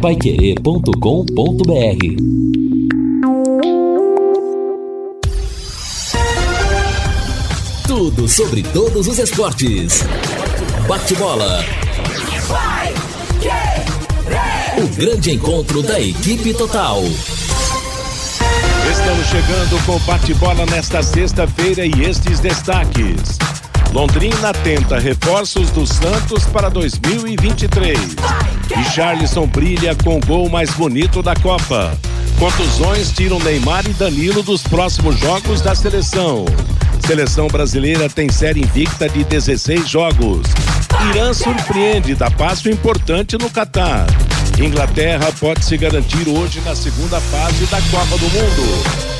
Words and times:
paiquerê.com.br 0.00 0.90
Tudo 7.86 8.26
sobre 8.26 8.62
todos 8.62 9.06
os 9.06 9.18
esportes. 9.18 10.02
Bate-bola. 10.88 11.62
O 14.78 14.88
grande 14.96 15.32
encontro 15.32 15.82
da 15.82 16.00
equipe 16.00 16.54
total. 16.54 17.02
Estamos 18.90 19.26
chegando 19.26 19.84
com 19.84 19.98
bate-bola 20.06 20.64
nesta 20.64 21.02
sexta-feira 21.02 21.84
e 21.84 21.92
estes 22.08 22.40
destaques. 22.40 23.38
Londrina 23.92 24.54
tenta 24.64 24.98
reforços 24.98 25.70
do 25.72 25.86
Santos 25.86 26.46
para 26.46 26.70
2023. 26.70 27.98
E 28.78 28.84
Charlison 28.84 29.46
brilha 29.46 29.96
com 29.96 30.16
o 30.16 30.20
gol 30.20 30.48
mais 30.48 30.70
bonito 30.70 31.22
da 31.22 31.34
Copa. 31.34 31.96
Contusões 32.38 33.10
tiram 33.10 33.38
Neymar 33.40 33.84
e 33.86 33.92
Danilo 33.92 34.42
dos 34.42 34.62
próximos 34.62 35.18
jogos 35.18 35.60
da 35.60 35.74
seleção. 35.74 36.44
Seleção 37.04 37.48
brasileira 37.48 38.08
tem 38.08 38.30
série 38.30 38.60
invicta 38.60 39.08
de 39.08 39.24
16 39.24 39.88
jogos. 39.88 40.46
Irã 41.10 41.34
surpreende, 41.34 42.14
dá 42.14 42.30
passo 42.30 42.70
importante 42.70 43.36
no 43.36 43.50
Catar. 43.50 44.06
Inglaterra 44.58 45.32
pode 45.40 45.64
se 45.64 45.76
garantir 45.76 46.28
hoje 46.28 46.60
na 46.60 46.74
segunda 46.76 47.20
fase 47.20 47.66
da 47.66 47.80
Copa 47.90 48.16
do 48.18 48.28
Mundo. 48.30 49.19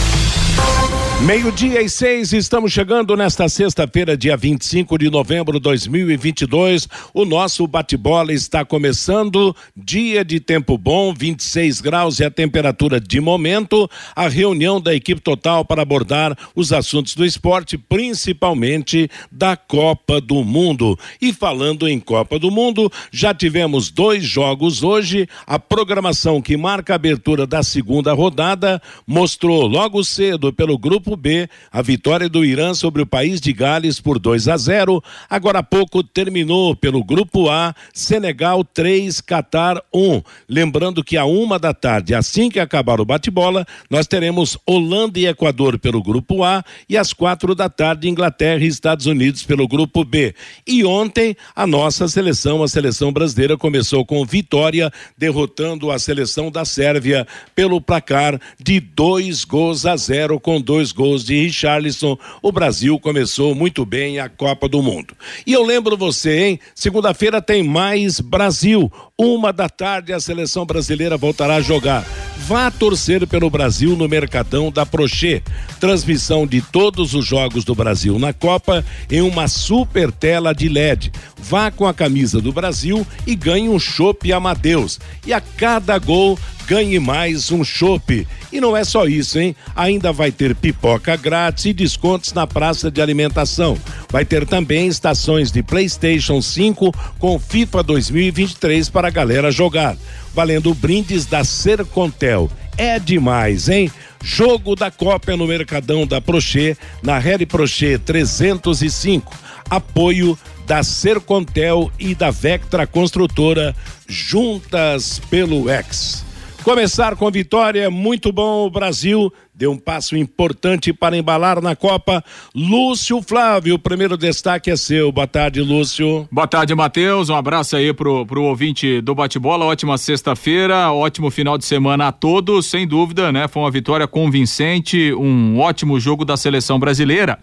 Meio-dia 1.23 1.83
e 1.83 1.87
seis, 1.87 2.33
estamos 2.33 2.71
chegando 2.71 3.15
nesta 3.15 3.47
sexta-feira, 3.47 4.17
dia 4.17 4.35
25 4.35 4.97
de 4.97 5.07
novembro 5.07 5.53
de 5.53 5.59
2022. 5.59 6.89
O 7.13 7.25
nosso 7.25 7.67
bate-bola 7.67 8.33
está 8.33 8.65
começando. 8.65 9.55
Dia 9.77 10.25
de 10.25 10.39
tempo 10.39 10.79
bom, 10.79 11.13
26 11.13 11.79
graus 11.79 12.19
e 12.19 12.23
a 12.23 12.31
temperatura 12.31 12.99
de 12.99 13.21
momento. 13.21 13.87
A 14.15 14.27
reunião 14.27 14.81
da 14.81 14.95
equipe 14.95 15.21
total 15.21 15.63
para 15.63 15.83
abordar 15.83 16.35
os 16.55 16.73
assuntos 16.73 17.13
do 17.13 17.23
esporte, 17.23 17.77
principalmente 17.77 19.07
da 19.31 19.55
Copa 19.55 20.19
do 20.19 20.43
Mundo. 20.43 20.97
E 21.21 21.31
falando 21.31 21.87
em 21.87 21.99
Copa 21.99 22.39
do 22.39 22.49
Mundo, 22.49 22.91
já 23.11 23.31
tivemos 23.31 23.91
dois 23.91 24.23
jogos 24.23 24.81
hoje. 24.81 25.29
A 25.45 25.59
programação 25.59 26.41
que 26.41 26.57
marca 26.57 26.93
a 26.93 26.95
abertura 26.95 27.45
da 27.45 27.61
segunda 27.61 28.11
rodada 28.11 28.81
mostrou 29.05 29.67
logo 29.67 30.03
cedo 30.03 30.51
pelo 30.51 30.79
grupo 30.79 31.10
Grupo 31.11 31.17
B, 31.17 31.49
a 31.71 31.81
vitória 31.81 32.29
do 32.29 32.45
Irã 32.45 32.73
sobre 32.73 33.01
o 33.01 33.05
país 33.05 33.41
de 33.41 33.51
Gales 33.51 33.99
por 33.99 34.17
2 34.17 34.47
a 34.47 34.55
0. 34.55 35.03
Agora 35.29 35.59
há 35.59 35.63
pouco 35.63 36.01
terminou 36.01 36.73
pelo 36.73 37.03
Grupo 37.03 37.49
A, 37.49 37.75
Senegal 37.93 38.63
3, 38.63 39.19
Catar 39.19 39.81
1. 39.93 40.21
Lembrando 40.47 41.03
que 41.03 41.17
a 41.17 41.25
uma 41.25 41.59
da 41.59 41.73
tarde, 41.73 42.15
assim 42.15 42.49
que 42.49 42.61
acabar 42.61 43.01
o 43.01 43.05
bate-bola, 43.05 43.65
nós 43.89 44.07
teremos 44.07 44.57
Holanda 44.65 45.19
e 45.19 45.27
Equador 45.27 45.77
pelo 45.77 46.01
Grupo 46.01 46.45
A 46.45 46.63
e 46.87 46.97
às 46.97 47.11
quatro 47.11 47.53
da 47.53 47.67
tarde, 47.67 48.07
Inglaterra 48.07 48.63
e 48.63 48.67
Estados 48.67 49.05
Unidos 49.05 49.43
pelo 49.43 49.67
Grupo 49.67 50.05
B. 50.05 50.33
E 50.65 50.85
ontem, 50.85 51.35
a 51.53 51.67
nossa 51.67 52.07
seleção, 52.07 52.63
a 52.63 52.69
seleção 52.69 53.11
brasileira, 53.11 53.57
começou 53.57 54.05
com 54.05 54.23
vitória, 54.23 54.89
derrotando 55.17 55.91
a 55.91 55.99
seleção 55.99 56.49
da 56.49 56.63
Sérvia 56.63 57.27
pelo 57.53 57.81
placar 57.81 58.39
de 58.57 58.79
dois 58.79 59.43
gols 59.43 59.85
a 59.85 59.97
zero, 59.97 60.39
com 60.39 60.61
dois 60.61 60.91
gols 60.91 61.00
gols 61.01 61.23
de 61.23 61.33
Richarlison, 61.33 62.15
o 62.43 62.51
Brasil 62.51 62.99
começou 62.99 63.55
muito 63.55 63.83
bem 63.83 64.19
a 64.19 64.29
Copa 64.29 64.69
do 64.69 64.83
Mundo. 64.83 65.15
E 65.47 65.51
eu 65.51 65.65
lembro 65.65 65.97
você, 65.97 66.43
hein? 66.43 66.59
Segunda-feira 66.75 67.41
tem 67.41 67.63
mais 67.63 68.19
Brasil. 68.19 68.91
Uma 69.23 69.53
da 69.53 69.69
tarde 69.69 70.11
a 70.13 70.19
seleção 70.19 70.65
brasileira 70.65 71.15
voltará 71.15 71.57
a 71.57 71.61
jogar. 71.61 72.03
Vá 72.47 72.71
torcer 72.71 73.27
pelo 73.27 73.51
Brasil 73.51 73.95
no 73.95 74.09
Mercadão 74.09 74.71
da 74.71 74.83
Prochê. 74.83 75.43
Transmissão 75.79 76.47
de 76.47 76.59
todos 76.59 77.13
os 77.13 77.23
jogos 77.23 77.63
do 77.63 77.75
Brasil 77.75 78.17
na 78.17 78.33
Copa 78.33 78.83
em 79.11 79.21
uma 79.21 79.47
super 79.47 80.11
tela 80.11 80.55
de 80.55 80.67
LED. 80.67 81.11
Vá 81.37 81.69
com 81.69 81.85
a 81.85 81.93
camisa 81.93 82.41
do 82.41 82.51
Brasil 82.51 83.05
e 83.27 83.35
ganhe 83.35 83.69
um 83.69 83.77
chopp 83.77 84.33
Amadeus. 84.33 84.99
E 85.23 85.31
a 85.31 85.39
cada 85.39 85.99
gol 85.99 86.35
ganhe 86.67 86.99
mais 86.99 87.51
um 87.51 87.63
chopp. 87.63 88.25
E 88.51 88.59
não 88.59 88.75
é 88.75 88.83
só 88.83 89.05
isso, 89.05 89.37
hein? 89.39 89.55
Ainda 89.75 90.11
vai 90.11 90.31
ter 90.31 90.55
pipoca 90.55 91.15
grátis 91.15 91.65
e 91.65 91.73
descontos 91.73 92.33
na 92.33 92.47
praça 92.47 92.89
de 92.89 93.01
alimentação. 93.01 93.77
Vai 94.09 94.25
ter 94.25 94.45
também 94.47 94.87
estações 94.87 95.51
de 95.51 95.61
PlayStation 95.61 96.41
5 96.41 96.93
com 97.19 97.37
FIFA 97.39 97.83
2023 97.83 98.89
para 98.89 99.10
galera 99.11 99.51
jogar. 99.51 99.95
Valendo 100.33 100.73
brindes 100.73 101.25
da 101.25 101.43
Sercontel. 101.43 102.49
É 102.77 102.97
demais, 102.97 103.69
hein? 103.69 103.91
Jogo 104.23 104.75
da 104.75 104.89
Copa 104.89 105.35
no 105.35 105.45
Mercadão 105.45 106.07
da 106.07 106.21
Prochê, 106.21 106.75
na 107.03 107.19
Rede 107.19 107.45
Prochê 107.45 107.97
305. 107.99 109.35
Apoio 109.69 110.37
da 110.65 110.83
Sercontel 110.83 111.91
e 111.99 112.15
da 112.15 112.31
Vectra 112.31 112.87
Construtora, 112.87 113.75
juntas 114.07 115.19
pelo 115.29 115.69
X. 115.69 116.30
Começar 116.63 117.15
com 117.15 117.31
vitória, 117.31 117.89
muito 117.89 118.31
bom. 118.31 118.67
O 118.67 118.69
Brasil 118.69 119.33
deu 119.53 119.71
um 119.71 119.77
passo 119.77 120.15
importante 120.15 120.93
para 120.93 121.17
embalar 121.17 121.59
na 121.59 121.75
Copa. 121.75 122.23
Lúcio 122.53 123.19
Flávio, 123.19 123.75
o 123.75 123.79
primeiro 123.79 124.15
destaque 124.15 124.69
é 124.69 124.75
seu. 124.75 125.11
Boa 125.11 125.25
tarde, 125.25 125.59
Lúcio. 125.59 126.27
Boa 126.31 126.47
tarde, 126.47 126.75
Matheus. 126.75 127.29
Um 127.29 127.35
abraço 127.35 127.75
aí 127.75 127.91
pro, 127.91 128.27
pro 128.27 128.43
ouvinte 128.43 129.01
do 129.01 129.15
bate-bola. 129.15 129.65
Ótima 129.65 129.97
sexta-feira, 129.97 130.91
ótimo 130.91 131.31
final 131.31 131.57
de 131.57 131.65
semana 131.65 132.09
a 132.09 132.11
todos. 132.11 132.67
Sem 132.67 132.87
dúvida, 132.87 133.31
né? 133.31 133.47
Foi 133.47 133.63
uma 133.63 133.71
vitória 133.71 134.07
convincente, 134.07 135.11
um 135.13 135.59
ótimo 135.59 135.99
jogo 135.99 136.23
da 136.23 136.37
seleção 136.37 136.77
brasileira. 136.77 137.39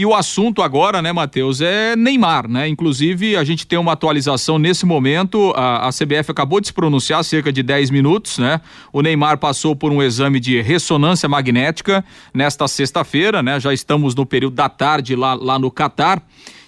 E 0.00 0.06
o 0.06 0.14
assunto 0.14 0.62
agora, 0.62 1.02
né, 1.02 1.12
Matheus, 1.12 1.60
é 1.60 1.94
Neymar, 1.94 2.48
né? 2.48 2.66
Inclusive, 2.66 3.36
a 3.36 3.44
gente 3.44 3.66
tem 3.66 3.78
uma 3.78 3.92
atualização 3.92 4.58
nesse 4.58 4.86
momento. 4.86 5.52
A, 5.54 5.88
a 5.88 5.90
CBF 5.90 6.30
acabou 6.30 6.58
de 6.58 6.68
se 6.68 6.72
pronunciar 6.72 7.20
há 7.20 7.22
cerca 7.22 7.52
de 7.52 7.62
10 7.62 7.90
minutos, 7.90 8.38
né? 8.38 8.62
O 8.94 9.02
Neymar 9.02 9.36
passou 9.36 9.76
por 9.76 9.92
um 9.92 10.02
exame 10.02 10.40
de 10.40 10.58
ressonância 10.62 11.28
magnética 11.28 12.02
nesta 12.32 12.66
sexta-feira, 12.66 13.42
né? 13.42 13.60
Já 13.60 13.74
estamos 13.74 14.14
no 14.14 14.24
período 14.24 14.54
da 14.54 14.70
tarde 14.70 15.14
lá, 15.14 15.34
lá 15.34 15.58
no 15.58 15.70
Catar 15.70 16.22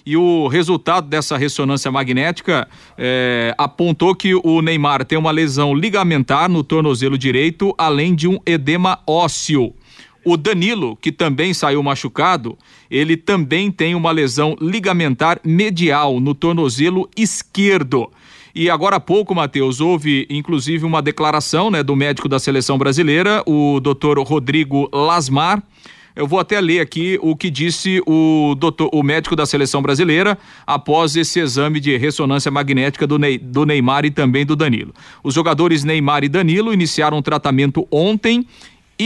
e 0.05 0.15
o 0.15 0.47
resultado 0.47 1.07
dessa 1.07 1.35
ressonância 1.35 1.91
magnética 1.91 2.67
é, 2.95 3.55
apontou 3.57 4.13
que 4.13 4.35
o 4.35 4.61
Neymar 4.61 5.05
tem 5.05 5.17
uma 5.17 5.31
lesão 5.31 5.73
ligamentar 5.73 6.47
no 6.47 6.63
tornozelo 6.63 7.17
direito, 7.17 7.73
além 7.79 8.13
de 8.13 8.27
um 8.27 8.37
edema 8.45 8.99
ósseo. 9.07 9.73
O 10.25 10.37
Danilo, 10.37 10.97
que 11.01 11.11
também 11.11 11.53
saiu 11.53 11.83
machucado, 11.83 12.57
ele 12.89 13.17
também 13.17 13.71
tem 13.71 13.93
uma 13.93 14.11
lesão 14.11 14.55
ligamentar 14.61 15.39
medial 15.43 16.19
no 16.19 16.33
tornozelo 16.33 17.09
esquerdo. 17.17 18.09
E 18.55 18.69
agora 18.69 18.97
há 18.97 18.99
pouco, 18.99 19.33
Matheus, 19.33 19.81
houve 19.81 20.27
inclusive 20.29 20.85
uma 20.85 21.01
declaração 21.01 21.71
né, 21.71 21.81
do 21.81 21.95
médico 21.95 22.29
da 22.29 22.37
seleção 22.37 22.77
brasileira, 22.77 23.43
o 23.47 23.79
doutor 23.79 24.19
Rodrigo 24.19 24.87
Lasmar. 24.93 25.61
Eu 26.15 26.27
vou 26.27 26.39
até 26.39 26.61
ler 26.61 26.79
aqui 26.79 27.17
o 27.23 27.35
que 27.35 27.49
disse 27.49 27.99
o, 28.05 28.53
doutor, 28.55 28.87
o 28.93 29.01
médico 29.01 29.35
da 29.35 29.47
seleção 29.47 29.81
brasileira 29.81 30.37
após 30.67 31.15
esse 31.15 31.39
exame 31.39 31.79
de 31.79 31.97
ressonância 31.97 32.51
magnética 32.51 33.07
do, 33.07 33.17
Ney, 33.17 33.39
do 33.39 33.65
Neymar 33.65 34.05
e 34.05 34.11
também 34.11 34.45
do 34.45 34.55
Danilo. 34.55 34.93
Os 35.23 35.33
jogadores 35.33 35.83
Neymar 35.83 36.23
e 36.23 36.29
Danilo 36.29 36.71
iniciaram 36.71 37.17
o 37.17 37.23
tratamento 37.23 37.87
ontem 37.89 38.45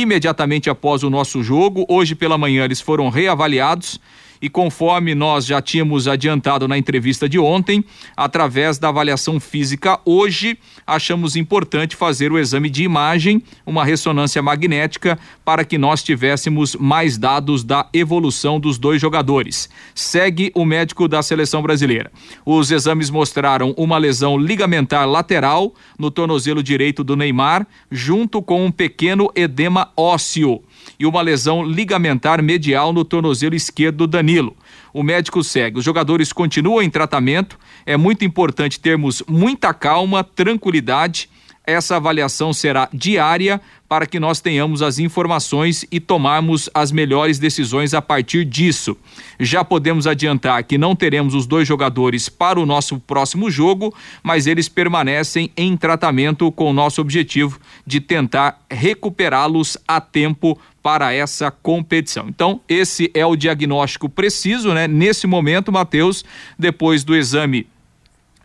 imediatamente 0.02 0.70
após 0.70 1.04
o 1.04 1.10
nosso 1.10 1.42
jogo. 1.44 1.86
Hoje 1.90 2.16
pela 2.16 2.38
manhã 2.38 2.66
eles 2.66 2.82
foram 2.82 3.10
reavaliados 3.10 4.00
e 4.42 4.50
conforme 4.50 5.16
nós 5.16 5.46
já 5.46 5.62
tínhamos 5.62 6.08
adiantado 6.08 6.68
na 6.68 6.78
entrevista 6.78 7.28
de 7.28 7.40
ontem, 7.40 7.84
através 8.16 8.78
da 8.78 8.90
avaliação 8.90 9.40
física 9.40 10.00
hoje, 10.06 10.58
achamos 10.86 11.36
importante 11.36 11.96
fazer 11.96 12.32
o 12.32 12.40
exame 12.40 12.70
de 12.70 12.84
imagem, 12.84 13.42
uma 13.66 13.84
ressonância 13.84 14.42
magnética, 14.42 15.18
para 15.44 15.66
que 15.66 15.78
nós 15.78 16.04
tivéssemos 16.04 16.76
mais 16.76 17.18
dados 17.18 17.64
da 17.64 17.88
evolução 17.94 18.60
dos 18.60 18.78
dois 18.78 19.02
jogadores. 19.02 19.70
Segue 19.96 20.52
o 20.56 20.66
médico 20.66 21.08
da 21.08 21.22
seleção 21.22 21.62
brasileira. 21.62 22.12
Os 22.46 22.72
exames 22.72 23.10
mostraram 23.10 23.74
uma 23.78 23.98
lesão 23.98 24.38
ligamentar 24.38 25.08
lateral 25.08 25.74
no 25.98 26.12
tornozelo 26.12 26.62
direito 26.62 27.04
do 27.04 27.16
Neymar, 27.16 27.66
junto 27.92 28.42
com 28.42 28.66
um 28.66 28.72
pequeno 28.72 29.32
edema 29.36 29.92
ósseo 29.96 30.62
e 31.00 31.06
uma 31.06 31.22
lesão 31.22 31.64
ligamentar 31.64 32.42
medial 32.42 32.92
no 32.92 33.06
tornozelo 33.06 33.56
esquerdo 33.56 33.98
do 33.98 34.08
Danilo. 34.08 34.56
o 34.94 35.04
médico 35.04 35.44
segue. 35.44 35.78
Os 35.78 35.86
jogadores 35.86 36.34
continuam 36.34 36.82
em 36.82 36.90
tratamento. 36.90 37.58
É 37.86 37.96
muito 37.96 38.26
importante 38.26 38.80
termos 38.80 39.22
muita 39.28 39.74
calma, 39.74 40.24
tranquilidade. 40.24 41.30
Essa 41.68 41.98
avaliação 41.98 42.54
será 42.54 42.88
diária 42.94 43.60
para 43.90 44.06
que 44.06 44.22
nós 44.22 44.40
tenhamos 44.40 44.82
as 44.82 45.00
informações 45.00 45.86
e 45.92 46.00
tomarmos 46.00 46.70
as 46.74 46.94
melhores 46.94 47.40
decisões 47.40 47.94
a 47.94 48.02
partir 48.02 48.46
disso. 48.46 48.96
Já 49.38 49.66
podemos 49.66 50.08
adiantar 50.08 50.64
que 50.64 50.78
não 50.78 50.96
teremos 50.96 51.34
os 51.34 51.46
dois 51.46 51.68
jogadores 51.68 52.30
para 52.30 52.58
o 52.58 52.66
nosso 52.66 52.98
próximo 53.00 53.52
jogo, 53.52 53.94
mas 54.24 54.48
eles 54.48 54.70
permanecem 54.70 55.52
em 55.58 55.76
tratamento 55.76 56.50
com 56.54 56.70
o 56.70 56.74
nosso 56.74 57.02
objetivo 57.02 57.60
de 57.86 58.00
tentar 58.00 58.62
recuperá-los 58.72 59.78
a 59.86 60.00
tempo 60.00 60.58
para 60.82 61.14
essa 61.14 61.52
competição. 61.52 62.30
Então, 62.30 62.62
esse 62.70 63.12
é 63.14 63.26
o 63.26 63.36
diagnóstico 63.36 64.08
preciso, 64.08 64.74
né? 64.74 64.88
Nesse 64.88 65.28
momento, 65.28 65.70
Matheus, 65.70 66.24
depois 66.58 67.04
do 67.04 67.14
exame 67.14 67.68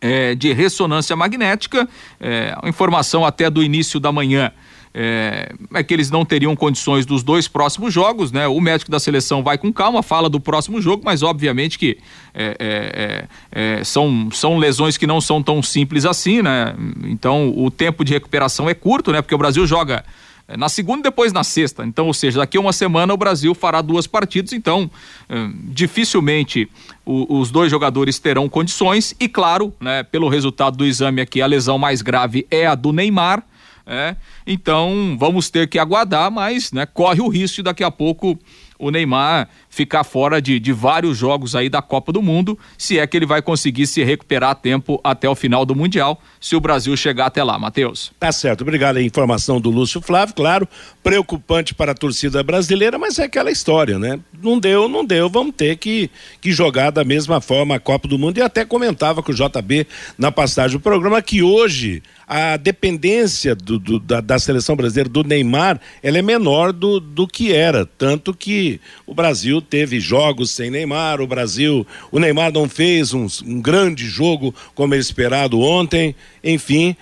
é, 0.02 0.34
de 0.34 0.52
ressonância 0.52 1.16
magnética, 1.16 1.88
é, 2.20 2.54
informação 2.64 3.25
até 3.25 3.49
do 3.49 3.62
início 3.62 3.99
da 3.99 4.12
manhã 4.12 4.52
é, 4.94 5.50
é, 5.72 5.82
que 5.82 5.94
eles 5.94 6.10
não 6.10 6.25
teriam 6.25 6.54
condições 6.54 7.06
dos 7.06 7.22
dois 7.22 7.49
próximos 7.49 7.94
jogos, 7.94 8.31
né? 8.31 8.46
O 8.46 8.60
médico 8.60 8.90
da 8.90 9.00
seleção 9.00 9.43
vai 9.43 9.56
com 9.56 9.72
calma, 9.72 10.02
fala 10.02 10.28
do 10.28 10.38
próximo 10.38 10.82
jogo, 10.82 11.02
mas 11.02 11.22
obviamente 11.22 11.78
que 11.78 11.99
é, 12.34 12.56
é, 12.58 13.28
é, 13.62 13.78
é 13.78 13.84
são, 13.84 14.28
são 14.31 14.58
lesões 14.58 14.99
que 14.99 15.06
não 15.06 15.20
são 15.20 15.43
tão 15.43 15.62
simples 15.62 16.04
assim, 16.04 16.43
né? 16.43 16.75
Então 17.04 17.54
o 17.56 17.70
tempo 17.70 18.04
de 18.04 18.12
recuperação 18.12 18.69
é 18.69 18.75
curto, 18.75 19.12
né? 19.12 19.22
Porque 19.22 19.34
o 19.34 19.38
Brasil 19.38 19.66
joga 19.66 20.04
na 20.56 20.69
segunda 20.69 21.00
e 21.00 21.03
depois 21.05 21.33
na 21.33 21.44
sexta. 21.44 21.85
Então, 21.85 22.06
ou 22.06 22.15
seja, 22.15 22.39
daqui 22.39 22.56
a 22.56 22.61
uma 22.61 22.73
semana 22.73 23.12
o 23.15 23.17
Brasil 23.17 23.55
fará 23.55 23.81
duas 23.81 24.06
partidas, 24.06 24.53
então 24.53 24.91
dificilmente 25.65 26.69
o, 27.05 27.39
os 27.39 27.50
dois 27.50 27.71
jogadores 27.71 28.19
terão 28.19 28.49
condições. 28.49 29.15
E 29.19 29.29
claro, 29.29 29.73
né, 29.81 30.03
pelo 30.03 30.29
resultado 30.29 30.77
do 30.77 30.85
exame 30.85 31.21
aqui, 31.21 31.41
a 31.41 31.47
lesão 31.47 31.79
mais 31.79 32.03
grave 32.03 32.47
é 32.50 32.67
a 32.67 32.75
do 32.75 32.93
Neymar, 32.93 33.43
é, 33.85 34.15
então 34.47 35.17
vamos 35.19 35.50
ter 35.50 35.69
que 35.69 35.79
aguardar, 35.79 36.31
mas 36.31 36.71
né, 36.71 36.87
corre 36.87 37.21
o 37.21 37.29
risco 37.29 37.56
de 37.56 37.62
daqui 37.65 37.83
a 37.83 37.91
pouco 37.91 38.38
o 38.79 38.91
Neymar 38.91 39.49
ficar 39.73 40.05
fora 40.05 40.41
de, 40.41 40.61
de 40.61 40.71
vários 40.71 41.17
jogos 41.17 41.57
aí 41.57 41.71
da 41.71 41.81
Copa 41.81 42.13
do 42.13 42.21
Mundo, 42.21 42.59
se 42.77 42.99
é 42.99 43.07
que 43.07 43.17
ele 43.17 43.25
vai 43.25 43.41
conseguir 43.41 43.87
se 43.87 44.05
recuperar 44.05 44.51
a 44.51 44.55
tempo 44.55 45.01
até 45.03 45.27
o 45.27 45.35
final 45.35 45.65
do 45.65 45.75
Mundial, 45.75 46.21
se 46.39 46.55
o 46.55 46.61
Brasil 46.61 46.95
chegar 46.95 47.25
até 47.25 47.43
lá, 47.43 47.59
Matheus. 47.59 48.13
Tá 48.21 48.31
certo, 48.31 48.61
obrigado 48.61 48.99
a 48.99 49.03
informação 49.03 49.59
do 49.59 49.71
Lúcio 49.71 50.03
Flávio, 50.03 50.35
claro, 50.35 50.69
preocupante 51.03 51.75
para 51.75 51.93
a 51.93 51.95
torcida 51.95 52.43
brasileira, 52.43 52.99
mas 52.99 53.19
é 53.19 53.25
aquela 53.25 53.51
história, 53.51 53.99
né? 53.99 54.21
Não 54.43 54.59
deu, 54.59 54.91
não 54.91 55.07
deu, 55.07 55.31
vamos 55.31 55.55
ter 55.57 55.79
que, 55.79 56.11
que 56.39 56.53
jogar 56.53 56.91
da 56.91 57.03
mesma 57.03 57.41
forma 57.41 57.77
a 57.77 57.81
Copa 57.81 58.07
do 58.07 58.19
Mundo 58.19 58.37
e 58.37 58.43
até 58.43 58.67
comentava 58.67 59.23
com 59.23 59.33
o 59.33 59.35
JB 59.35 59.87
na 60.19 60.31
passagem 60.31 60.77
do 60.77 60.83
programa 60.83 61.23
que 61.23 61.43
hoje 61.43 62.03
a 62.27 62.57
dependência 62.57 63.55
do, 63.55 63.79
do, 63.79 63.99
da, 63.99 64.21
da, 64.21 64.39
seleção 64.39 64.77
brasileira 64.77 65.09
do 65.09 65.25
Neymar 65.25 65.81
ela 66.03 66.19
é 66.19 66.23
menor 66.23 66.73
do, 66.73 67.01
do 67.01 67.27
que 67.27 67.53
era. 67.53 67.85
Tanto 67.85 68.33
que 68.33 68.81
o 69.07 69.15
Brasil 69.15 69.62
teve 69.62 70.00
jogos 70.00 70.50
sem 70.50 70.70
Neymar, 70.70 71.20
o 71.20 71.26
Brasil, 71.26 71.87
o 72.11 72.19
Neymar 72.19 72.53
não 72.53 72.69
fez 72.69 73.14
um, 73.14 73.26
um 73.47 73.61
grande 73.61 74.06
jogo 74.06 74.55
como 74.75 74.94
ele 74.94 75.00
esperado 75.00 75.61
ontem, 75.61 76.14
enfim. 76.43 76.97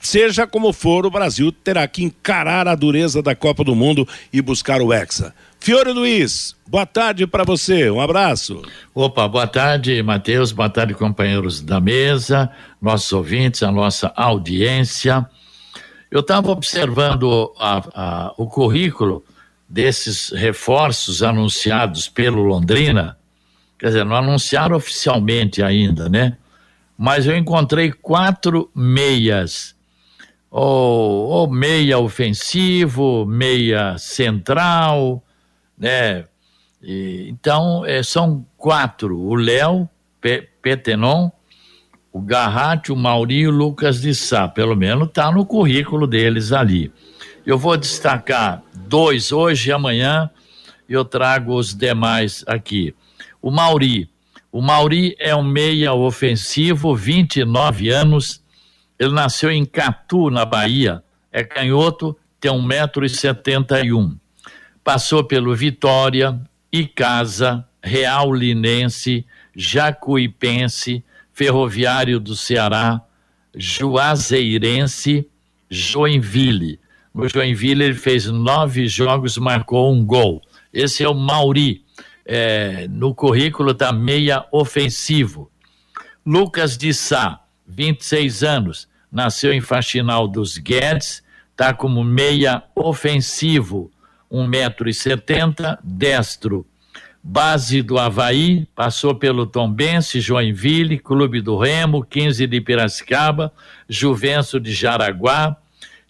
Seja 0.00 0.46
como 0.46 0.72
for, 0.72 1.06
o 1.06 1.10
Brasil 1.10 1.50
terá 1.50 1.86
que 1.88 2.04
encarar 2.04 2.68
a 2.68 2.74
dureza 2.74 3.22
da 3.22 3.34
Copa 3.34 3.64
do 3.64 3.74
Mundo 3.74 4.06
e 4.32 4.40
buscar 4.40 4.80
o 4.80 4.92
Hexa. 4.92 5.34
Fiore 5.58 5.90
Luiz, 5.90 6.54
boa 6.68 6.86
tarde 6.86 7.26
para 7.26 7.42
você, 7.42 7.90
um 7.90 8.00
abraço. 8.00 8.62
Opa, 8.94 9.26
boa 9.26 9.46
tarde, 9.46 10.00
Matheus, 10.02 10.52
boa 10.52 10.70
tarde, 10.70 10.94
companheiros 10.94 11.60
da 11.60 11.80
mesa, 11.80 12.50
nossos 12.80 13.12
ouvintes, 13.12 13.62
a 13.62 13.72
nossa 13.72 14.12
audiência. 14.14 15.26
Eu 16.08 16.20
estava 16.20 16.52
observando 16.52 17.52
a, 17.58 17.82
a, 17.94 18.34
o 18.36 18.46
currículo 18.46 19.24
desses 19.68 20.30
reforços 20.30 21.22
anunciados 21.22 22.08
pelo 22.08 22.42
Londrina, 22.42 23.18
quer 23.78 23.88
dizer, 23.88 24.04
não 24.04 24.16
anunciaram 24.16 24.76
oficialmente 24.76 25.62
ainda, 25.62 26.08
né? 26.08 26.36
Mas 26.96 27.26
eu 27.26 27.36
encontrei 27.36 27.92
quatro 27.92 28.70
meias 28.74 29.76
ou, 30.50 31.28
ou 31.28 31.50
meia 31.50 31.98
ofensivo, 31.98 33.26
meia 33.26 33.98
central, 33.98 35.22
né? 35.76 36.24
E, 36.82 37.28
então, 37.28 37.84
é, 37.84 38.02
são 38.02 38.46
quatro: 38.56 39.18
o 39.18 39.34
Léo 39.34 39.88
Petenon, 40.62 41.30
o 42.12 42.20
Garratti, 42.20 42.92
o 42.92 42.96
Mauri 42.96 43.40
e 43.40 43.48
o 43.48 43.50
Lucas 43.50 44.00
de 44.00 44.14
Sá. 44.14 44.48
Pelo 44.48 44.74
menos 44.74 45.08
está 45.08 45.30
no 45.30 45.44
currículo 45.44 46.06
deles 46.06 46.52
ali. 46.52 46.90
Eu 47.46 47.56
vou 47.56 47.76
destacar 47.76 48.62
dois 48.74 49.32
hoje 49.32 49.70
e 49.70 49.72
amanhã, 49.72 50.28
eu 50.88 51.04
trago 51.04 51.54
os 51.54 51.72
demais 51.72 52.44
aqui. 52.46 52.94
O 53.40 53.50
Mauri. 53.50 54.10
O 54.50 54.60
Mauri 54.60 55.14
é 55.18 55.34
um 55.34 55.44
meia 55.44 55.92
ofensivo, 55.94 56.94
29 56.94 57.88
anos. 57.88 58.42
Ele 58.98 59.12
nasceu 59.12 59.50
em 59.50 59.64
Catu, 59.64 60.28
na 60.28 60.44
Bahia. 60.44 61.02
É 61.30 61.44
canhoto, 61.44 62.16
tem 62.40 62.50
1,71m 62.50 64.16
passou 64.86 65.24
pelo 65.24 65.52
Vitória, 65.52 66.40
Icasa, 66.70 67.66
Real 67.82 68.32
Linense, 68.32 69.26
Jacuipense, 69.52 71.04
Ferroviário 71.32 72.20
do 72.20 72.36
Ceará, 72.36 73.02
Juazeirense, 73.52 75.28
Joinville. 75.68 76.78
No 77.16 77.26
Joinville 77.26 77.94
fez 77.94 78.26
nove 78.26 78.86
jogos, 78.86 79.38
marcou 79.38 79.90
um 79.90 80.04
gol. 80.04 80.42
Esse 80.70 81.02
é 81.02 81.08
o 81.08 81.14
Mauri, 81.14 81.82
é, 82.26 82.86
no 82.90 83.14
currículo 83.14 83.72
da 83.72 83.90
meia 83.90 84.44
ofensivo. 84.52 85.50
Lucas 86.26 86.76
de 86.76 86.92
Sá, 86.92 87.40
26 87.66 88.42
anos, 88.42 88.86
nasceu 89.10 89.50
em 89.54 89.62
Faxinal 89.62 90.28
dos 90.28 90.58
Guedes, 90.58 91.24
está 91.52 91.72
como 91.72 92.04
meia 92.04 92.62
ofensivo 92.74 93.90
um 94.30 94.46
metro 94.46 94.86
e 94.86 94.92
setenta, 94.92 95.78
destro. 95.82 96.66
Base 97.22 97.80
do 97.80 97.98
Havaí, 97.98 98.68
passou 98.74 99.14
pelo 99.14 99.46
Tombense, 99.46 100.20
Joinville, 100.20 100.98
Clube 100.98 101.40
do 101.40 101.56
Remo, 101.56 102.04
15 102.04 102.46
de 102.46 102.60
Piracicaba, 102.60 103.50
Juvenço 103.88 104.60
de 104.60 104.74
Jaraguá 104.74 105.56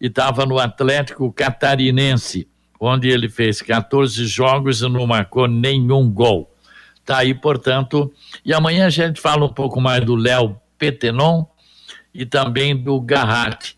e 0.00 0.06
estava 0.06 0.44
no 0.44 0.58
Atlético 0.58 1.32
Catarinense, 1.32 2.48
onde 2.78 3.08
ele 3.08 3.28
fez 3.28 3.62
14 3.62 4.26
jogos 4.26 4.80
e 4.80 4.88
não 4.88 5.06
marcou 5.06 5.46
nenhum 5.46 6.10
gol. 6.10 6.52
Tá 7.04 7.18
aí, 7.18 7.34
portanto, 7.34 8.12
e 8.44 8.52
amanhã 8.52 8.86
a 8.86 8.90
gente 8.90 9.20
fala 9.20 9.44
um 9.44 9.52
pouco 9.52 9.80
mais 9.80 10.04
do 10.04 10.14
Léo 10.16 10.60
Petenon 10.76 11.44
e 12.12 12.26
também 12.26 12.76
do 12.76 13.00
Garratti. 13.00 13.76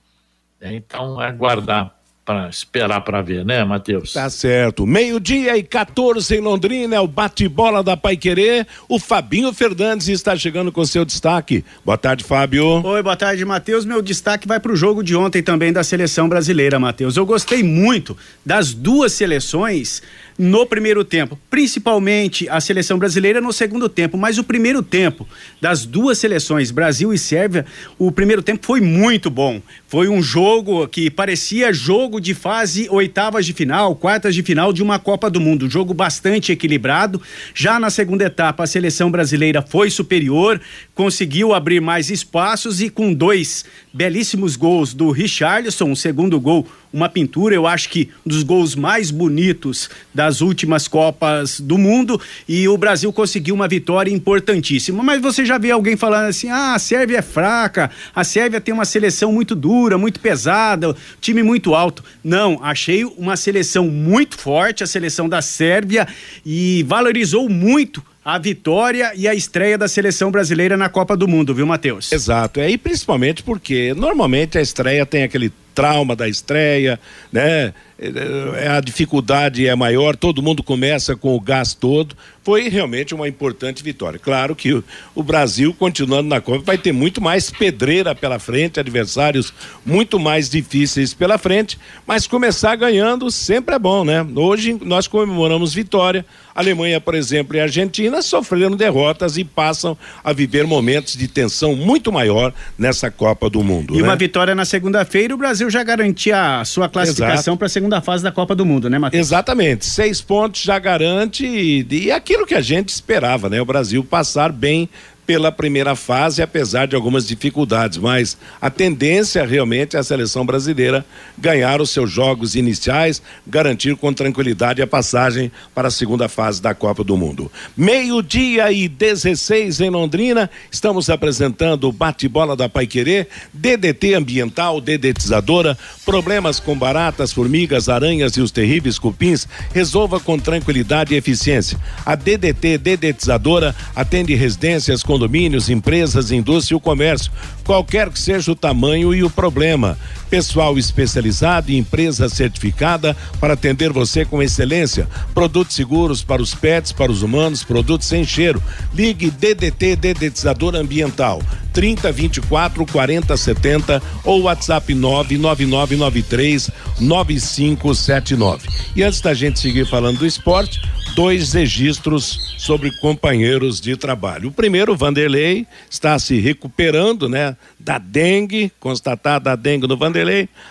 Então, 0.60 1.20
aguardar 1.20 1.97
para 2.28 2.46
esperar 2.50 3.00
para 3.00 3.22
ver, 3.22 3.42
né, 3.42 3.64
Matheus? 3.64 4.12
Tá 4.12 4.28
certo. 4.28 4.86
Meio-dia 4.86 5.56
e 5.56 5.62
14 5.62 6.36
em 6.36 6.40
Londrina, 6.40 6.94
é 6.94 7.00
o 7.00 7.06
bate-bola 7.06 7.82
da 7.82 7.96
Pai 7.96 8.18
Querer. 8.18 8.66
O 8.86 8.98
Fabinho 8.98 9.50
Fernandes 9.50 10.08
está 10.08 10.36
chegando 10.36 10.70
com 10.70 10.84
seu 10.84 11.06
destaque. 11.06 11.64
Boa 11.82 11.96
tarde, 11.96 12.22
Fábio. 12.22 12.84
Oi, 12.84 13.02
boa 13.02 13.16
tarde, 13.16 13.42
Matheus. 13.46 13.86
Meu 13.86 14.02
destaque 14.02 14.46
vai 14.46 14.60
para 14.60 14.70
o 14.70 14.76
jogo 14.76 15.02
de 15.02 15.16
ontem 15.16 15.42
também 15.42 15.72
da 15.72 15.82
seleção 15.82 16.28
brasileira, 16.28 16.78
Matheus. 16.78 17.16
Eu 17.16 17.24
gostei 17.24 17.62
muito 17.62 18.14
das 18.44 18.74
duas 18.74 19.14
seleções 19.14 20.02
no 20.38 20.64
primeiro 20.64 21.04
tempo, 21.04 21.36
principalmente 21.50 22.48
a 22.48 22.60
seleção 22.60 22.96
brasileira 22.96 23.40
no 23.40 23.52
segundo 23.52 23.88
tempo, 23.88 24.16
mas 24.16 24.38
o 24.38 24.44
primeiro 24.44 24.82
tempo 24.82 25.26
das 25.60 25.84
duas 25.84 26.18
seleções, 26.18 26.70
Brasil 26.70 27.12
e 27.12 27.18
Sérvia, 27.18 27.66
o 27.98 28.12
primeiro 28.12 28.40
tempo 28.40 28.64
foi 28.64 28.80
muito 28.80 29.28
bom. 29.28 29.60
Foi 29.88 30.08
um 30.08 30.22
jogo 30.22 30.86
que 30.86 31.10
parecia 31.10 31.72
jogo 31.72 32.20
de 32.20 32.34
fase 32.34 32.88
oitavas 32.90 33.44
de 33.44 33.52
final, 33.52 33.96
quartas 33.96 34.34
de 34.34 34.42
final 34.42 34.72
de 34.72 34.82
uma 34.82 34.98
Copa 34.98 35.28
do 35.28 35.40
Mundo, 35.40 35.68
jogo 35.68 35.92
bastante 35.92 36.52
equilibrado. 36.52 37.20
Já 37.52 37.80
na 37.80 37.90
segunda 37.90 38.24
etapa, 38.24 38.62
a 38.62 38.66
seleção 38.66 39.10
brasileira 39.10 39.60
foi 39.60 39.90
superior, 39.90 40.60
conseguiu 40.98 41.54
abrir 41.54 41.80
mais 41.80 42.10
espaços 42.10 42.80
e 42.80 42.90
com 42.90 43.14
dois 43.14 43.64
belíssimos 43.94 44.56
gols 44.56 44.92
do 44.92 45.12
Richarlison, 45.12 45.92
o 45.92 45.96
segundo 45.96 46.40
gol 46.40 46.66
uma 46.92 47.08
pintura, 47.08 47.54
eu 47.54 47.68
acho 47.68 47.88
que 47.88 48.08
um 48.26 48.30
dos 48.30 48.42
gols 48.42 48.74
mais 48.74 49.10
bonitos 49.12 49.88
das 50.12 50.40
últimas 50.40 50.88
Copas 50.88 51.60
do 51.60 51.78
Mundo 51.78 52.20
e 52.48 52.66
o 52.66 52.76
Brasil 52.76 53.12
conseguiu 53.12 53.54
uma 53.54 53.68
vitória 53.68 54.10
importantíssima. 54.10 55.00
Mas 55.02 55.20
você 55.20 55.44
já 55.44 55.56
vê 55.56 55.70
alguém 55.70 55.96
falando 55.96 56.28
assim: 56.28 56.48
ah, 56.48 56.74
a 56.74 56.78
Sérvia 56.80 57.18
é 57.18 57.22
fraca, 57.22 57.90
a 58.12 58.24
Sérvia 58.24 58.60
tem 58.60 58.74
uma 58.74 58.84
seleção 58.84 59.30
muito 59.30 59.54
dura, 59.54 59.96
muito 59.98 60.18
pesada, 60.18 60.96
time 61.20 61.44
muito 61.44 61.76
alto. 61.76 62.02
Não, 62.24 62.58
achei 62.60 63.04
uma 63.04 63.36
seleção 63.36 63.86
muito 63.86 64.36
forte, 64.36 64.82
a 64.82 64.86
seleção 64.86 65.28
da 65.28 65.40
Sérvia, 65.42 66.08
e 66.44 66.82
valorizou 66.88 67.48
muito 67.48 68.02
a 68.24 68.38
vitória 68.38 69.12
e 69.14 69.26
a 69.26 69.34
estreia 69.34 69.78
da 69.78 69.88
seleção 69.88 70.30
brasileira 70.30 70.76
na 70.76 70.88
Copa 70.88 71.16
do 71.16 71.26
Mundo, 71.26 71.54
viu, 71.54 71.66
Matheus? 71.66 72.12
Exato. 72.12 72.60
É, 72.60 72.70
e 72.70 72.76
principalmente 72.76 73.42
porque 73.42 73.94
normalmente 73.94 74.58
a 74.58 74.60
estreia 74.60 75.06
tem 75.06 75.22
aquele 75.22 75.52
trauma 75.78 76.16
da 76.16 76.28
estreia, 76.28 76.98
né? 77.32 77.72
É, 78.00 78.68
a 78.68 78.80
dificuldade 78.80 79.66
é 79.66 79.74
maior, 79.76 80.16
todo 80.16 80.42
mundo 80.42 80.60
começa 80.60 81.14
com 81.14 81.36
o 81.36 81.40
gás 81.40 81.72
todo. 81.72 82.16
Foi 82.42 82.68
realmente 82.68 83.14
uma 83.14 83.28
importante 83.28 83.82
vitória. 83.82 84.18
Claro 84.18 84.56
que 84.56 84.82
o 85.14 85.22
Brasil, 85.22 85.72
continuando 85.72 86.28
na 86.28 86.40
Copa, 86.40 86.64
vai 86.64 86.78
ter 86.78 86.90
muito 86.92 87.20
mais 87.20 87.50
pedreira 87.50 88.12
pela 88.12 88.40
frente, 88.40 88.80
adversários 88.80 89.54
muito 89.86 90.18
mais 90.18 90.50
difíceis 90.50 91.14
pela 91.14 91.38
frente, 91.38 91.78
mas 92.04 92.26
começar 92.26 92.74
ganhando 92.74 93.30
sempre 93.30 93.76
é 93.76 93.78
bom, 93.78 94.04
né? 94.04 94.26
Hoje 94.34 94.76
nós 94.82 95.06
comemoramos 95.06 95.72
vitória. 95.72 96.26
Alemanha, 96.58 97.00
por 97.00 97.14
exemplo, 97.14 97.56
e 97.56 97.60
Argentina 97.60 98.20
sofreram 98.20 98.76
derrotas 98.76 99.36
e 99.36 99.44
passam 99.44 99.96
a 100.24 100.32
viver 100.32 100.66
momentos 100.66 101.16
de 101.16 101.28
tensão 101.28 101.76
muito 101.76 102.10
maior 102.10 102.52
nessa 102.76 103.12
Copa 103.12 103.48
do 103.48 103.62
Mundo. 103.62 103.94
E 103.94 103.98
né? 103.98 104.02
uma 104.02 104.16
vitória 104.16 104.56
na 104.56 104.64
segunda-feira, 104.64 105.32
o 105.32 105.38
Brasil 105.38 105.70
já 105.70 105.84
garantia 105.84 106.60
a 106.60 106.64
sua 106.64 106.88
classificação 106.88 107.56
para 107.56 107.66
a 107.66 107.70
segunda 107.70 108.00
fase 108.00 108.24
da 108.24 108.32
Copa 108.32 108.56
do 108.56 108.66
Mundo, 108.66 108.90
né, 108.90 108.98
Matheus? 108.98 109.24
Exatamente. 109.26 109.86
Seis 109.86 110.20
pontos 110.20 110.62
já 110.62 110.80
garante 110.80 111.46
e, 111.46 111.86
e 111.90 112.10
aquilo 112.10 112.44
que 112.44 112.56
a 112.56 112.60
gente 112.60 112.88
esperava, 112.88 113.48
né? 113.48 113.60
O 113.60 113.64
Brasil 113.64 114.02
passar 114.02 114.50
bem 114.50 114.88
pela 115.28 115.52
primeira 115.52 115.94
fase, 115.94 116.40
apesar 116.40 116.88
de 116.88 116.96
algumas 116.96 117.26
dificuldades, 117.26 117.98
mas 117.98 118.38
a 118.58 118.70
tendência 118.70 119.44
realmente 119.44 119.94
é 119.94 119.98
a 119.98 120.02
seleção 120.02 120.46
brasileira 120.46 121.04
ganhar 121.36 121.82
os 121.82 121.90
seus 121.90 122.10
jogos 122.10 122.54
iniciais, 122.54 123.20
garantir 123.46 123.94
com 123.94 124.10
tranquilidade 124.10 124.80
a 124.80 124.86
passagem 124.86 125.52
para 125.74 125.88
a 125.88 125.90
segunda 125.90 126.30
fase 126.30 126.62
da 126.62 126.74
Copa 126.74 127.04
do 127.04 127.14
Mundo. 127.14 127.52
Meio-dia 127.76 128.72
e 128.72 128.88
16 128.88 129.82
em 129.82 129.90
Londrina, 129.90 130.48
estamos 130.72 131.10
apresentando 131.10 131.90
o 131.90 131.92
bate-bola 131.92 132.56
da 132.56 132.66
Paiquerê, 132.66 133.26
DDT 133.52 134.14
ambiental, 134.14 134.80
dedetizadora, 134.80 135.76
problemas 136.06 136.58
com 136.58 136.74
baratas, 136.74 137.34
formigas, 137.34 137.90
aranhas 137.90 138.32
e 138.32 138.40
os 138.40 138.50
terríveis 138.50 138.98
cupins, 138.98 139.46
resolva 139.74 140.18
com 140.18 140.38
tranquilidade 140.38 141.12
e 141.12 141.18
eficiência. 141.18 141.78
A 142.06 142.14
DDT 142.14 142.78
dedetizadora 142.78 143.76
atende 143.94 144.34
residências 144.34 145.02
com 145.02 145.17
condomínios, 145.18 145.68
empresas, 145.68 146.30
indústria 146.30 146.76
e 146.76 146.78
o 146.78 146.80
comércio, 146.80 147.32
qualquer 147.64 148.08
que 148.08 148.20
seja 148.20 148.52
o 148.52 148.54
tamanho 148.54 149.12
e 149.12 149.24
o 149.24 149.30
problema. 149.30 149.98
Pessoal 150.30 150.78
especializado 150.78 151.70
e 151.70 151.78
empresa 151.78 152.28
certificada 152.28 153.16
para 153.40 153.54
atender 153.54 153.92
você 153.92 154.24
com 154.24 154.42
excelência. 154.42 155.08
Produtos 155.32 155.74
seguros 155.74 156.22
para 156.22 156.42
os 156.42 156.54
pets, 156.54 156.92
para 156.92 157.10
os 157.10 157.22
humanos, 157.22 157.64
produtos 157.64 158.06
sem 158.06 158.24
cheiro. 158.24 158.62
Ligue 158.92 159.30
DDT 159.30 159.96
Dedetizador 159.96 160.74
Ambiental 160.74 161.40
30 161.72 162.10
24 162.10 162.86
40 162.86 163.36
70 163.36 164.02
ou 164.24 164.42
WhatsApp 164.42 164.94
99993 164.94 166.70
9579. 167.00 168.68
E 168.96 169.02
antes 169.02 169.20
da 169.20 169.32
gente 169.32 169.60
seguir 169.60 169.86
falando 169.86 170.18
do 170.18 170.26
esporte, 170.26 170.80
dois 171.14 171.52
registros 171.52 172.56
sobre 172.58 172.90
companheiros 172.98 173.80
de 173.80 173.96
trabalho. 173.96 174.48
O 174.48 174.52
primeiro, 174.52 174.96
Vanderlei, 174.96 175.66
está 175.88 176.18
se 176.18 176.40
recuperando, 176.40 177.28
né, 177.28 177.56
da 177.78 177.98
dengue, 177.98 178.72
constatada 178.80 179.52
a 179.52 179.56
dengue 179.56 179.86
no 179.86 179.96
Vanderlei. 179.96 180.17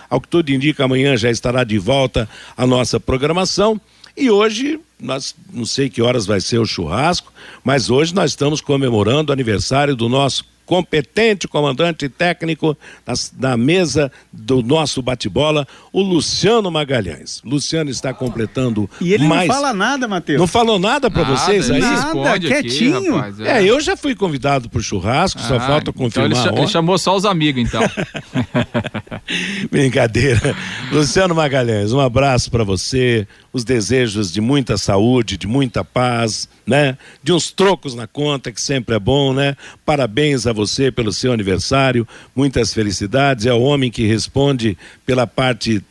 Ao 0.08 0.20
que 0.20 0.28
tudo 0.28 0.50
indica, 0.50 0.84
amanhã 0.84 1.16
já 1.16 1.30
estará 1.30 1.64
de 1.64 1.78
volta 1.78 2.28
a 2.56 2.66
nossa 2.66 2.98
programação. 2.98 3.80
E 4.16 4.30
hoje, 4.30 4.80
nós 5.00 5.34
não 5.52 5.64
sei 5.64 5.88
que 5.88 6.02
horas 6.02 6.26
vai 6.26 6.40
ser 6.40 6.58
o 6.58 6.66
churrasco, 6.66 7.32
mas 7.62 7.88
hoje 7.88 8.14
nós 8.14 8.32
estamos 8.32 8.60
comemorando 8.60 9.30
o 9.30 9.32
aniversário 9.32 9.94
do 9.94 10.08
nosso 10.08 10.44
competente 10.68 11.48
comandante 11.48 12.10
técnico 12.10 12.76
na, 13.06 13.14
na 13.40 13.56
mesa 13.56 14.12
do 14.30 14.62
nosso 14.62 15.00
bate-bola, 15.00 15.66
o 15.90 16.02
Luciano 16.02 16.70
Magalhães. 16.70 17.40
Luciano 17.42 17.88
está 17.90 18.12
completando 18.12 18.88
E 19.00 19.14
ele 19.14 19.26
mais... 19.26 19.48
não 19.48 19.54
fala 19.54 19.72
nada, 19.72 20.06
Matheus. 20.06 20.38
Não 20.38 20.46
falou 20.46 20.78
nada 20.78 21.10
para 21.10 21.24
vocês 21.24 21.70
aí? 21.70 21.80
Nada, 21.80 22.38
quietinho. 22.38 23.16
rapaz, 23.16 23.40
É, 23.40 23.64
eu 23.64 23.80
já 23.80 23.96
fui 23.96 24.14
convidado 24.14 24.68
pro 24.68 24.82
churrasco, 24.82 25.40
só 25.40 25.56
Ah, 25.56 25.60
falta 25.60 25.90
então 25.90 25.92
confirmar. 25.94 26.30
ele, 26.30 26.34
cha- 26.38 26.54
ele 26.54 26.68
chamou 26.68 26.98
só 26.98 27.16
os 27.16 27.24
amigos, 27.24 27.62
então. 27.62 27.80
Brincadeira. 29.70 30.54
Luciano 30.92 31.34
Magalhães, 31.34 31.92
um 31.92 32.00
abraço 32.00 32.50
para 32.50 32.62
você, 32.64 33.26
os 33.52 33.64
desejos 33.64 34.30
de 34.32 34.40
muita 34.40 34.76
saúde, 34.76 35.36
de 35.38 35.46
muita 35.46 35.82
paz, 35.84 36.48
né? 36.66 36.96
De 37.22 37.32
uns 37.32 37.50
trocos 37.50 37.94
na 37.94 38.06
conta, 38.06 38.52
que 38.52 38.60
sempre 38.60 38.94
é 38.94 38.98
bom, 38.98 39.32
né? 39.32 39.56
Parabéns 39.84 40.46
a 40.46 40.52
você 40.58 40.90
pelo 40.90 41.12
seu 41.12 41.32
aniversário, 41.32 42.06
muitas 42.34 42.74
felicidades. 42.74 43.46
É 43.46 43.52
o 43.52 43.60
homem 43.60 43.90
que 43.90 44.06
responde 44.06 44.76
pela 45.06 45.26
parte 45.26 45.82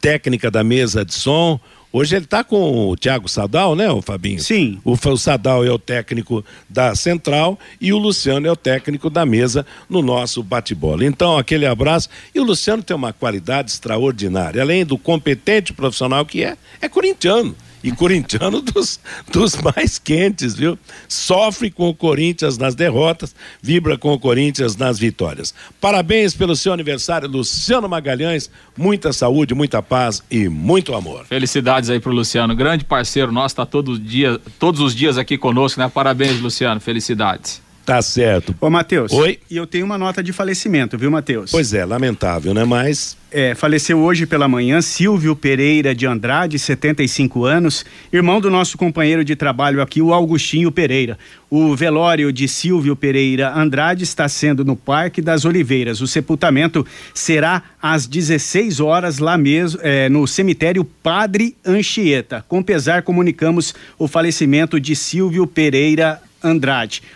técnica 0.00 0.50
da 0.50 0.64
mesa 0.64 1.04
de 1.04 1.14
som. 1.14 1.60
Hoje 1.92 2.16
ele 2.16 2.24
está 2.24 2.42
com 2.42 2.88
o 2.88 2.96
Thiago 2.96 3.28
Sadal, 3.28 3.76
né, 3.76 3.88
o 3.88 4.02
Fabinho? 4.02 4.40
Sim. 4.40 4.80
O, 4.84 4.94
o 4.94 5.16
Sadal 5.16 5.64
é 5.64 5.70
o 5.70 5.78
técnico 5.78 6.44
da 6.68 6.94
central 6.96 7.58
e 7.80 7.92
o 7.92 7.98
Luciano 7.98 8.46
é 8.48 8.50
o 8.50 8.56
técnico 8.56 9.08
da 9.08 9.24
mesa 9.24 9.64
no 9.88 10.02
nosso 10.02 10.42
bate-bola. 10.42 11.04
Então, 11.04 11.38
aquele 11.38 11.66
abraço. 11.66 12.08
E 12.34 12.40
o 12.40 12.44
Luciano 12.44 12.82
tem 12.82 12.96
uma 12.96 13.12
qualidade 13.12 13.70
extraordinária. 13.70 14.60
Além 14.60 14.84
do 14.84 14.98
competente 14.98 15.72
profissional 15.72 16.26
que 16.26 16.42
é, 16.42 16.56
é 16.80 16.88
corintiano. 16.88 17.54
E 17.84 17.92
corintiano 17.92 18.62
dos, 18.64 18.98
dos 19.30 19.56
mais 19.56 19.98
quentes, 19.98 20.54
viu? 20.54 20.78
Sofre 21.06 21.70
com 21.70 21.90
o 21.90 21.94
Corinthians 21.94 22.56
nas 22.56 22.74
derrotas, 22.74 23.36
vibra 23.62 23.98
com 23.98 24.14
o 24.14 24.18
Corinthians 24.18 24.74
nas 24.74 24.98
vitórias. 24.98 25.54
Parabéns 25.78 26.34
pelo 26.34 26.56
seu 26.56 26.72
aniversário, 26.72 27.28
Luciano 27.28 27.86
Magalhães. 27.86 28.50
Muita 28.74 29.12
saúde, 29.12 29.54
muita 29.54 29.82
paz 29.82 30.22
e 30.30 30.48
muito 30.48 30.94
amor. 30.94 31.26
Felicidades 31.26 31.90
aí 31.90 32.00
pro 32.00 32.10
Luciano, 32.10 32.56
grande 32.56 32.86
parceiro 32.86 33.30
nosso, 33.30 33.56
tá 33.56 33.66
todo 33.66 33.98
dia, 33.98 34.40
todos 34.58 34.80
os 34.80 34.94
dias 34.94 35.18
aqui 35.18 35.36
conosco, 35.36 35.78
né? 35.78 35.90
Parabéns, 35.92 36.40
Luciano, 36.40 36.80
felicidades. 36.80 37.63
Tá 37.84 38.00
certo. 38.00 38.54
Ô, 38.60 38.70
Matheus. 38.70 39.12
Oi. 39.12 39.38
E 39.50 39.56
eu 39.56 39.66
tenho 39.66 39.84
uma 39.84 39.98
nota 39.98 40.22
de 40.22 40.32
falecimento, 40.32 40.96
viu, 40.96 41.10
Matheus? 41.10 41.50
Pois 41.50 41.74
é, 41.74 41.84
lamentável, 41.84 42.54
né? 42.54 42.64
Mas 42.64 43.16
É, 43.36 43.52
faleceu 43.52 43.98
hoje 43.98 44.26
pela 44.26 44.46
manhã 44.46 44.80
Silvio 44.80 45.34
Pereira 45.34 45.92
de 45.92 46.06
Andrade, 46.06 46.56
75 46.56 47.44
anos, 47.44 47.84
irmão 48.12 48.40
do 48.40 48.48
nosso 48.48 48.78
companheiro 48.78 49.24
de 49.24 49.34
trabalho 49.34 49.82
aqui, 49.82 50.00
o 50.00 50.14
Augustinho 50.14 50.70
Pereira. 50.70 51.18
O 51.50 51.74
velório 51.74 52.32
de 52.32 52.46
Silvio 52.46 52.94
Pereira 52.94 53.52
Andrade 53.52 54.04
está 54.04 54.28
sendo 54.28 54.64
no 54.64 54.76
Parque 54.76 55.20
das 55.20 55.44
Oliveiras. 55.44 56.00
O 56.00 56.06
sepultamento 56.06 56.86
será 57.12 57.62
às 57.82 58.06
16 58.06 58.78
horas 58.78 59.18
lá 59.18 59.36
mesmo, 59.36 59.80
é, 59.82 60.08
no 60.08 60.26
cemitério 60.28 60.84
Padre 60.84 61.56
Anchieta. 61.66 62.44
Com 62.48 62.62
pesar, 62.62 63.02
comunicamos 63.02 63.74
o 63.98 64.06
falecimento 64.06 64.78
de 64.80 64.94
Silvio 64.94 65.44
Pereira 65.46 66.12
Andrade. 66.12 66.33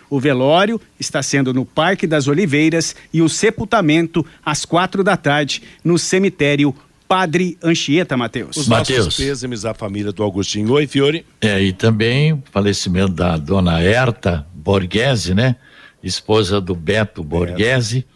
O 0.09 0.19
velório 0.19 0.81
está 0.99 1.23
sendo 1.23 1.53
no 1.53 1.65
Parque 1.65 2.07
das 2.07 2.29
Oliveiras 2.29 2.97
e 3.13 3.21
o 3.21 3.29
sepultamento 3.29 4.25
às 4.45 4.65
quatro 4.65 5.05
da 5.05 5.17
tarde 5.17 5.63
no 5.85 5.99
cemitério 5.99 6.75
Padre 7.09 7.57
Anchieta, 7.63 8.17
Matheus. 8.17 8.57
os 8.57 8.69
Mateus. 8.69 9.07
nossos 9.07 9.17
pêsames 9.17 9.65
à 9.65 9.73
família 9.73 10.13
do 10.13 10.23
Agostinho. 10.23 10.71
Oi, 10.73 10.87
Fiore. 10.87 11.25
É, 11.41 11.61
e 11.63 11.73
também 11.73 12.35
o 12.35 12.43
falecimento 12.53 13.13
da 13.13 13.39
dona 13.39 13.83
Herta 13.83 14.47
Borghese, 14.55 15.35
né? 15.35 15.57
Esposa 16.03 16.61
do 16.61 16.75
Beto 16.75 17.25
Borghese, 17.25 18.07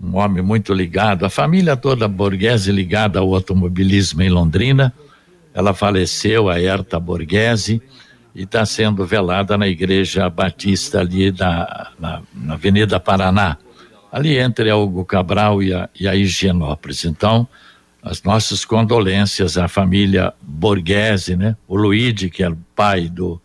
um 0.00 0.16
homem 0.16 0.42
muito 0.42 0.74
ligado, 0.74 1.24
a 1.24 1.30
família 1.30 1.76
toda 1.76 2.06
Borghese 2.06 2.70
ligada 2.70 3.18
ao 3.18 3.34
automobilismo 3.34 4.22
em 4.22 4.28
Londrina. 4.28 4.92
Ela 5.54 5.72
faleceu, 5.72 6.50
a 6.50 6.60
Herta 6.60 7.00
Borghese, 7.00 7.80
e 8.34 8.42
está 8.42 8.66
sendo 8.66 9.06
velada 9.06 9.56
na 9.56 9.68
Igreja 9.68 10.28
Batista 10.28 11.00
ali 11.00 11.30
da, 11.30 11.92
na, 11.98 12.22
na 12.34 12.54
Avenida 12.54 12.98
Paraná, 12.98 13.56
ali 14.10 14.36
entre 14.38 14.70
a 14.70 14.76
Hugo 14.76 15.04
Cabral 15.04 15.62
e 15.62 15.72
a, 15.72 15.88
e 15.98 16.08
a 16.08 16.14
Higienópolis. 16.14 17.04
Então, 17.04 17.46
as 18.02 18.22
nossas 18.22 18.64
condolências 18.64 19.56
à 19.56 19.68
família 19.68 20.34
Borghese, 20.42 21.36
né? 21.36 21.56
O 21.66 21.76
Luigi, 21.76 22.28
que 22.28 22.42
é 22.42 22.50
o 22.50 22.58
pai 22.74 23.08
do, 23.08 23.40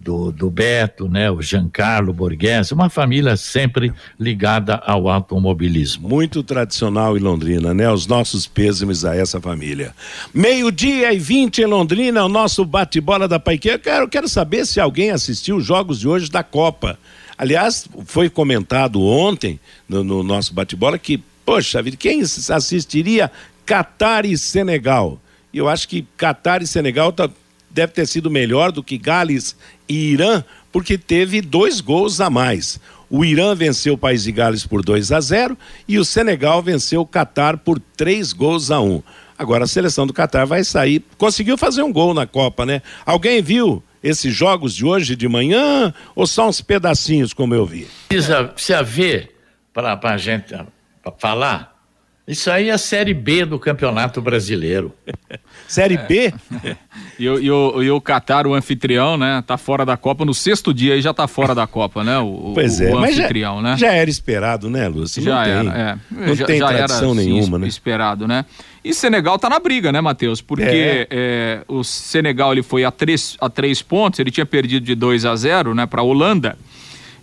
do, 0.00 0.32
do 0.32 0.48
Beto, 0.48 1.06
né? 1.06 1.30
O 1.30 1.42
Giancarlo 1.42 2.12
Borghese, 2.12 2.72
uma 2.72 2.88
família 2.88 3.36
sempre 3.36 3.92
ligada 4.18 4.76
ao 4.76 5.10
automobilismo. 5.10 6.08
Muito 6.08 6.42
tradicional 6.42 7.18
em 7.18 7.20
Londrina, 7.20 7.74
né? 7.74 7.90
Os 7.92 8.06
nossos 8.06 8.46
pêsames 8.46 9.04
a 9.04 9.14
essa 9.14 9.38
família. 9.38 9.94
Meio-dia 10.32 11.12
e 11.12 11.18
20 11.18 11.60
em 11.60 11.66
Londrina, 11.66 12.24
o 12.24 12.28
nosso 12.28 12.64
bate-bola 12.64 13.28
da 13.28 13.38
Paiqueira. 13.38 13.78
Quero, 13.78 14.08
quero 14.08 14.28
saber 14.28 14.66
se 14.66 14.80
alguém 14.80 15.10
assistiu 15.10 15.56
os 15.56 15.66
jogos 15.66 16.00
de 16.00 16.08
hoje 16.08 16.30
da 16.30 16.42
Copa. 16.42 16.98
Aliás, 17.36 17.86
foi 18.06 18.30
comentado 18.30 19.02
ontem 19.02 19.60
no, 19.86 20.02
no 20.02 20.22
nosso 20.22 20.54
bate-bola 20.54 20.98
que, 20.98 21.22
poxa 21.44 21.82
vida, 21.82 21.96
quem 21.96 22.22
assistiria 22.22 23.30
Catar 23.66 24.24
e 24.24 24.36
Senegal? 24.36 25.20
E 25.52 25.58
eu 25.58 25.68
acho 25.68 25.86
que 25.88 26.06
Catar 26.16 26.62
e 26.62 26.66
Senegal 26.66 27.12
tá, 27.12 27.28
deve 27.70 27.92
ter 27.92 28.06
sido 28.06 28.30
melhor 28.30 28.72
do 28.72 28.82
que 28.82 28.98
Gales 28.98 29.56
e 29.90 30.12
Irã, 30.12 30.44
porque 30.70 30.96
teve 30.96 31.42
dois 31.42 31.80
gols 31.80 32.20
a 32.20 32.30
mais. 32.30 32.80
O 33.10 33.24
Irã 33.24 33.56
venceu 33.56 33.94
o 33.94 33.98
País 33.98 34.22
de 34.22 34.30
Gales 34.30 34.64
por 34.64 34.84
2 34.84 35.10
a 35.10 35.20
0 35.20 35.58
e 35.88 35.98
o 35.98 36.04
Senegal 36.04 36.62
venceu 36.62 37.00
o 37.00 37.06
Catar 37.06 37.58
por 37.58 37.80
três 37.96 38.32
gols 38.32 38.70
a 38.70 38.80
um. 38.80 39.02
Agora 39.36 39.64
a 39.64 39.66
seleção 39.66 40.06
do 40.06 40.12
Catar 40.12 40.46
vai 40.46 40.62
sair. 40.62 41.04
Conseguiu 41.18 41.58
fazer 41.58 41.82
um 41.82 41.92
gol 41.92 42.14
na 42.14 42.24
Copa, 42.24 42.64
né? 42.64 42.82
Alguém 43.04 43.42
viu 43.42 43.82
esses 44.00 44.32
jogos 44.32 44.76
de 44.76 44.86
hoje 44.86 45.16
de 45.16 45.28
manhã 45.28 45.92
ou 46.14 46.24
só 46.24 46.48
uns 46.48 46.60
pedacinhos, 46.60 47.32
como 47.32 47.52
eu 47.52 47.66
vi? 47.66 47.88
Precisa, 48.08 48.44
precisa 48.44 48.82
ver 48.84 49.34
para 49.74 49.98
a 50.04 50.16
gente 50.16 50.54
pra 51.02 51.12
falar. 51.18 51.80
Isso 52.28 52.48
aí 52.48 52.68
é 52.68 52.72
a 52.72 52.78
Série 52.78 53.12
B 53.12 53.44
do 53.44 53.58
Campeonato 53.58 54.22
Brasileiro. 54.22 54.94
série 55.70 55.96
B? 55.96 56.32
e, 57.18 57.28
o, 57.28 57.38
e, 57.38 57.50
o, 57.50 57.82
e 57.82 57.90
o 57.90 58.00
Qatar, 58.00 58.46
o 58.46 58.54
anfitrião, 58.54 59.16
né? 59.16 59.42
Tá 59.46 59.56
fora 59.56 59.84
da 59.84 59.96
Copa. 59.96 60.24
No 60.24 60.34
sexto 60.34 60.74
dia 60.74 60.94
aí 60.94 61.00
já 61.00 61.14
tá 61.14 61.28
fora 61.28 61.54
da 61.54 61.66
Copa, 61.66 62.02
né? 62.02 62.18
O, 62.18 62.52
pois 62.54 62.80
é, 62.80 62.92
o 62.92 62.98
anfitrião, 62.98 63.56
já, 63.56 63.62
né? 63.62 63.76
Já 63.76 63.92
era 63.92 64.10
esperado, 64.10 64.68
né, 64.68 64.88
Lúcio? 64.88 65.22
Já 65.22 65.34
não 65.34 65.42
era, 65.42 65.70
tem, 65.70 65.80
é. 65.80 65.98
Não 66.28 66.34
já, 66.34 66.46
tem 66.46 66.58
já 66.58 66.68
tradição 66.68 67.12
era, 67.12 67.14
nenhuma, 67.14 67.58
sim, 67.58 67.62
né? 67.62 67.68
Esperado, 67.68 68.26
né? 68.28 68.44
E 68.84 68.94
Senegal 68.94 69.38
tá 69.38 69.48
na 69.48 69.58
briga, 69.58 69.92
né, 69.92 70.00
Matheus? 70.00 70.40
Porque 70.40 70.64
é. 70.64 71.06
É, 71.10 71.64
o 71.68 71.84
Senegal 71.84 72.52
ele 72.52 72.62
foi 72.62 72.84
a 72.84 72.90
três, 72.90 73.36
a 73.40 73.48
três 73.48 73.82
pontos, 73.82 74.18
ele 74.18 74.30
tinha 74.30 74.46
perdido 74.46 74.84
de 74.84 74.94
2 74.94 75.24
a 75.24 75.36
0 75.36 75.74
né, 75.74 75.86
para 75.86 76.00
a 76.00 76.04
Holanda. 76.04 76.56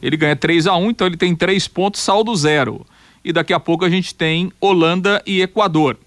Ele 0.01 0.15
ganha 0.15 0.35
3 0.35 0.67
a 0.67 0.75
1 0.75 0.91
então 0.91 1.07
ele 1.07 1.17
tem 1.17 1.35
três 1.35 1.67
pontos, 1.67 2.01
saldo 2.01 2.35
zero 2.35 2.85
e 3.27 3.33
daqui 3.33 3.51
a 3.51 3.59
pouco 3.59 3.83
a 3.83 3.89
gente 3.89 4.15
tem 4.15 4.53
Holanda 4.61 5.21
e 5.25 5.41
Equador. 5.41 5.97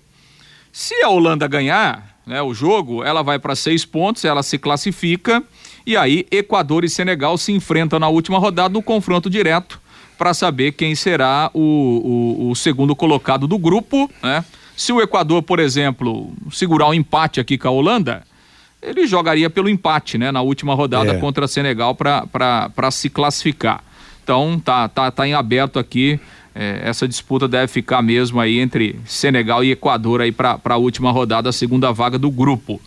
Se 0.73 0.95
a 1.03 1.11
Holanda 1.11 1.47
ganhar 1.47 2.10
né, 2.31 2.41
o 2.41 2.55
jogo, 2.55 3.03
ela 3.03 3.23
vai 3.23 3.41
para 3.41 3.57
seis 3.57 3.85
pontos, 3.85 4.25
ela 4.25 4.45
se 4.45 4.57
classifica 4.57 5.43
e 5.85 5.97
aí 5.97 6.25
Equador 6.31 6.85
e 6.85 6.89
Senegal 6.89 7.37
se 7.37 7.51
enfrentam 7.51 7.99
na 7.99 8.09
última 8.09 8.39
rodada 8.39 8.73
no 8.73 8.81
confronto 8.81 9.29
direto 9.29 9.81
para 10.17 10.33
saber 10.33 10.73
quem 10.73 10.95
será 10.95 11.51
o, 11.53 11.59
o, 11.61 12.51
o, 12.51 12.55
segundo 12.55 12.95
colocado 12.95 13.49
do 13.49 13.59
grupo. 13.59 14.09
Né? 14.23 14.45
Se 14.77 14.93
o 14.93 15.01
Equador, 15.01 15.43
por 15.43 15.59
exemplo, 15.59 16.33
segurar 16.53 16.87
um 16.87 16.95
empate 16.95 17.41
aqui 17.41 17.59
com 17.59 17.67
a 17.67 17.73
Holanda, 17.73 18.23
ele 18.81 19.09
jogaria 19.09 19.51
pelo 19.51 19.69
empate 19.69 20.17
né, 20.17 20.31
na 20.31 20.41
última 20.41 20.73
rodada 20.75 21.15
é. 21.15 21.19
contra 21.19 21.49
Senegal 21.49 21.97
para 21.97 22.91
se 22.93 23.11
classificar. 23.11 23.83
Então 24.23 24.61
tá, 24.65 24.87
tá, 24.89 25.11
tá 25.11 25.27
em 25.27 25.35
aberto 25.35 25.81
aqui 25.81 26.21
é, 26.55 26.81
essa 26.85 27.07
disputa 27.07 27.47
deve 27.47 27.69
ficar 27.69 28.03
mesmo 28.03 28.41
aí 28.41 28.59
entre 28.59 28.99
Senegal 29.05 29.63
e 29.63 29.71
Equador 29.71 30.21
aí 30.21 30.33
para 30.33 30.59
a 30.65 30.77
última 30.77 31.11
rodada, 31.11 31.49
a 31.49 31.53
segunda 31.53 31.93
vaga 31.93 32.19
do 32.19 32.31
grupo. 32.31 32.81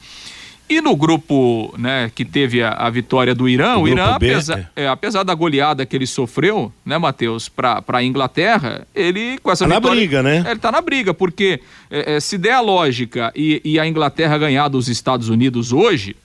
E 0.70 0.82
no 0.82 0.96
grupo, 0.96 1.74
né, 1.78 2.10
que 2.16 2.24
teve 2.24 2.64
a, 2.64 2.70
a 2.70 2.90
vitória 2.90 3.36
do 3.36 3.48
Irã, 3.48 3.76
o, 3.78 3.84
o 3.84 3.88
Irã, 3.88 4.18
B, 4.18 4.32
apesar, 4.32 4.72
é. 4.76 4.84
É, 4.84 4.88
apesar 4.88 5.24
da 5.24 5.34
goleada 5.34 5.86
que 5.86 5.96
ele 5.96 6.08
sofreu, 6.08 6.72
né, 6.86 6.98
Matheus, 6.98 7.50
para 7.50 7.84
a 7.88 8.04
Inglaterra, 8.04 8.88
ele 8.96 9.38
com 9.44 9.52
essa 9.52 9.68
tá 9.68 9.76
vitória. 9.76 9.96
na 9.96 10.00
briga, 10.00 10.24
né? 10.24 10.44
Ele 10.50 10.60
tá 10.60 10.72
na 10.72 10.82
briga, 10.82 11.14
porque 11.14 11.60
é, 11.92 12.16
é, 12.16 12.20
se 12.20 12.38
der 12.38 12.54
a 12.54 12.62
lógica 12.62 13.32
e, 13.36 13.62
e, 13.64 13.80
a 13.80 13.86
Inglaterra 13.86 14.38
ganhar 14.38 14.68
dos 14.70 14.88
Estados 14.88 15.30
Unidos 15.30 15.74
hoje, 15.74 16.16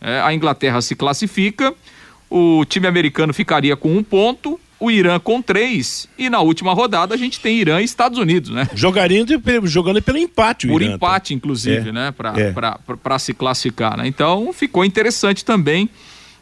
é, 0.00 0.20
a 0.20 0.34
Inglaterra 0.34 0.82
se 0.82 0.94
classifica, 0.96 1.72
o 2.28 2.64
time 2.64 2.88
americano 2.88 3.32
ficaria 3.32 3.76
com 3.76 3.96
um 3.96 4.02
ponto, 4.02 4.60
o 4.84 4.90
Irã 4.90 5.18
com 5.18 5.40
três 5.40 6.08
e 6.18 6.28
na 6.28 6.40
última 6.40 6.72
rodada 6.72 7.14
a 7.14 7.18
gente 7.18 7.40
tem 7.40 7.58
Irã 7.58 7.80
e 7.80 7.84
Estados 7.84 8.18
Unidos, 8.18 8.50
né? 8.50 8.68
Jogando, 8.74 9.40
jogando 9.64 10.02
pelo 10.02 10.18
empate, 10.18 10.66
Por 10.66 10.82
Irã, 10.82 10.90
tá? 10.90 10.96
empate, 10.96 11.28
tá? 11.28 11.36
inclusive, 11.36 11.88
é. 11.88 11.92
né? 11.92 12.10
Para 12.12 12.34
é. 12.36 13.18
se 13.18 13.32
classificar, 13.32 13.96
né? 13.96 14.06
Então 14.06 14.52
ficou 14.52 14.84
interessante 14.84 15.44
também 15.44 15.88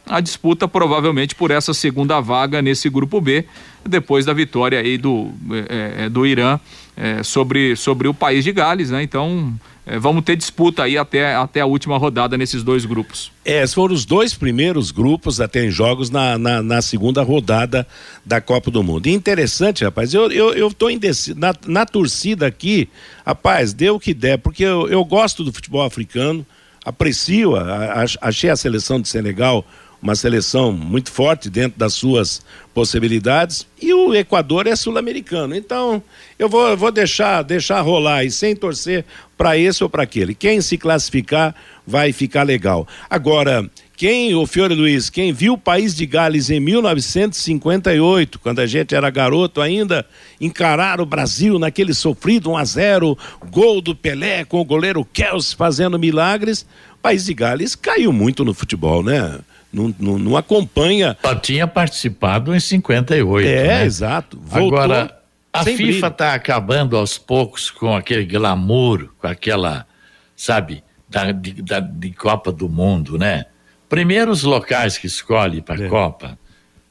a 0.05 0.19
disputa 0.19 0.67
provavelmente 0.67 1.33
por 1.33 1.49
essa 1.49 1.73
segunda 1.73 2.19
vaga 2.19 2.61
nesse 2.61 2.89
grupo 2.89 3.21
B, 3.21 3.45
depois 3.85 4.25
da 4.25 4.33
vitória 4.33 4.79
aí 4.79 4.97
do, 4.97 5.31
é, 5.69 6.05
é 6.05 6.09
do 6.09 6.25
Irã 6.25 6.59
é, 6.95 7.23
sobre, 7.23 7.75
sobre 7.75 8.07
o 8.07 8.13
país 8.13 8.43
de 8.43 8.51
Gales, 8.51 8.89
né? 8.89 9.01
Então 9.01 9.53
vamos 9.99 10.23
ter 10.23 10.35
disputa 10.35 10.83
aí 10.83 10.97
até, 10.97 11.35
até 11.35 11.61
a 11.61 11.65
última 11.65 11.97
rodada 11.97 12.37
nesses 12.37 12.63
dois 12.63 12.85
grupos. 12.85 13.31
É, 13.43 13.65
foram 13.67 13.93
os 13.93 14.05
dois 14.05 14.33
primeiros 14.33 14.91
grupos 14.91 15.41
até 15.41 15.65
em 15.65 15.69
jogos 15.69 16.09
na, 16.09 16.37
na, 16.37 16.63
na, 16.63 16.81
segunda 16.81 17.21
rodada 17.21 17.85
da 18.25 18.39
Copa 18.39 18.71
do 18.71 18.81
Mundo. 18.81 19.07
E 19.07 19.11
interessante, 19.11 19.83
rapaz, 19.83 20.13
eu, 20.13 20.31
eu, 20.31 20.53
eu 20.53 20.73
tô 20.73 20.89
indeciso, 20.89 21.37
na, 21.37 21.53
na 21.67 21.85
torcida 21.85 22.47
aqui, 22.47 22.87
rapaz, 23.25 23.73
deu 23.73 23.95
o 23.95 23.99
que 23.99 24.13
der, 24.13 24.37
porque 24.37 24.63
eu, 24.63 24.87
eu 24.87 25.03
gosto 25.03 25.43
do 25.43 25.51
futebol 25.51 25.83
africano, 25.83 26.45
aprecio, 26.85 27.55
a, 27.55 28.03
a, 28.03 28.05
achei 28.21 28.49
a 28.49 28.55
seleção 28.55 29.01
de 29.01 29.09
Senegal 29.09 29.65
uma 30.03 30.15
seleção 30.15 30.73
muito 30.73 31.09
forte 31.09 31.49
dentro 31.49 31.79
das 31.79 31.93
suas 31.93 32.41
possibilidades 32.73 33.65
e 33.81 33.93
o 33.93 34.13
Equador 34.13 34.67
é 34.67 34.75
sul-americano. 34.75 35.55
Então, 35.55 36.03
eu 36.37 36.49
vou, 36.49 36.75
vou 36.75 36.91
deixar, 36.91 37.41
deixar 37.41 37.79
rolar 37.79 38.25
e 38.25 38.29
sem 38.29 38.53
torcer 38.53 39.05
para 39.37 39.57
esse 39.57 39.81
ou 39.81 39.89
para 39.89 40.03
aquele. 40.03 40.35
Quem 40.35 40.59
se 40.59 40.77
classificar 40.77 41.55
vai 41.87 42.11
ficar 42.11 42.43
legal. 42.43 42.85
Agora, 43.09 43.69
quem, 43.95 44.35
o 44.35 44.45
Fiore 44.45 44.75
Luiz, 44.75 45.09
quem 45.09 45.31
viu 45.31 45.53
o 45.53 45.57
país 45.57 45.95
de 45.95 46.05
Gales 46.05 46.49
em 46.49 46.59
1958, 46.59 48.39
quando 48.39 48.59
a 48.59 48.65
gente 48.65 48.93
era 48.93 49.09
garoto 49.09 49.61
ainda, 49.61 50.05
encarar 50.41 50.99
o 50.99 51.05
Brasil 51.05 51.57
naquele 51.57 51.93
sofrido 51.93 52.51
1 52.51 52.57
a 52.57 52.65
0, 52.65 53.17
gol 53.49 53.79
do 53.79 53.95
Pelé 53.95 54.43
com 54.43 54.59
o 54.59 54.65
goleiro 54.65 55.05
Kels 55.05 55.53
fazendo 55.53 55.97
milagres, 55.97 56.65
país 57.01 57.23
de 57.23 57.33
Gales 57.33 57.73
caiu 57.73 58.11
muito 58.11 58.43
no 58.43 58.53
futebol, 58.53 59.01
né? 59.01 59.39
Não, 59.73 59.93
não, 59.99 60.19
não 60.19 60.37
acompanha. 60.37 61.17
Só 61.21 61.35
tinha 61.35 61.67
participado 61.67 62.55
em 62.55 62.59
58. 62.59 63.47
É, 63.47 63.67
né? 63.67 63.85
exato. 63.85 64.39
Voltou 64.39 64.77
Agora, 64.79 65.19
a 65.51 65.63
FIFA 65.63 66.07
está 66.07 66.33
acabando 66.33 66.95
aos 66.95 67.17
poucos 67.17 67.71
com 67.71 67.95
aquele 67.95 68.25
glamour, 68.25 69.09
com 69.19 69.27
aquela, 69.27 69.87
sabe, 70.35 70.83
da, 71.09 71.31
de, 71.31 71.61
da, 71.61 71.79
de 71.79 72.11
Copa 72.11 72.51
do 72.51 72.69
Mundo, 72.69 73.17
né? 73.17 73.45
Primeiro 73.89 74.31
os 74.31 74.43
locais 74.43 74.97
que 74.97 75.07
escolhe 75.07 75.61
para 75.61 75.81
a 75.81 75.85
é. 75.85 75.89
Copa, 75.89 76.37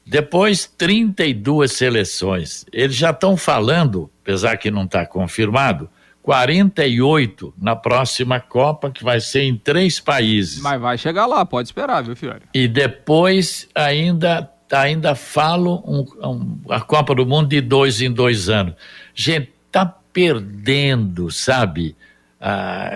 depois 0.05 0.67
32 0.79 1.73
seleções. 1.73 2.65
Eles 2.73 2.97
já 2.97 3.11
estão 3.11 3.37
falando, 3.37 4.11
apesar 4.23 4.57
que 4.57 4.71
não 4.71 4.85
está 4.85 5.07
confirmado, 5.07 5.89
48 6.23 7.53
na 7.61 7.75
próxima 7.75 8.39
Copa, 8.39 8.91
que 8.91 9.03
vai 9.03 9.21
ser 9.21 9.43
em 9.43 9.57
três 9.57 9.99
países. 9.99 10.61
Mas 10.61 10.81
vai 10.81 10.97
chegar 10.97 11.27
lá, 11.27 11.45
pode 11.45 11.69
esperar, 11.69 12.03
viu, 12.03 12.15
Fiore? 12.15 12.43
E 12.55 12.69
depois 12.69 13.69
ainda 13.75 14.49
ainda 14.71 15.15
falo 15.15 15.83
um, 15.87 16.27
um, 16.27 16.59
a 16.71 16.81
Copa 16.81 17.15
do 17.15 17.27
Mundo 17.27 17.49
de 17.49 17.61
dois 17.61 18.01
em 18.01 18.11
dois 18.11 18.49
anos. 18.49 18.75
Gente, 19.15 19.53
tá 19.71 19.85
perdendo, 19.85 21.31
sabe? 21.31 21.95
Ah, 22.41 22.91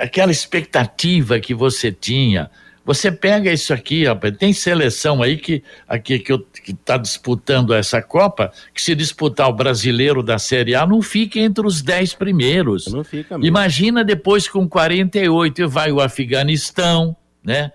aquela 0.00 0.30
expectativa 0.30 1.40
que 1.40 1.54
você 1.54 1.90
tinha 1.90 2.50
você 2.84 3.12
pega 3.12 3.52
isso 3.52 3.72
aqui, 3.72 4.04
rapaz, 4.04 4.36
tem 4.36 4.52
seleção 4.52 5.22
aí 5.22 5.36
que 5.36 5.62
aqui 5.86 6.18
que 6.18 6.32
está 6.68 6.96
disputando 6.96 7.72
essa 7.72 8.02
Copa, 8.02 8.52
que 8.74 8.82
se 8.82 8.94
disputar 8.94 9.48
o 9.48 9.52
brasileiro 9.52 10.22
da 10.22 10.38
Série 10.38 10.74
A, 10.74 10.86
não 10.86 11.00
fica 11.00 11.38
entre 11.38 11.66
os 11.66 11.80
dez 11.80 12.12
primeiros. 12.12 12.86
Não 12.88 13.04
fica 13.04 13.38
mesmo. 13.38 13.46
Imagina 13.46 14.04
depois 14.04 14.48
com 14.48 14.68
48 14.68 15.68
vai 15.68 15.92
o 15.92 16.00
Afeganistão, 16.00 17.16
né? 17.44 17.70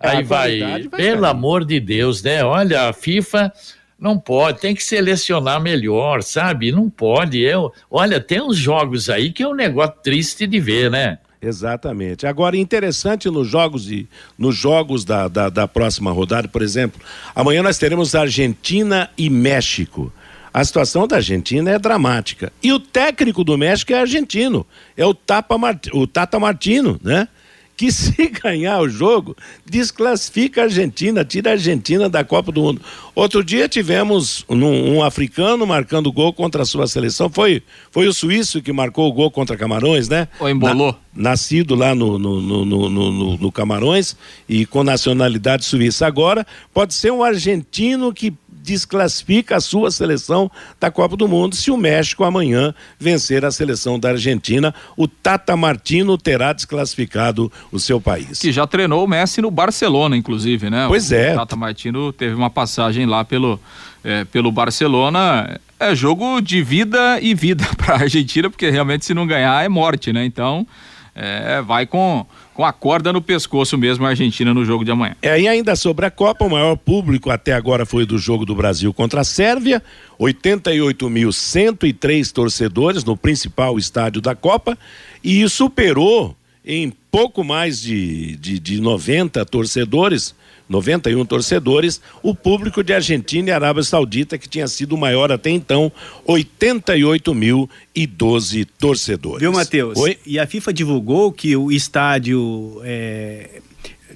É, 0.00 0.08
aí 0.08 0.22
vai, 0.22 0.60
vai 0.60 0.82
pelo 0.82 1.22
cair. 1.22 1.30
amor 1.30 1.64
de 1.64 1.80
Deus, 1.80 2.22
né? 2.22 2.44
Olha, 2.44 2.88
a 2.88 2.92
FIFA 2.92 3.52
não 3.98 4.18
pode, 4.18 4.60
tem 4.60 4.74
que 4.74 4.84
selecionar 4.84 5.60
melhor, 5.60 6.22
sabe? 6.22 6.70
Não 6.70 6.90
pode. 6.90 7.40
Eu, 7.40 7.72
olha, 7.90 8.20
tem 8.20 8.40
uns 8.40 8.56
jogos 8.56 9.08
aí 9.08 9.32
que 9.32 9.42
é 9.42 9.48
um 9.48 9.54
negócio 9.54 9.94
triste 10.02 10.46
de 10.46 10.60
ver, 10.60 10.90
né? 10.90 11.18
Exatamente. 11.44 12.26
Agora, 12.26 12.56
interessante 12.56 13.28
nos 13.28 13.46
jogos, 13.48 13.84
de, 13.84 14.06
nos 14.38 14.56
jogos 14.56 15.04
da, 15.04 15.28
da, 15.28 15.48
da 15.48 15.68
próxima 15.68 16.10
rodada, 16.10 16.48
por 16.48 16.62
exemplo, 16.62 17.00
amanhã 17.34 17.62
nós 17.62 17.78
teremos 17.78 18.14
Argentina 18.14 19.10
e 19.16 19.28
México. 19.28 20.12
A 20.52 20.64
situação 20.64 21.06
da 21.06 21.16
Argentina 21.16 21.72
é 21.72 21.78
dramática. 21.78 22.52
E 22.62 22.72
o 22.72 22.78
técnico 22.78 23.42
do 23.42 23.58
México 23.58 23.92
é 23.92 24.00
argentino, 24.00 24.64
é 24.96 25.04
o, 25.04 25.12
Tapa 25.12 25.58
Mart... 25.58 25.88
o 25.92 26.06
Tata 26.06 26.38
Martino, 26.38 26.98
né? 27.02 27.28
Que 27.76 27.90
se 27.92 28.28
ganhar 28.28 28.80
o 28.80 28.88
jogo, 28.88 29.36
desclassifica 29.64 30.62
a 30.62 30.64
Argentina, 30.64 31.24
tira 31.24 31.50
a 31.50 31.52
Argentina 31.52 32.08
da 32.08 32.24
Copa 32.24 32.50
do 32.50 32.62
Mundo. 32.62 32.80
Outro 33.14 33.44
dia 33.44 33.68
tivemos 33.68 34.44
um, 34.48 34.96
um, 34.96 35.02
africano 35.04 35.66
marcando 35.66 36.10
gol 36.10 36.32
contra 36.32 36.62
a 36.62 36.66
sua 36.66 36.86
seleção, 36.86 37.28
foi, 37.28 37.62
foi 37.90 38.08
o 38.08 38.12
suíço 38.12 38.60
que 38.60 38.72
marcou 38.72 39.08
o 39.08 39.12
gol 39.12 39.30
contra 39.30 39.56
Camarões, 39.56 40.08
né? 40.08 40.28
O 40.40 40.48
embolou. 40.48 40.96
Na, 41.14 41.30
nascido 41.30 41.74
lá 41.74 41.94
no 41.94 42.18
no, 42.18 42.40
no, 42.40 42.64
no, 42.90 43.36
no, 43.38 43.52
Camarões 43.52 44.16
e 44.48 44.66
com 44.66 44.82
nacionalidade 44.82 45.64
suíça. 45.64 46.06
Agora, 46.06 46.46
pode 46.72 46.94
ser 46.94 47.12
um 47.12 47.22
argentino 47.22 48.12
que 48.12 48.32
desclassifica 48.64 49.56
a 49.56 49.60
sua 49.60 49.90
seleção 49.90 50.50
da 50.80 50.90
Copa 50.90 51.16
do 51.16 51.28
Mundo 51.28 51.54
se 51.54 51.70
o 51.70 51.76
México 51.76 52.24
amanhã 52.24 52.74
vencer 52.98 53.44
a 53.44 53.50
seleção 53.50 53.98
da 53.98 54.10
Argentina. 54.10 54.74
O 54.96 55.06
Tata 55.06 55.54
Martino 55.54 56.16
terá 56.16 56.52
desclassificado 56.52 57.52
o 57.70 57.78
seu 57.78 58.00
país. 58.00 58.40
Que 58.40 58.50
já 58.50 58.66
treinou 58.66 59.04
o 59.04 59.08
Messi 59.08 59.42
no 59.42 59.50
Barcelona, 59.50 60.16
inclusive, 60.16 60.70
né? 60.70 60.86
Pois 60.88 61.10
o 61.10 61.14
é. 61.14 61.34
O 61.34 61.36
Tata 61.36 61.56
Martino 61.56 62.12
teve 62.12 62.34
uma 62.34 62.48
passagem 62.48 63.04
lá 63.04 63.22
pelo, 63.22 63.60
é, 64.02 64.24
pelo 64.24 64.50
Barcelona. 64.50 65.60
É 65.78 65.94
jogo 65.94 66.40
de 66.40 66.62
vida 66.62 67.20
e 67.20 67.34
vida 67.34 67.68
para 67.76 67.96
a 67.96 68.00
Argentina, 68.00 68.48
porque 68.48 68.70
realmente 68.70 69.04
se 69.04 69.12
não 69.12 69.26
ganhar 69.26 69.62
é 69.62 69.68
morte, 69.68 70.10
né? 70.10 70.24
Então, 70.24 70.66
é, 71.14 71.60
vai 71.60 71.86
com 71.86 72.26
com 72.54 72.64
a 72.64 72.72
corda 72.72 73.12
no 73.12 73.20
pescoço 73.20 73.76
mesmo 73.76 74.06
a 74.06 74.10
Argentina 74.10 74.54
no 74.54 74.64
jogo 74.64 74.84
de 74.84 74.92
amanhã. 74.92 75.16
É, 75.20 75.40
e 75.40 75.48
ainda 75.48 75.74
sobre 75.74 76.06
a 76.06 76.10
Copa, 76.10 76.44
o 76.44 76.50
maior 76.50 76.76
público 76.76 77.30
até 77.30 77.52
agora 77.52 77.84
foi 77.84 78.06
do 78.06 78.16
jogo 78.16 78.46
do 78.46 78.54
Brasil 78.54 78.94
contra 78.94 79.22
a 79.22 79.24
Sérvia, 79.24 79.82
88.103 80.18 82.32
torcedores 82.32 83.02
no 83.04 83.16
principal 83.16 83.76
estádio 83.76 84.22
da 84.22 84.36
Copa 84.36 84.78
e 85.22 85.46
superou 85.48 86.36
em 86.64 86.92
pouco 87.10 87.44
mais 87.44 87.80
de, 87.80 88.36
de, 88.36 88.58
de 88.58 88.80
90 88.80 89.44
torcedores 89.44 90.34
91 90.68 91.24
torcedores, 91.26 92.00
o 92.22 92.34
público 92.34 92.82
de 92.82 92.92
Argentina 92.92 93.50
e 93.50 93.52
Arábia 93.52 93.82
Saudita, 93.82 94.38
que 94.38 94.48
tinha 94.48 94.66
sido 94.66 94.94
o 94.94 94.98
maior 94.98 95.30
até 95.30 95.50
então, 95.50 95.92
88 96.24 97.34
mil 97.34 97.68
e 97.94 98.06
12 98.06 98.64
torcedores. 98.64 99.40
Viu, 99.40 99.52
Matheus? 99.52 99.98
Oi? 99.98 100.18
E 100.24 100.38
a 100.38 100.46
FIFA 100.46 100.72
divulgou 100.72 101.30
que 101.32 101.54
o 101.56 101.70
estádio 101.70 102.80
é, 102.82 103.60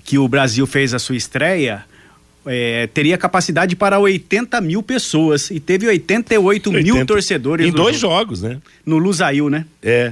que 0.05 0.19
o 0.19 0.27
Brasil 0.27 0.67
fez 0.67 0.95
a 0.95 0.99
sua 0.99 1.17
estreia. 1.17 1.85
É, 2.47 2.87
teria 2.87 3.19
capacidade 3.19 3.77
para 3.77 3.99
80 3.99 4.59
mil 4.63 4.83
pessoas 4.83 5.51
e 5.51 5.61
teve 5.61 5.87
88 5.87 6.71
80, 6.71 6.83
mil 6.83 7.05
torcedores 7.05 7.67
em 7.67 7.71
dois 7.71 7.99
jogo. 7.99 8.15
jogos, 8.15 8.43
né? 8.43 8.59
No 8.87 8.97
Lusail, 8.97 9.51
né? 9.51 9.67
É. 9.83 10.11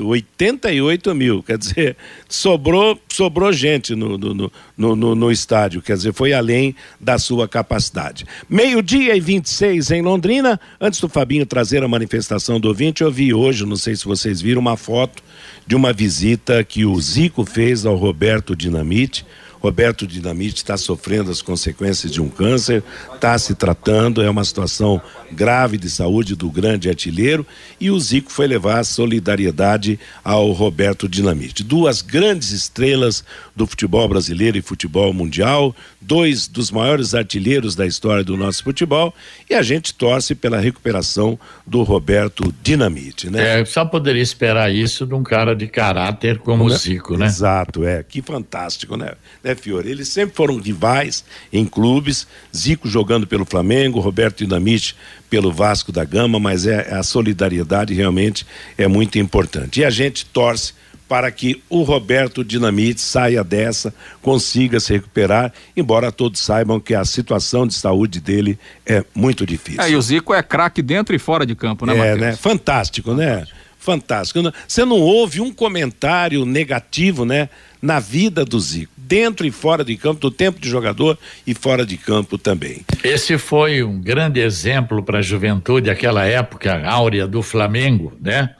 88 0.00 1.14
mil, 1.14 1.42
quer 1.42 1.58
dizer, 1.58 1.96
sobrou, 2.28 2.98
sobrou 3.08 3.52
gente 3.52 3.94
no, 3.94 4.18
no, 4.18 4.52
no, 4.76 4.96
no, 4.96 5.14
no 5.14 5.30
estádio, 5.30 5.82
quer 5.82 5.96
dizer, 5.96 6.12
foi 6.12 6.32
além 6.32 6.74
da 7.00 7.18
sua 7.18 7.48
capacidade. 7.48 8.24
Meio-dia 8.48 9.16
e 9.16 9.20
26 9.20 9.90
em 9.90 10.02
Londrina, 10.02 10.60
antes 10.80 11.00
do 11.00 11.08
Fabinho 11.08 11.46
trazer 11.46 11.82
a 11.82 11.88
manifestação 11.88 12.60
do 12.60 12.68
ouvinte, 12.68 13.02
eu 13.02 13.10
vi 13.10 13.32
hoje, 13.32 13.66
não 13.66 13.76
sei 13.76 13.96
se 13.96 14.04
vocês 14.04 14.40
viram, 14.40 14.60
uma 14.60 14.76
foto 14.76 15.22
de 15.66 15.74
uma 15.74 15.92
visita 15.92 16.62
que 16.64 16.84
o 16.84 17.00
Zico 17.00 17.44
fez 17.44 17.86
ao 17.86 17.96
Roberto 17.96 18.56
Dinamite. 18.56 19.24
Roberto 19.62 20.08
Dinamite 20.08 20.56
está 20.56 20.76
sofrendo 20.76 21.30
as 21.30 21.40
consequências 21.40 22.12
de 22.12 22.20
um 22.20 22.28
câncer, 22.28 22.82
está 23.14 23.38
se 23.38 23.54
tratando, 23.54 24.20
é 24.20 24.28
uma 24.28 24.44
situação 24.44 25.00
grave 25.30 25.78
de 25.78 25.88
saúde 25.88 26.34
do 26.34 26.50
grande 26.50 26.88
artilheiro 26.88 27.46
e 27.80 27.90
o 27.90 27.98
Zico 27.98 28.30
foi 28.30 28.48
levar 28.48 28.80
a 28.80 28.84
solidariedade 28.84 30.00
ao 30.24 30.50
Roberto 30.50 31.08
Dinamite. 31.08 31.62
Duas 31.62 32.02
grandes 32.02 32.50
estrelas 32.50 33.24
do 33.54 33.66
futebol 33.66 34.08
brasileiro 34.08 34.58
e 34.58 34.62
futebol 34.62 35.12
mundial, 35.12 35.74
dois 36.00 36.48
dos 36.48 36.72
maiores 36.72 37.14
artilheiros 37.14 37.76
da 37.76 37.86
história 37.86 38.24
do 38.24 38.36
nosso 38.36 38.64
futebol 38.64 39.14
e 39.48 39.54
a 39.54 39.62
gente 39.62 39.94
torce 39.94 40.34
pela 40.34 40.58
recuperação 40.58 41.38
do 41.64 41.84
Roberto 41.84 42.52
Dinamite, 42.62 43.30
né? 43.30 43.60
É, 43.60 43.64
só 43.64 43.84
poderia 43.84 44.22
esperar 44.22 44.74
isso 44.74 45.06
de 45.06 45.14
um 45.14 45.22
cara 45.22 45.54
de 45.54 45.68
caráter 45.68 46.38
como 46.38 46.64
o 46.64 46.70
Zico, 46.70 47.16
né? 47.16 47.26
Exato, 47.26 47.84
é. 47.84 48.02
Que 48.02 48.20
fantástico, 48.20 48.96
né? 48.96 49.12
Né, 49.52 49.54
Fiore? 49.54 49.90
Eles 49.90 50.08
sempre 50.08 50.34
foram 50.34 50.58
rivais 50.58 51.24
em 51.52 51.64
clubes, 51.64 52.26
Zico 52.54 52.88
jogando 52.88 53.26
pelo 53.26 53.44
Flamengo, 53.44 54.00
Roberto 54.00 54.38
Dinamite 54.38 54.96
pelo 55.30 55.52
Vasco 55.52 55.92
da 55.92 56.04
Gama, 56.04 56.38
mas 56.38 56.66
é 56.66 56.92
a 56.94 57.02
solidariedade 57.02 57.94
realmente 57.94 58.46
é 58.76 58.86
muito 58.88 59.18
importante. 59.18 59.80
E 59.80 59.84
a 59.84 59.90
gente 59.90 60.26
torce 60.26 60.72
para 61.08 61.30
que 61.30 61.62
o 61.68 61.82
Roberto 61.82 62.42
Dinamite 62.42 62.98
saia 63.00 63.44
dessa, 63.44 63.92
consiga 64.22 64.80
se 64.80 64.94
recuperar, 64.94 65.52
embora 65.76 66.10
todos 66.10 66.40
saibam 66.40 66.80
que 66.80 66.94
a 66.94 67.04
situação 67.04 67.66
de 67.66 67.74
saúde 67.74 68.18
dele 68.18 68.58
é 68.86 69.04
muito 69.14 69.44
difícil. 69.44 69.82
É, 69.82 69.90
e 69.90 69.96
o 69.96 70.00
Zico 70.00 70.32
é 70.32 70.42
craque 70.42 70.80
dentro 70.80 71.14
e 71.14 71.18
fora 71.18 71.44
de 71.44 71.54
campo, 71.54 71.84
né, 71.84 71.92
É, 71.92 71.98
Matheus? 71.98 72.20
né? 72.20 72.36
Fantástico, 72.36 73.12
né? 73.12 73.46
Fantástico. 73.82 74.40
Você 74.68 74.84
não 74.84 75.00
ouve 75.00 75.40
um 75.40 75.52
comentário 75.52 76.46
negativo, 76.46 77.24
né? 77.24 77.48
Na 77.82 77.98
vida 77.98 78.44
do 78.44 78.60
Zico, 78.60 78.92
dentro 78.96 79.44
e 79.44 79.50
fora 79.50 79.84
de 79.84 79.96
campo, 79.96 80.20
do 80.20 80.30
tempo 80.30 80.60
de 80.60 80.68
jogador 80.68 81.18
e 81.44 81.52
fora 81.52 81.84
de 81.84 81.96
campo 81.96 82.38
também. 82.38 82.86
Esse 83.02 83.36
foi 83.36 83.82
um 83.82 84.00
grande 84.00 84.38
exemplo 84.38 85.02
para 85.02 85.18
a 85.18 85.22
juventude, 85.22 85.90
aquela 85.90 86.24
época 86.24 86.88
áurea 86.88 87.26
do 87.26 87.42
Flamengo, 87.42 88.12
né? 88.20 88.54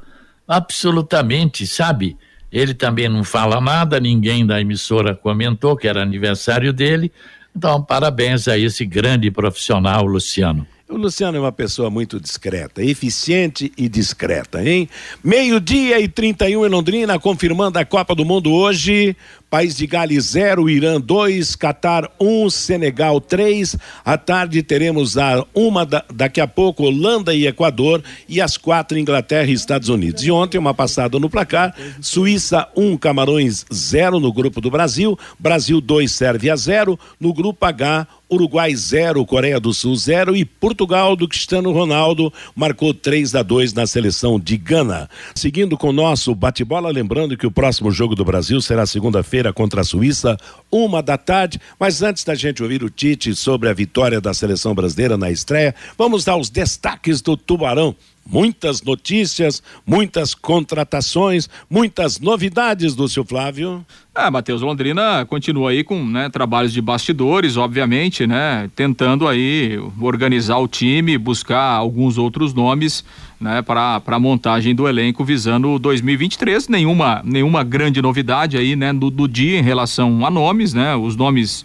absolutamente, 0.46 1.68
sabe? 1.68 2.16
Ele 2.50 2.74
também 2.74 3.08
não 3.08 3.22
fala 3.22 3.60
nada, 3.60 4.00
ninguém 4.00 4.46
da 4.46 4.60
emissora 4.60 5.14
comentou 5.14 5.76
que 5.76 5.86
era 5.86 6.02
aniversário 6.02 6.72
dele. 6.72 7.12
Então, 7.54 7.82
parabéns 7.82 8.48
a 8.48 8.56
esse 8.56 8.84
grande 8.86 9.30
profissional, 9.30 10.04
Luciano. 10.04 10.66
O 10.90 10.96
Luciano 10.96 11.36
é 11.36 11.40
uma 11.40 11.52
pessoa 11.52 11.90
muito 11.90 12.18
discreta, 12.18 12.82
eficiente 12.82 13.70
e 13.76 13.90
discreta, 13.90 14.66
hein? 14.66 14.88
Meio-dia 15.22 16.00
e 16.00 16.08
31 16.08 16.64
em 16.64 16.68
Londrina, 16.70 17.18
confirmando 17.18 17.78
a 17.78 17.84
Copa 17.84 18.14
do 18.14 18.24
Mundo 18.24 18.50
hoje. 18.50 19.14
País 19.50 19.76
de 19.76 19.86
Gales 19.86 20.24
0, 20.30 20.68
Irã 20.68 21.00
2, 21.00 21.56
Catar 21.56 22.10
1, 22.18 22.44
um, 22.44 22.50
Senegal 22.50 23.20
3. 23.20 23.76
À 24.02 24.16
tarde 24.16 24.62
teremos 24.62 25.18
a 25.18 25.44
uma 25.54 25.84
da, 25.84 26.04
daqui 26.12 26.40
a 26.40 26.46
pouco 26.46 26.84
Holanda 26.84 27.34
e 27.34 27.46
Equador 27.46 28.02
e 28.26 28.40
às 28.40 28.56
quatro 28.56 28.98
Inglaterra 28.98 29.48
e 29.48 29.54
Estados 29.54 29.90
Unidos. 29.90 30.22
E 30.24 30.30
ontem 30.30 30.58
uma 30.58 30.74
passada 30.74 31.18
no 31.18 31.30
placar, 31.30 31.74
Suíça 32.00 32.66
1, 32.74 32.92
um, 32.92 32.96
Camarões 32.96 33.64
0 33.72 34.20
no 34.20 34.32
grupo 34.32 34.60
do 34.60 34.70
Brasil, 34.70 35.18
Brasil 35.38 35.80
2, 35.82 36.10
Sérvia 36.12 36.56
0, 36.56 36.98
no 37.18 37.32
grupo 37.32 37.64
H 37.64 38.06
Uruguai 38.30 38.74
0, 38.74 39.24
Coreia 39.24 39.58
do 39.58 39.72
Sul 39.72 39.96
0 39.96 40.36
e 40.36 40.44
Portugal 40.44 41.16
do 41.16 41.26
Cristiano 41.26 41.72
Ronaldo 41.72 42.32
marcou 42.54 42.92
3 42.92 43.34
a 43.34 43.42
2 43.42 43.72
na 43.72 43.86
seleção 43.86 44.38
de 44.38 44.56
Gana. 44.56 45.08
Seguindo 45.34 45.76
com 45.76 45.88
o 45.88 45.92
nosso 45.92 46.34
bate-bola, 46.34 46.90
lembrando 46.90 47.36
que 47.36 47.46
o 47.46 47.50
próximo 47.50 47.90
jogo 47.90 48.14
do 48.14 48.24
Brasil 48.24 48.60
será 48.60 48.84
segunda-feira 48.86 49.38
feira 49.38 49.52
contra 49.52 49.82
a 49.82 49.84
Suíça, 49.84 50.36
uma 50.70 51.02
da 51.02 51.16
tarde. 51.16 51.60
Mas 51.78 52.02
antes 52.02 52.24
da 52.24 52.34
gente 52.34 52.62
ouvir 52.62 52.82
o 52.82 52.90
Tite 52.90 53.34
sobre 53.34 53.68
a 53.68 53.74
vitória 53.74 54.20
da 54.20 54.34
seleção 54.34 54.74
brasileira 54.74 55.16
na 55.16 55.30
estreia, 55.30 55.74
vamos 55.96 56.24
dar 56.24 56.36
os 56.36 56.50
destaques 56.50 57.20
do 57.20 57.36
Tubarão 57.36 57.94
muitas 58.28 58.82
notícias, 58.82 59.62
muitas 59.86 60.34
contratações, 60.34 61.48
muitas 61.68 62.20
novidades 62.20 62.94
do 62.94 63.08
seu 63.08 63.24
Flávio. 63.24 63.84
É, 64.14 64.28
Matheus 64.30 64.60
Londrina 64.60 65.24
continua 65.26 65.70
aí 65.70 65.84
com 65.84 66.04
né, 66.04 66.28
trabalhos 66.28 66.72
de 66.72 66.82
bastidores, 66.82 67.56
obviamente, 67.56 68.26
né? 68.26 68.68
Tentando 68.74 69.28
aí 69.28 69.78
organizar 70.00 70.58
o 70.58 70.66
time, 70.66 71.16
buscar 71.16 71.62
alguns 71.62 72.18
outros 72.18 72.52
nomes 72.52 73.04
né, 73.40 73.62
para 73.62 74.02
a 74.04 74.18
montagem 74.18 74.74
do 74.74 74.88
elenco 74.88 75.24
visando 75.24 75.78
2023. 75.78 76.68
Nenhuma, 76.68 77.22
nenhuma 77.24 77.62
grande 77.62 78.02
novidade 78.02 78.56
aí, 78.56 78.74
né, 78.74 78.92
do, 78.92 79.08
do 79.08 79.28
dia 79.28 79.58
em 79.58 79.62
relação 79.62 80.26
a 80.26 80.30
nomes, 80.30 80.74
né? 80.74 80.96
Os 80.96 81.14
nomes 81.14 81.64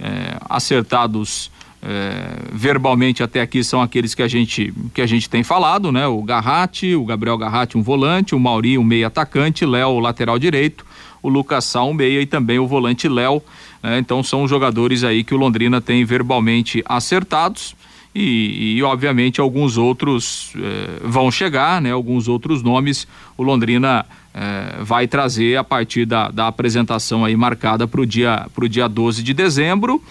é, 0.00 0.36
acertados 0.50 1.50
é, 1.84 2.48
verbalmente 2.52 3.24
até 3.24 3.40
aqui 3.40 3.64
são 3.64 3.82
aqueles 3.82 4.14
que 4.14 4.22
a 4.22 4.28
gente 4.28 4.72
que 4.94 5.02
a 5.02 5.06
gente 5.06 5.28
tem 5.28 5.42
falado, 5.42 5.90
né? 5.90 6.06
O 6.06 6.22
Garratti, 6.22 6.94
o 6.94 7.04
Gabriel 7.04 7.36
Garratti, 7.36 7.76
um 7.76 7.82
volante, 7.82 8.36
o 8.36 8.40
Mauri, 8.40 8.78
um 8.78 8.84
meio 8.84 9.06
atacante, 9.06 9.66
Léo, 9.66 9.98
lateral 9.98 10.38
direito, 10.38 10.86
o 11.20 11.28
Lucas 11.28 11.64
Sá, 11.64 11.82
um 11.82 11.92
meia 11.92 12.20
e 12.20 12.26
também 12.26 12.60
o 12.60 12.68
volante 12.68 13.08
Léo. 13.08 13.42
Né? 13.82 13.98
Então 13.98 14.22
são 14.22 14.46
jogadores 14.46 15.02
aí 15.02 15.24
que 15.24 15.34
o 15.34 15.36
Londrina 15.36 15.80
tem 15.80 16.04
verbalmente 16.04 16.84
acertados. 16.86 17.74
E, 18.14 18.76
e, 18.76 18.82
obviamente 18.82 19.40
alguns 19.40 19.78
outros 19.78 20.52
eh, 20.54 21.00
vão 21.02 21.30
chegar, 21.30 21.80
né? 21.80 21.92
Alguns 21.92 22.28
outros 22.28 22.62
nomes 22.62 23.08
o 23.38 23.42
Londrina 23.42 24.04
eh, 24.34 24.76
vai 24.82 25.08
trazer 25.08 25.56
a 25.56 25.64
partir 25.64 26.04
da, 26.04 26.30
da 26.30 26.46
apresentação 26.46 27.24
aí 27.24 27.34
marcada 27.34 27.88
para 27.88 28.02
o 28.02 28.06
dia, 28.06 28.46
pro 28.54 28.68
dia 28.68 28.86
12 28.86 29.22
de 29.22 29.32
dezembro. 29.32 30.02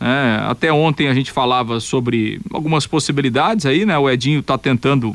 É, 0.00 0.48
até 0.48 0.72
ontem 0.72 1.08
a 1.08 1.14
gente 1.14 1.32
falava 1.32 1.80
sobre 1.80 2.40
algumas 2.52 2.86
possibilidades 2.86 3.66
aí, 3.66 3.84
né? 3.84 3.98
O 3.98 4.08
Edinho 4.08 4.40
está 4.40 4.56
tentando 4.56 5.14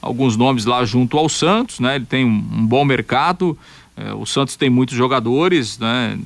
alguns 0.00 0.36
nomes 0.36 0.64
lá 0.64 0.84
junto 0.84 1.18
ao 1.18 1.28
Santos, 1.28 1.80
né? 1.80 1.96
Ele 1.96 2.06
tem 2.06 2.24
um, 2.24 2.30
um 2.30 2.66
bom 2.66 2.84
mercado, 2.84 3.56
é, 3.96 4.12
o 4.14 4.24
Santos 4.24 4.56
tem 4.56 4.70
muitos 4.70 4.96
jogadores, 4.96 5.78
né? 5.78 6.18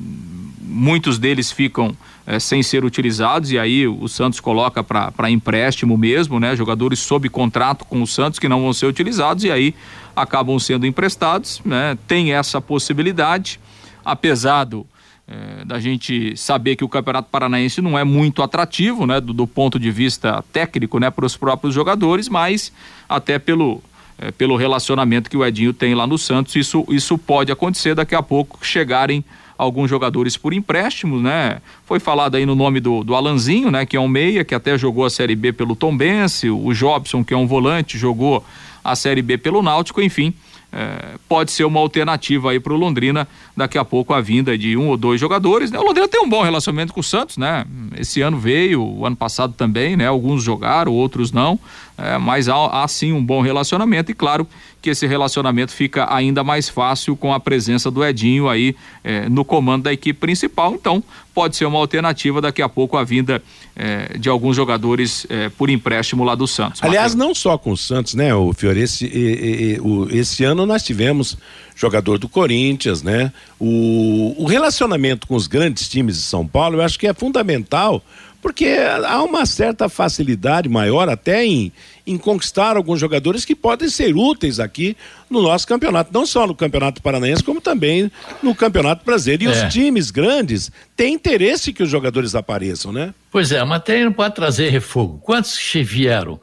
Muitos 0.61 1.19
deles 1.19 1.51
ficam 1.51 1.97
é, 2.27 2.39
sem 2.39 2.63
ser 2.63 2.85
utilizados 2.85 3.51
e 3.51 3.59
aí 3.59 3.87
o 3.87 4.09
Santos 4.09 4.41
coloca 4.41 4.83
para 4.85 5.31
empréstimo 5.31 5.97
mesmo, 5.99 6.39
né? 6.39 6.55
Jogadores 6.55 7.01
sob 7.01 7.29
contrato 7.29 7.85
com 7.85 8.03
o 8.03 8.07
Santos 8.07 8.39
que 8.39 8.49
não 8.49 8.63
vão 8.63 8.73
ser 8.73 8.87
utilizados 8.87 9.43
e 9.45 9.51
aí 9.51 9.75
acabam 10.15 10.59
sendo 10.59 10.87
emprestados, 10.87 11.61
né? 11.65 11.99
Tem 12.07 12.33
essa 12.33 12.61
possibilidade, 12.61 13.59
apesar 14.05 14.65
do 14.65 14.87
é, 15.29 15.65
da 15.65 15.81
gente 15.81 16.37
saber 16.37 16.77
que 16.77 16.85
o 16.85 16.89
Campeonato 16.89 17.29
Paranaense 17.31 17.83
não 17.83 17.99
é 17.99 18.05
muito 18.05 18.43
atrativo, 18.43 19.07
né, 19.07 19.21
do, 19.21 19.33
do 19.33 19.47
ponto 19.47 19.79
de 19.79 19.91
vista 19.91 20.45
técnico, 20.53 21.01
né, 21.01 21.11
para 21.11 21.27
os 21.27 21.37
próprios 21.37 21.75
jogadores, 21.75 22.29
mas 22.29 22.73
até 23.09 23.39
pelo 23.39 23.83
é, 24.19 24.31
pelo 24.31 24.57
relacionamento 24.57 25.29
que 25.29 25.37
o 25.37 25.45
Edinho 25.45 25.75
tem 25.75 25.95
lá 25.95 26.07
no 26.07 26.17
Santos, 26.17 26.57
isso 26.57 26.87
isso 26.89 27.19
pode 27.19 27.53
acontecer 27.53 27.95
daqui 27.95 28.15
a 28.15 28.23
pouco 28.23 28.65
chegarem 28.65 29.25
alguns 29.59 29.91
jogadores 29.91 30.37
por 30.37 30.53
empréstimos, 30.53 31.23
né? 31.23 31.61
Foi 31.85 31.99
falado 31.99 32.35
aí 32.35 32.47
no 32.47 32.55
nome 32.55 32.79
do, 32.79 33.03
do 33.03 33.15
Alanzinho, 33.15 33.71
né, 33.71 33.85
que 33.85 33.97
é 33.97 34.01
um 34.01 34.09
meia 34.09 34.45
que 34.45 34.55
até 34.55 34.79
jogou 34.79 35.05
a 35.05 35.11
Série 35.11 35.35
B 35.35 35.53
pelo 35.53 35.75
Tombense, 35.75 36.49
o 36.49 36.73
Jobson 36.73 37.25
que 37.25 37.35
é 37.35 37.37
um 37.37 37.47
volante 37.47 37.99
jogou 37.99 38.45
a 38.85 38.95
Série 38.95 39.23
B 39.23 39.37
pelo 39.37 39.61
Náutico, 39.61 40.01
enfim 40.01 40.33
é, 40.79 41.17
pode 41.27 41.53
ser 41.53 41.65
uma 41.65 41.81
alternativa 41.81 42.51
aí 42.51 42.61
para 42.61 42.71
o 42.71 42.77
Londrina 42.77 43.27
daqui 43.57 43.79
a 43.79 43.85
pouco 43.85 44.13
a 44.13 44.21
vinda 44.21 44.59
de 44.59 44.77
um 44.77 44.89
ou 44.89 44.97
dois 44.99 45.19
jogadores. 45.19 45.71
Né? 45.71 45.79
O 45.79 45.83
Londrina 45.83 46.07
tem 46.07 46.21
um 46.21 46.29
bom 46.29 46.43
relacionamento 46.43 46.93
com 46.93 47.01
o 47.01 47.03
Santos, 47.03 47.39
né? 47.39 47.65
Esse 47.99 48.21
ano 48.21 48.39
veio, 48.39 48.83
o 48.83 49.07
ano 49.07 49.17
passado 49.17 49.55
também, 49.55 49.97
né? 49.97 50.07
Alguns 50.07 50.43
jogaram, 50.43 50.93
outros 50.93 51.33
não, 51.33 51.59
é, 51.97 52.19
mas 52.19 52.47
há, 52.47 52.83
há 52.83 52.87
sim 52.89 53.15
um 53.15 53.25
bom 53.25 53.41
relacionamento 53.41 54.11
e 54.11 54.15
claro 54.15 54.47
que 54.87 54.91
esse 54.91 55.05
relacionamento 55.05 55.73
fica 55.73 56.07
ainda 56.15 56.45
mais 56.45 56.69
fácil 56.69 57.17
com 57.17 57.35
a 57.35 57.41
presença 57.41 57.91
do 57.91 58.05
Edinho 58.05 58.49
aí 58.49 58.77
é, 59.03 59.29
no 59.29 59.45
comando 59.45 59.83
da 59.83 59.93
equipe 59.93 60.17
principal. 60.17 60.75
Então 60.75 61.03
pode 61.35 61.57
ser 61.57 61.65
uma 61.65 61.81
alternativa 61.81 62.41
daqui 62.41 62.63
a 62.63 62.69
pouco 62.69 62.97
a 62.97 63.03
vinda 63.03 63.43
é, 63.75 64.17
de 64.17 64.29
alguns 64.29 64.55
jogadores 64.55 65.27
é, 65.29 65.49
por 65.49 65.71
empréstimo 65.71 66.23
lá 66.23 66.37
do 66.37 66.47
Santos. 66.47 66.81
Aliás, 66.85 67.17
não 67.17 67.35
só 67.35 67.59
com 67.59 67.73
o 67.73 67.77
Santos, 67.77 68.15
né, 68.15 68.33
o 68.33 68.53
Fiore, 68.53 68.79
esse, 68.79 69.07
e, 69.07 69.75
e, 69.75 69.81
o, 69.81 70.07
esse 70.09 70.45
ano 70.45 70.65
nós 70.65 70.85
tivemos 70.85 71.37
jogador 71.75 72.17
do 72.17 72.29
Corinthians, 72.29 73.03
né? 73.03 73.33
O, 73.59 74.37
o 74.39 74.47
relacionamento 74.47 75.27
com 75.27 75.35
os 75.35 75.49
grandes 75.49 75.89
times 75.89 76.15
de 76.15 76.23
São 76.23 76.47
Paulo, 76.47 76.77
eu 76.77 76.83
acho 76.83 76.97
que 76.97 77.09
é 77.09 77.13
fundamental, 77.13 78.01
porque 78.41 78.77
há 79.05 79.21
uma 79.25 79.45
certa 79.47 79.89
facilidade 79.89 80.69
maior 80.69 81.09
até 81.09 81.45
em, 81.45 81.73
em 82.07 82.17
conquistar 82.17 82.77
alguns 82.77 83.01
jogadores 83.01 83.45
que 83.45 83.55
podem 83.55 83.89
ser 83.89 84.15
úteis 84.15 84.61
aqui 84.61 84.97
no 85.29 85.43
nosso 85.43 85.67
campeonato, 85.67 86.11
não 86.13 86.25
só 86.25 86.47
no 86.47 86.55
Campeonato 86.55 87.03
Paranaense, 87.03 87.43
como 87.43 87.61
também 87.61 88.11
no 88.43 88.55
Campeonato 88.55 89.05
Brasileiro. 89.05 89.45
E 89.45 89.47
é. 89.47 89.51
os 89.51 89.73
times 89.73 90.11
grandes 90.11 90.71
têm 90.95 91.15
interesse 91.15 91.73
que 91.73 91.83
os 91.83 91.91
jogadores 91.91 92.35
apareçam, 92.35 92.93
né? 92.93 93.13
Pois 93.31 93.51
é, 93.51 93.63
mas 93.65 93.83
tem, 93.83 94.05
não 94.05 94.13
pode 94.13 94.35
trazer 94.35 94.71
refogo. 94.71 95.19
Quantos 95.19 95.59
vieram? 95.83 96.41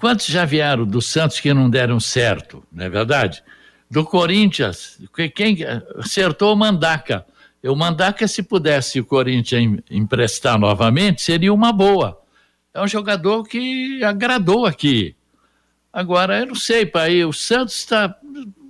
Quantos 0.00 0.26
já 0.26 0.44
vieram 0.44 0.86
do 0.86 1.02
Santos 1.02 1.38
que 1.38 1.52
não 1.52 1.68
deram 1.68 2.00
certo, 2.00 2.62
não 2.72 2.84
é 2.84 2.88
verdade? 2.88 3.42
Do 3.90 4.04
Corinthians, 4.04 4.98
quem 5.34 5.58
acertou 5.98 6.52
o 6.52 6.56
Mandaca. 6.56 7.24
Eu 7.62 7.76
Mandaca, 7.76 8.26
se 8.26 8.42
pudesse 8.42 8.98
o 9.00 9.04
Corinthians 9.04 9.80
emprestar 9.90 10.58
novamente, 10.58 11.22
seria 11.22 11.52
uma 11.52 11.72
boa. 11.72 12.18
É 12.76 12.82
um 12.82 12.88
jogador 12.88 13.44
que 13.44 14.04
agradou 14.04 14.66
aqui. 14.66 15.16
Agora, 15.90 16.40
eu 16.40 16.46
não 16.46 16.54
sei, 16.54 16.84
pai, 16.84 17.24
o 17.24 17.32
Santos 17.32 17.86
tá, 17.86 18.14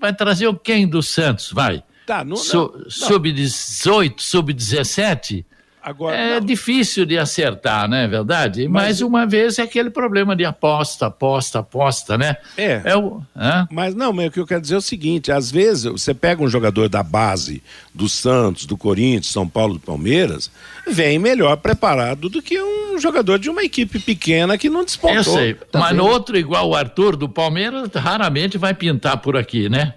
vai 0.01 0.15
trazer 0.15 0.47
o 0.47 0.55
quem 0.55 0.89
do 0.89 1.03
Santos? 1.03 1.51
Vai. 1.51 1.83
Tá, 2.07 2.25
não, 2.25 2.37
Sub-18, 2.37 4.21
sub-17? 4.21 5.45
Agora, 5.87 6.17
é 6.17 6.41
não. 6.41 6.45
difícil 6.45 7.07
de 7.07 7.17
acertar, 7.17 7.89
não 7.89 7.97
é 7.97 8.09
verdade? 8.09 8.67
Mas, 8.67 8.83
Mais 8.83 9.01
uma 9.03 9.25
vez 9.25 9.57
é 9.57 9.63
aquele 9.63 9.89
problema 9.89 10.35
de 10.35 10.45
aposta, 10.45 11.07
aposta, 11.07 11.61
aposta, 11.61 12.19
né? 12.19 12.39
É. 12.57 12.83
é 12.85 12.97
o, 12.97 13.23
Mas 13.71 13.95
não, 13.95 14.13
mas 14.13 14.27
o 14.27 14.31
que 14.33 14.41
eu 14.41 14.47
quero 14.49 14.61
dizer 14.61 14.75
é 14.75 14.79
o 14.79 14.81
seguinte: 14.81 15.31
às 15.31 15.49
vezes 15.49 15.85
você 15.85 16.13
pega 16.13 16.43
um 16.43 16.49
jogador 16.49 16.89
da 16.89 17.05
base 17.05 17.63
do 17.95 18.09
Santos, 18.09 18.67
do 18.67 18.77
Corinthians, 18.77 19.29
São 19.29 19.47
Paulo, 19.47 19.75
do 19.75 19.81
Palmeiras, 19.81 20.51
vem 20.89 21.21
melhor 21.21 21.57
preparado 21.59 22.29
do 22.29 22.43
que 22.43 22.61
um 22.61 22.99
jogador 22.99 23.39
de 23.39 23.49
uma 23.49 23.63
equipe 23.63 24.01
pequena 24.01 24.59
que 24.59 24.69
não 24.69 24.85
despontou. 24.85 25.19
Eu 25.19 25.23
sei, 25.23 25.55
tá 25.55 25.79
mas 25.79 25.97
no 25.97 26.05
outro 26.05 26.37
igual 26.37 26.69
o 26.69 26.75
Arthur 26.75 27.15
do 27.15 27.29
Palmeiras, 27.29 27.89
raramente 27.95 28.59
vai 28.59 28.75
pintar 28.75 29.19
por 29.19 29.37
aqui, 29.37 29.69
né? 29.69 29.95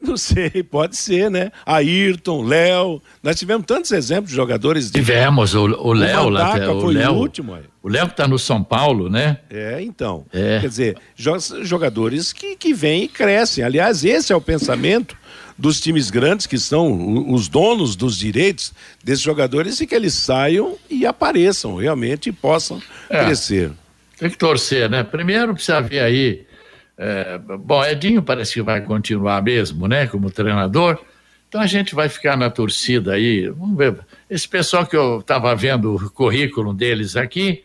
Não 0.02 0.16
sei, 0.16 0.62
pode 0.62 0.96
ser, 0.96 1.30
né? 1.30 1.52
Ayrton, 1.66 2.42
Léo. 2.42 3.02
Nós 3.22 3.38
tivemos 3.38 3.66
tantos 3.66 3.92
exemplos 3.92 4.30
de 4.30 4.36
jogadores. 4.36 4.90
De... 4.90 4.98
Tivemos, 4.98 5.54
o 5.54 5.92
Léo 5.92 6.28
lá. 6.30 6.54
O 6.72 6.80
foi 6.80 6.94
Léo, 6.94 7.12
o 7.12 7.18
último. 7.18 7.54
Aí. 7.54 7.62
O 7.82 7.88
Léo 7.88 8.06
que 8.06 8.12
está 8.12 8.26
no 8.26 8.38
São 8.38 8.62
Paulo, 8.62 9.10
né? 9.10 9.38
É, 9.50 9.80
então. 9.82 10.24
É. 10.32 10.60
Quer 10.60 10.68
dizer, 10.68 10.96
jogadores 11.62 12.32
que, 12.32 12.56
que 12.56 12.72
vêm 12.72 13.04
e 13.04 13.08
crescem. 13.08 13.62
Aliás, 13.62 14.04
esse 14.04 14.32
é 14.32 14.36
o 14.36 14.40
pensamento 14.40 15.16
dos 15.56 15.78
times 15.78 16.10
grandes, 16.10 16.46
que 16.46 16.58
são 16.58 17.30
os 17.30 17.46
donos 17.46 17.94
dos 17.94 18.16
direitos 18.16 18.72
desses 19.04 19.22
jogadores, 19.22 19.78
e 19.80 19.86
que 19.86 19.94
eles 19.94 20.14
saiam 20.14 20.76
e 20.88 21.04
apareçam 21.04 21.76
realmente 21.76 22.30
e 22.30 22.32
possam 22.32 22.80
é. 23.10 23.24
crescer. 23.24 23.70
Tem 24.18 24.30
que 24.30 24.38
torcer, 24.38 24.88
né? 24.88 25.02
Primeiro 25.02 25.52
precisa 25.52 25.80
ver 25.80 26.00
aí 26.00 26.46
é, 27.02 27.38
bom, 27.38 27.82
Edinho 27.82 28.22
parece 28.22 28.52
que 28.52 28.60
vai 28.60 28.82
continuar 28.82 29.42
mesmo, 29.42 29.88
né, 29.88 30.06
como 30.06 30.30
treinador. 30.30 30.98
Então 31.48 31.58
a 31.58 31.66
gente 31.66 31.94
vai 31.94 32.10
ficar 32.10 32.36
na 32.36 32.50
torcida 32.50 33.14
aí. 33.14 33.48
Vamos 33.48 33.76
ver. 33.76 33.98
Esse 34.28 34.46
pessoal 34.46 34.84
que 34.84 34.94
eu 34.94 35.20
estava 35.20 35.56
vendo 35.56 35.94
o 35.94 36.10
currículo 36.10 36.74
deles 36.74 37.16
aqui, 37.16 37.64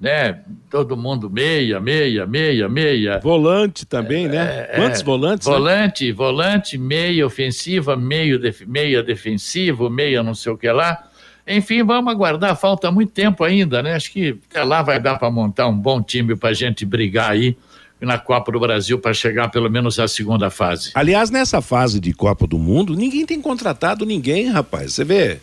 né? 0.00 0.40
Todo 0.70 0.96
mundo 0.96 1.28
meia, 1.28 1.78
meia, 1.78 2.26
meia, 2.26 2.68
meia. 2.70 3.20
Volante 3.20 3.84
também, 3.84 4.26
né? 4.26 4.36
é, 4.36 4.56
né? 4.56 4.68
Quantos 4.76 5.02
é, 5.02 5.04
volantes? 5.04 5.46
Volante, 5.46 6.06
né? 6.06 6.12
volante, 6.12 6.78
meia 6.78 7.26
ofensiva, 7.26 7.94
meio 7.94 8.38
def, 8.38 8.62
meia 8.66 9.02
defensivo, 9.02 9.90
meia 9.90 10.22
não 10.22 10.34
sei 10.34 10.52
o 10.52 10.56
que 10.56 10.72
lá. 10.72 11.06
Enfim, 11.46 11.84
vamos 11.84 12.10
aguardar. 12.10 12.56
Falta 12.56 12.90
muito 12.90 13.12
tempo 13.12 13.44
ainda, 13.44 13.82
né? 13.82 13.94
Acho 13.94 14.10
que 14.10 14.38
até 14.50 14.64
lá 14.64 14.80
vai 14.80 14.98
dar 14.98 15.18
para 15.18 15.30
montar 15.30 15.68
um 15.68 15.76
bom 15.76 16.02
time 16.02 16.34
para 16.34 16.48
a 16.48 16.54
gente 16.54 16.86
brigar 16.86 17.32
aí 17.32 17.56
na 18.00 18.18
Copa 18.18 18.50
do 18.52 18.60
Brasil 18.60 18.98
para 18.98 19.12
chegar 19.12 19.50
pelo 19.50 19.70
menos 19.70 19.98
à 19.98 20.08
segunda 20.08 20.50
fase. 20.50 20.90
Aliás, 20.94 21.30
nessa 21.30 21.60
fase 21.60 22.00
de 22.00 22.12
Copa 22.12 22.46
do 22.46 22.58
Mundo, 22.58 22.94
ninguém 22.94 23.26
tem 23.26 23.40
contratado 23.40 24.06
ninguém, 24.06 24.48
rapaz. 24.48 24.94
Você 24.94 25.04
vê, 25.04 25.38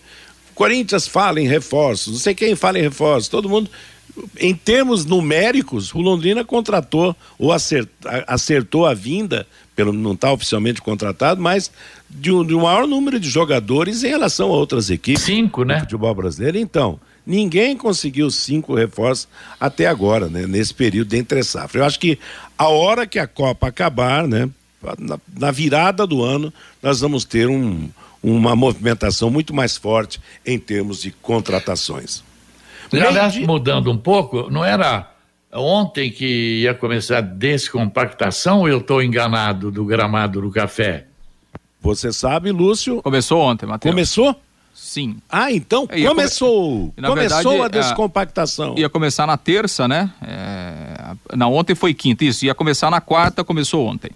Corinthians 0.56 1.08
fala 1.08 1.39
em 1.39 1.48
reforços, 1.48 2.13
não 2.13 2.20
sei 2.20 2.34
quem 2.34 2.56
fala 2.56 2.80
em 2.80 2.82
reforços, 2.82 3.30
todo 3.30 3.48
mundo. 3.48 3.70
Em 4.39 4.56
termos 4.56 5.06
numéricos, 5.06 5.93
o 5.93 6.00
Londrina 6.00 6.43
contratou 6.43 7.15
ou 7.38 7.52
acertou 8.26 8.88
a 8.88 8.93
vinda, 8.96 9.46
pelo 9.77 9.93
não 9.93 10.13
está 10.13 10.31
oficialmente 10.33 10.81
contratado, 10.81 11.39
mas 11.39 11.71
de 12.09 12.31
um, 12.31 12.43
de 12.43 12.55
um 12.55 12.63
maior 12.63 12.87
número 12.87 13.19
de 13.19 13.29
jogadores 13.29 14.03
em 14.03 14.09
relação 14.09 14.47
a 14.49 14.55
outras 14.55 14.89
equipes. 14.89 15.21
Cinco, 15.21 15.63
né? 15.63 15.75
Do 15.75 15.81
futebol 15.81 16.13
brasileiro. 16.13 16.57
Então, 16.57 16.99
Ninguém 17.27 17.75
conseguiu 17.75 18.31
cinco 18.31 18.73
reforços 18.73 19.27
até 19.59 19.85
agora, 19.85 20.29
né? 20.29 20.47
Nesse 20.47 20.73
período 20.73 21.09
de 21.09 21.17
entre 21.17 21.43
safra. 21.43 21.81
Eu 21.81 21.85
acho 21.85 21.99
que 21.99 22.17
a 22.57 22.69
hora 22.69 23.05
que 23.05 23.19
a 23.19 23.27
Copa 23.27 23.67
acabar, 23.67 24.25
né? 24.25 24.49
Na, 24.97 25.19
na 25.37 25.51
virada 25.51 26.07
do 26.07 26.23
ano, 26.23 26.53
nós 26.81 27.01
vamos 27.01 27.25
ter 27.25 27.49
um, 27.49 27.89
uma 28.23 28.55
movimentação 28.55 29.29
muito 29.29 29.53
mais 29.53 29.75
forte 29.75 30.21
em 30.45 30.57
termos 30.57 31.01
de 31.01 31.11
contratações. 31.11 32.23
Aliás, 32.93 33.37
mudando 33.39 33.91
um 33.91 33.97
pouco, 33.97 34.49
não 34.49 34.63
era 34.63 35.11
ontem 35.53 36.12
que 36.12 36.62
ia 36.62 36.73
começar 36.73 37.19
a 37.19 37.21
descompactação 37.21 38.60
ou 38.60 38.69
eu 38.69 38.79
estou 38.79 39.01
enganado 39.01 39.71
do 39.71 39.86
gramado 39.86 40.41
do 40.41 40.51
café? 40.51 41.05
Você 41.81 42.12
sabe, 42.12 42.51
Lúcio? 42.51 43.01
Começou 43.01 43.41
ontem, 43.41 43.65
Matheus. 43.65 43.93
Começou? 43.93 44.36
Sim. 44.73 45.17
Ah, 45.29 45.51
então 45.51 45.88
é, 45.89 46.03
começou. 46.03 46.93
Come... 46.95 47.07
começou 47.07 47.51
verdade, 47.53 47.77
a 47.79 47.81
descompactação. 47.81 48.75
Ia 48.77 48.89
começar 48.89 49.25
na 49.25 49.36
terça, 49.36 49.88
né? 49.88 50.12
É... 50.21 51.36
Na 51.36 51.47
ontem 51.47 51.73
foi 51.73 51.93
quinta, 51.93 52.23
isso. 52.23 52.45
Ia 52.45 52.53
começar 52.53 52.91
na 52.91 53.01
quarta, 53.01 53.43
começou 53.43 53.88
ontem. 53.88 54.12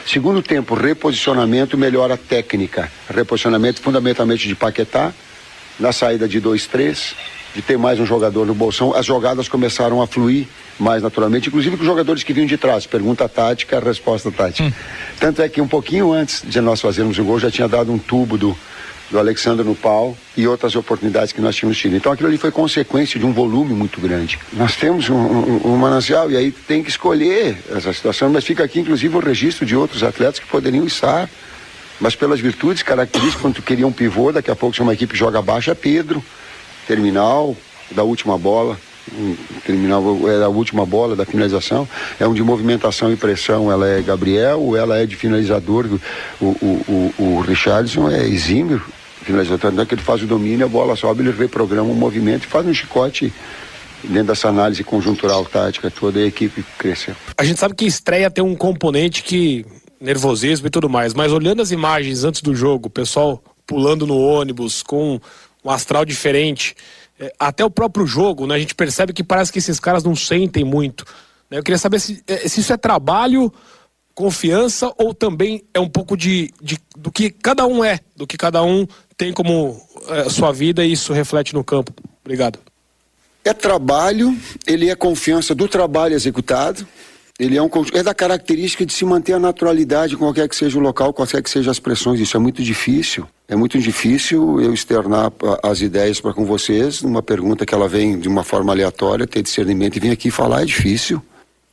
Segundo 0.07 0.41
tempo, 0.41 0.75
reposicionamento 0.75 1.77
melhora 1.77 2.17
técnica. 2.17 2.91
Reposicionamento 3.13 3.83
fundamentalmente 3.83 4.47
de 4.47 4.55
Paquetá, 4.55 5.13
na 5.79 5.93
saída 5.93 6.29
de 6.29 6.41
2-3, 6.41 7.15
de 7.55 7.63
ter 7.63 7.79
mais 7.79 7.99
um 7.99 8.07
jogador 8.07 8.47
no 8.47 8.55
bolsão, 8.55 8.95
as 8.95 9.07
jogadas 9.07 9.49
começaram 9.49 10.03
a 10.03 10.07
fluir 10.07 10.47
mais 10.79 11.03
naturalmente, 11.03 11.49
inclusive 11.49 11.77
com 11.77 11.83
os 11.83 11.89
jogadores 11.89 12.23
que 12.23 12.33
vinham 12.33 12.47
de 12.47 12.57
trás. 12.57 12.87
Pergunta 12.87 13.29
tática, 13.29 13.81
resposta 13.81 14.31
tática. 14.31 14.69
Hum. 14.69 14.73
Tanto 15.19 15.43
é 15.43 15.49
que 15.49 15.61
um 15.61 15.69
pouquinho 15.69 16.13
antes 16.13 16.43
de 16.45 16.61
nós 16.61 16.81
fazermos 16.81 17.19
o 17.19 17.25
gol, 17.25 17.39
já 17.39 17.51
tinha 17.51 17.67
dado 17.67 17.91
um 17.91 17.99
tubo 17.99 18.37
do, 18.37 18.57
do 19.11 19.19
Alexandre 19.19 19.65
no 19.65 19.75
pau 19.75 20.17
e 20.37 20.47
outras 20.47 20.77
oportunidades 20.77 21.33
que 21.33 21.41
nós 21.41 21.57
tínhamos 21.57 21.79
tido. 21.79 21.97
Então 21.97 22.13
aquilo 22.13 22.29
ali 22.29 22.37
foi 22.37 22.51
consequência 22.51 23.19
de 23.19 23.25
um 23.25 23.33
volume 23.33 23.73
muito 23.73 24.01
grande. 24.01 24.39
Nós 24.53 24.77
temos 24.77 25.09
um, 25.09 25.15
um, 25.15 25.61
um 25.65 25.77
manancial 25.77 26.31
e 26.31 26.37
aí 26.37 26.51
tem 26.51 26.83
que 26.83 26.91
escolher 26.91 27.57
essa 27.75 27.93
situação, 27.93 28.29
mas 28.29 28.45
fica 28.45 28.65
aqui 28.65 28.81
inclusive 28.81 29.17
o 29.17 29.21
registro 29.21 29.65
de 29.65 29.75
outros 29.75 30.03
atletas 30.03 30.39
que 30.39 30.47
poderiam 30.47 30.87
estar, 30.87 31.29
mas 31.99 32.15
pelas 32.15 32.39
virtudes, 32.39 32.83
características, 32.83 33.41
quando 33.41 33.55
tu 33.55 33.63
queria 33.63 33.87
um 33.87 33.93
pivô, 33.93 34.31
daqui 34.31 34.51
a 34.51 34.57
pouco 34.57 34.77
se 34.77 34.83
uma 34.83 34.93
equipe 34.93 35.17
joga 35.17 35.41
baixa, 35.41 35.71
é 35.71 35.75
Pedro 35.75 36.23
terminal, 36.87 37.57
da 37.91 38.03
última 38.03 38.39
bola, 38.39 38.79
terminar 39.65 40.01
era 40.29 40.47
a 40.47 40.49
última 40.49 40.85
bola 40.85 41.15
da 41.15 41.25
finalização, 41.25 41.89
é 42.19 42.27
um 42.27 42.35
de 42.35 42.43
movimentação 42.43 43.13
e 43.13 43.17
pressão, 43.17 43.71
ela 43.71 43.87
é 43.87 44.03
Gabriel, 44.03 44.77
ela 44.77 44.99
é 44.99 45.07
de 45.07 45.17
finalizador, 45.17 45.87
o, 46.41 46.45
o, 46.45 47.13
o, 47.19 47.23
o 47.23 47.41
Richardson 47.41 48.11
é 48.11 48.27
exímio 48.27 48.83
finalizador, 49.23 49.73
não 49.73 49.83
é 49.83 49.87
que 49.87 49.95
ele 49.95 50.03
faz 50.03 50.23
o 50.23 50.27
domínio, 50.27 50.67
a 50.67 50.69
bola 50.69 50.95
sobe, 50.95 51.23
ele 51.23 51.33
reprograma 51.33 51.91
o 51.91 51.95
movimento 51.95 52.45
e 52.45 52.47
faz 52.47 52.65
um 52.65 52.73
chicote 52.73 53.33
dentro 54.05 54.29
dessa 54.29 54.49
análise 54.49 54.85
conjuntural 54.85 55.45
tática 55.45 55.91
toda 55.91 56.21
a 56.21 56.25
equipe 56.25 56.65
cresceu. 56.79 57.15
A 57.37 57.45
gente 57.45 57.59
sabe 57.59 57.75
que 57.75 57.85
estreia 57.85 58.31
tem 58.31 58.45
um 58.45 58.55
componente 58.55 59.23
que 59.23 59.67
nervosismo 60.01 60.69
e 60.69 60.71
tudo 60.71 60.89
mais, 60.89 61.13
mas 61.13 61.33
olhando 61.33 61.61
as 61.61 61.73
imagens 61.73 62.23
antes 62.23 62.41
do 62.41 62.55
jogo, 62.55 62.87
o 62.87 62.91
pessoal 62.91 63.43
pulando 63.67 64.07
no 64.07 64.17
ônibus 64.17 64.83
com 64.83 65.21
um 65.67 65.71
astral 65.71 66.05
diferente, 66.05 66.77
é, 67.19 67.33
até 67.39 67.65
o 67.65 67.71
próprio 67.71 68.07
jogo, 68.07 68.47
né, 68.47 68.55
a 68.55 68.59
gente 68.59 68.75
percebe 68.75 69.13
que 69.13 69.25
parece 69.25 69.53
que 69.53 69.59
esses 69.59 69.81
caras 69.81 70.05
não 70.05 70.15
sentem 70.15 70.65
muito. 70.65 71.05
Né? 71.51 71.59
Eu 71.59 71.63
queria 71.63 71.79
saber 71.79 71.99
se, 71.99 72.23
é, 72.27 72.49
se 72.49 72.61
isso 72.61 72.73
é 72.73 72.77
trabalho, 72.77 73.53
confiança 74.15 74.93
ou 74.97 75.13
também 75.13 75.65
é 75.75 75.81
um 75.81 75.89
pouco 75.89 76.17
de, 76.17 76.51
de 76.63 76.79
do 76.97 77.11
que 77.11 77.31
cada 77.31 77.67
um 77.67 77.85
é, 77.85 78.01
do 78.15 78.27
que 78.27 78.37
cada 78.37 78.63
um 78.63 78.87
tem 79.17 79.33
como 79.33 79.81
é, 80.09 80.29
sua 80.29 80.53
vida 80.53 80.85
e 80.85 80.93
isso 80.93 81.13
reflete 81.13 81.53
no 81.53 81.65
campo. 81.65 81.93
Obrigado. 82.25 82.59
É 83.45 83.53
trabalho, 83.53 84.37
ele 84.67 84.91
é 84.91 84.97
confiança 84.97 85.55
do 85.55 85.69
trabalho 85.69 86.15
executado, 86.15 86.87
ele 87.39 87.57
é, 87.57 87.63
um, 87.63 87.69
é 87.93 88.03
da 88.03 88.15
característica 88.15 88.87
de 88.87 88.95
se 88.95 89.05
manter 89.05 89.35
a 89.35 89.39
naturalidade, 89.39 90.17
qualquer 90.17 90.49
que 90.49 90.57
seja 90.57 90.79
o 90.79 90.81
local, 90.81 91.13
qualquer 91.13 91.43
que 91.43 91.51
sejam 91.51 91.71
as 91.71 91.79
pressões. 91.79 92.19
Isso 92.19 92.35
é 92.35 92.41
muito 92.41 92.63
difícil. 92.63 93.29
É 93.47 93.55
muito 93.55 93.79
difícil 93.79 94.61
eu 94.61 94.73
externar 94.73 95.31
as 95.63 95.83
ideias 95.83 96.19
para 96.19 96.33
com 96.33 96.47
vocês, 96.47 97.03
numa 97.03 97.23
pergunta 97.23 97.67
que 97.67 97.75
ela 97.75 97.89
vem 97.89 98.19
de 98.19 98.27
uma 98.27 98.43
forma 98.43 98.73
aleatória, 98.73 99.27
ter 99.27 99.43
discernimento 99.43 99.97
e 99.97 100.01
vir 100.01 100.11
aqui 100.11 100.31
falar 100.31 100.63
é 100.63 100.65
difícil. 100.65 101.23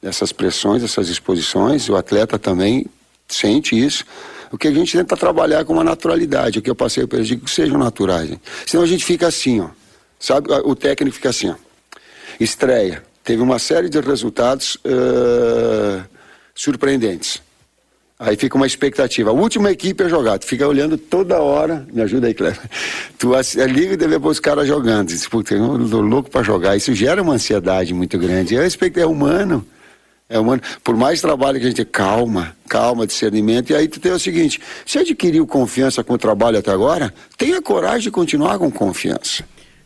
Essas 0.01 0.33
pressões, 0.33 0.83
essas 0.83 1.07
exposições, 1.07 1.87
o 1.87 1.95
atleta 1.95 2.37
também 2.37 2.85
sente 3.29 3.73
isso. 3.79 4.05
O 4.51 4.57
que 4.57 4.67
a 4.67 4.71
gente 4.71 4.97
tenta 4.97 5.15
trabalhar 5.15 5.63
com 5.63 5.71
uma 5.71 5.83
naturalidade, 5.83 6.59
o 6.59 6.61
que 6.61 6.69
eu 6.69 6.75
passei 6.75 7.07
para 7.07 7.23
digo 7.23 7.45
que 7.45 7.51
sejam 7.51 7.77
naturais. 7.77 8.29
Senão 8.65 8.83
a 8.83 8.87
gente 8.87 9.05
fica 9.05 9.27
assim, 9.27 9.61
ó. 9.61 9.69
Sabe, 10.19 10.49
o 10.65 10.75
técnico 10.75 11.15
fica 11.15 11.29
assim, 11.29 11.49
ó. 11.49 11.55
Estreia. 12.37 13.12
Teve 13.23 13.41
uma 13.41 13.57
série 13.57 13.89
de 13.89 13.99
resultados 13.99 14.75
uh, 14.75 16.03
surpreendentes. 16.53 17.41
Aí 18.19 18.37
fica 18.37 18.55
uma 18.55 18.67
expectativa. 18.67 19.31
A 19.31 19.33
última 19.33 19.71
equipe 19.71 20.03
a 20.03 20.07
jogar, 20.07 20.37
tu 20.37 20.45
fica 20.45 20.67
olhando 20.67 20.97
toda 20.97 21.41
hora. 21.41 21.85
Me 21.91 22.01
ajuda 22.01 22.27
aí, 22.27 22.33
Cleber. 22.33 22.59
Tu 23.17 23.31
liga 23.67 23.93
e 23.93 23.97
deve 23.97 24.17
ver 24.17 24.27
os 24.27 24.39
caras 24.39 24.67
jogando. 24.67 25.07
Diz, 25.07 25.27
Putz, 25.27 25.51
eu 25.51 25.89
tô 25.89 26.01
louco 26.01 26.29
para 26.29 26.43
jogar. 26.43 26.75
Isso 26.75 26.93
gera 26.93 27.21
uma 27.21 27.33
ansiedade 27.33 27.93
muito 27.93 28.17
grande. 28.17 28.55
É, 28.55 28.67
é 28.97 29.05
humano. 29.05 29.65
É 30.29 30.39
humano. 30.39 30.61
Por 30.83 30.95
mais 30.95 31.21
trabalho 31.21 31.59
que 31.59 31.65
a 31.65 31.69
gente 31.69 31.85
calma, 31.85 32.55
calma, 32.67 33.07
discernimento. 33.07 33.71
E 33.71 33.75
aí 33.75 33.87
tu 33.87 33.99
tem 33.99 34.11
o 34.11 34.19
seguinte: 34.19 34.59
se 34.85 34.99
adquiriu 34.99 35.45
confiança 35.45 36.03
com 36.03 36.13
o 36.13 36.17
trabalho 36.17 36.59
até 36.59 36.71
agora, 36.71 37.13
tenha 37.37 37.61
coragem 37.61 38.03
de 38.03 38.11
continuar 38.11 38.57
com 38.57 38.71
confiança. 38.71 39.43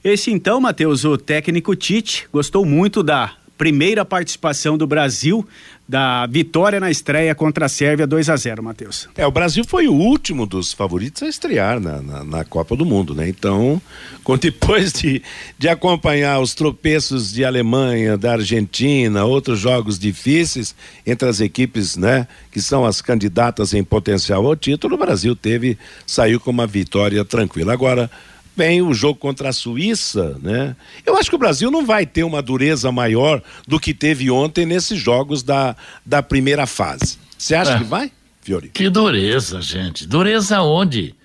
Esse 0.07 0.31
então, 0.31 0.61
Matheus, 0.61 1.03
o 1.03 1.17
técnico 1.17 1.75
Tite, 1.75 2.29
gostou 2.31 2.65
muito 2.65 3.03
da 3.03 3.33
primeira 3.57 4.05
participação 4.05 4.77
do 4.77 4.87
Brasil 4.87 5.45
da 5.87 6.25
vitória 6.27 6.79
na 6.79 6.91
estreia 6.91 7.33
contra 7.33 7.65
a 7.65 7.69
Sérvia 7.69 8.05
2 8.05 8.29
a 8.29 8.35
0 8.35 8.61
Matheus. 8.63 9.09
É, 9.15 9.25
o 9.25 9.31
Brasil 9.31 9.65
foi 9.65 9.87
o 9.87 9.93
último 9.93 10.45
dos 10.45 10.71
favoritos 10.71 11.23
a 11.23 11.27
estrear 11.27 11.79
na, 11.79 12.01
na, 12.01 12.23
na, 12.23 12.45
Copa 12.45 12.75
do 12.75 12.85
Mundo, 12.85 13.15
né? 13.15 13.27
Então, 13.27 13.81
depois 14.39 14.93
de, 14.93 15.21
de 15.57 15.67
acompanhar 15.67 16.39
os 16.39 16.53
tropeços 16.53 17.33
de 17.33 17.43
Alemanha, 17.43 18.17
da 18.17 18.33
Argentina, 18.33 19.25
outros 19.25 19.59
jogos 19.59 19.97
difíceis 19.99 20.75
entre 21.05 21.27
as 21.27 21.39
equipes, 21.39 21.97
né? 21.97 22.27
Que 22.51 22.61
são 22.61 22.85
as 22.85 23.01
candidatas 23.01 23.73
em 23.73 23.83
potencial 23.83 24.45
ao 24.45 24.55
título, 24.55 24.95
o 24.95 24.99
Brasil 24.99 25.35
teve, 25.35 25.77
saiu 26.05 26.39
com 26.39 26.51
uma 26.51 26.67
vitória 26.67 27.23
tranquila. 27.25 27.73
Agora, 27.73 28.09
vem 28.57 28.81
o 28.81 28.91
jogo 28.91 29.19
contra 29.19 29.49
a 29.49 29.53
Suíça, 29.53 30.35
né? 30.41 30.75
Eu 31.05 31.15
acho 31.15 31.29
que 31.29 31.35
o 31.35 31.39
Brasil 31.39 31.69
não 31.69 31.85
vai 31.85 32.07
ter 32.07 32.23
uma 32.23 32.41
dureza 32.41 32.91
maior 32.91 33.41
do 33.67 33.79
que 33.79 33.93
teve 33.93 34.31
ontem 34.31 34.65
nesses 34.65 34.99
jogos 34.99 35.43
da, 35.43 35.75
da 36.03 36.23
primeira 36.23 36.65
fase. 36.65 37.19
Você 37.37 37.53
acha 37.53 37.73
é. 37.73 37.77
que 37.77 37.83
vai, 37.83 38.11
Fiori? 38.41 38.69
Que 38.69 38.89
dureza, 38.89 39.61
gente. 39.61 40.07
Dureza 40.07 40.59
onde? 40.61 41.15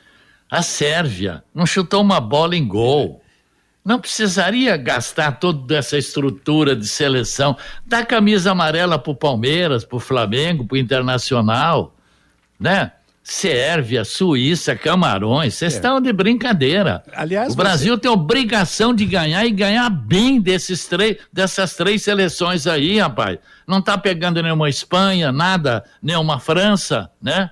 A 0.50 0.60
Sérvia 0.60 1.42
não 1.54 1.64
chutou 1.64 2.02
uma 2.02 2.20
bola 2.20 2.54
em 2.54 2.68
gol. 2.68 3.22
Não 3.82 3.98
precisaria 3.98 4.76
gastar 4.76 5.32
toda 5.32 5.76
essa 5.76 5.96
estrutura 5.96 6.76
de 6.76 6.86
seleção. 6.86 7.56
Dá 7.86 8.04
camisa 8.04 8.52
amarela 8.52 8.98
pro 8.98 9.14
Palmeiras, 9.14 9.84
pro 9.84 9.98
Flamengo, 9.98 10.66
pro 10.66 10.76
Internacional, 10.76 11.96
né? 12.60 12.92
Sérvia, 13.22 14.04
Suíça, 14.04 14.74
Camarões, 14.74 15.54
vocês 15.54 15.74
é. 15.74 15.76
estão 15.76 16.00
de 16.00 16.12
brincadeira. 16.12 17.04
Aliás, 17.14 17.52
o 17.52 17.56
Brasil 17.56 17.94
você... 17.94 18.00
tem 18.00 18.10
obrigação 18.10 18.92
de 18.92 19.06
ganhar 19.06 19.46
e 19.46 19.50
ganhar 19.50 19.88
bem 19.88 20.40
desses 20.40 20.86
três, 20.86 21.18
dessas 21.32 21.76
três 21.76 22.02
seleções 22.02 22.66
aí, 22.66 22.98
rapaz. 22.98 23.38
Não 23.66 23.80
tá 23.80 23.96
pegando 23.96 24.42
nenhuma 24.42 24.68
Espanha, 24.68 25.30
nada, 25.30 25.84
nenhuma 26.02 26.40
França, 26.40 27.10
né? 27.22 27.50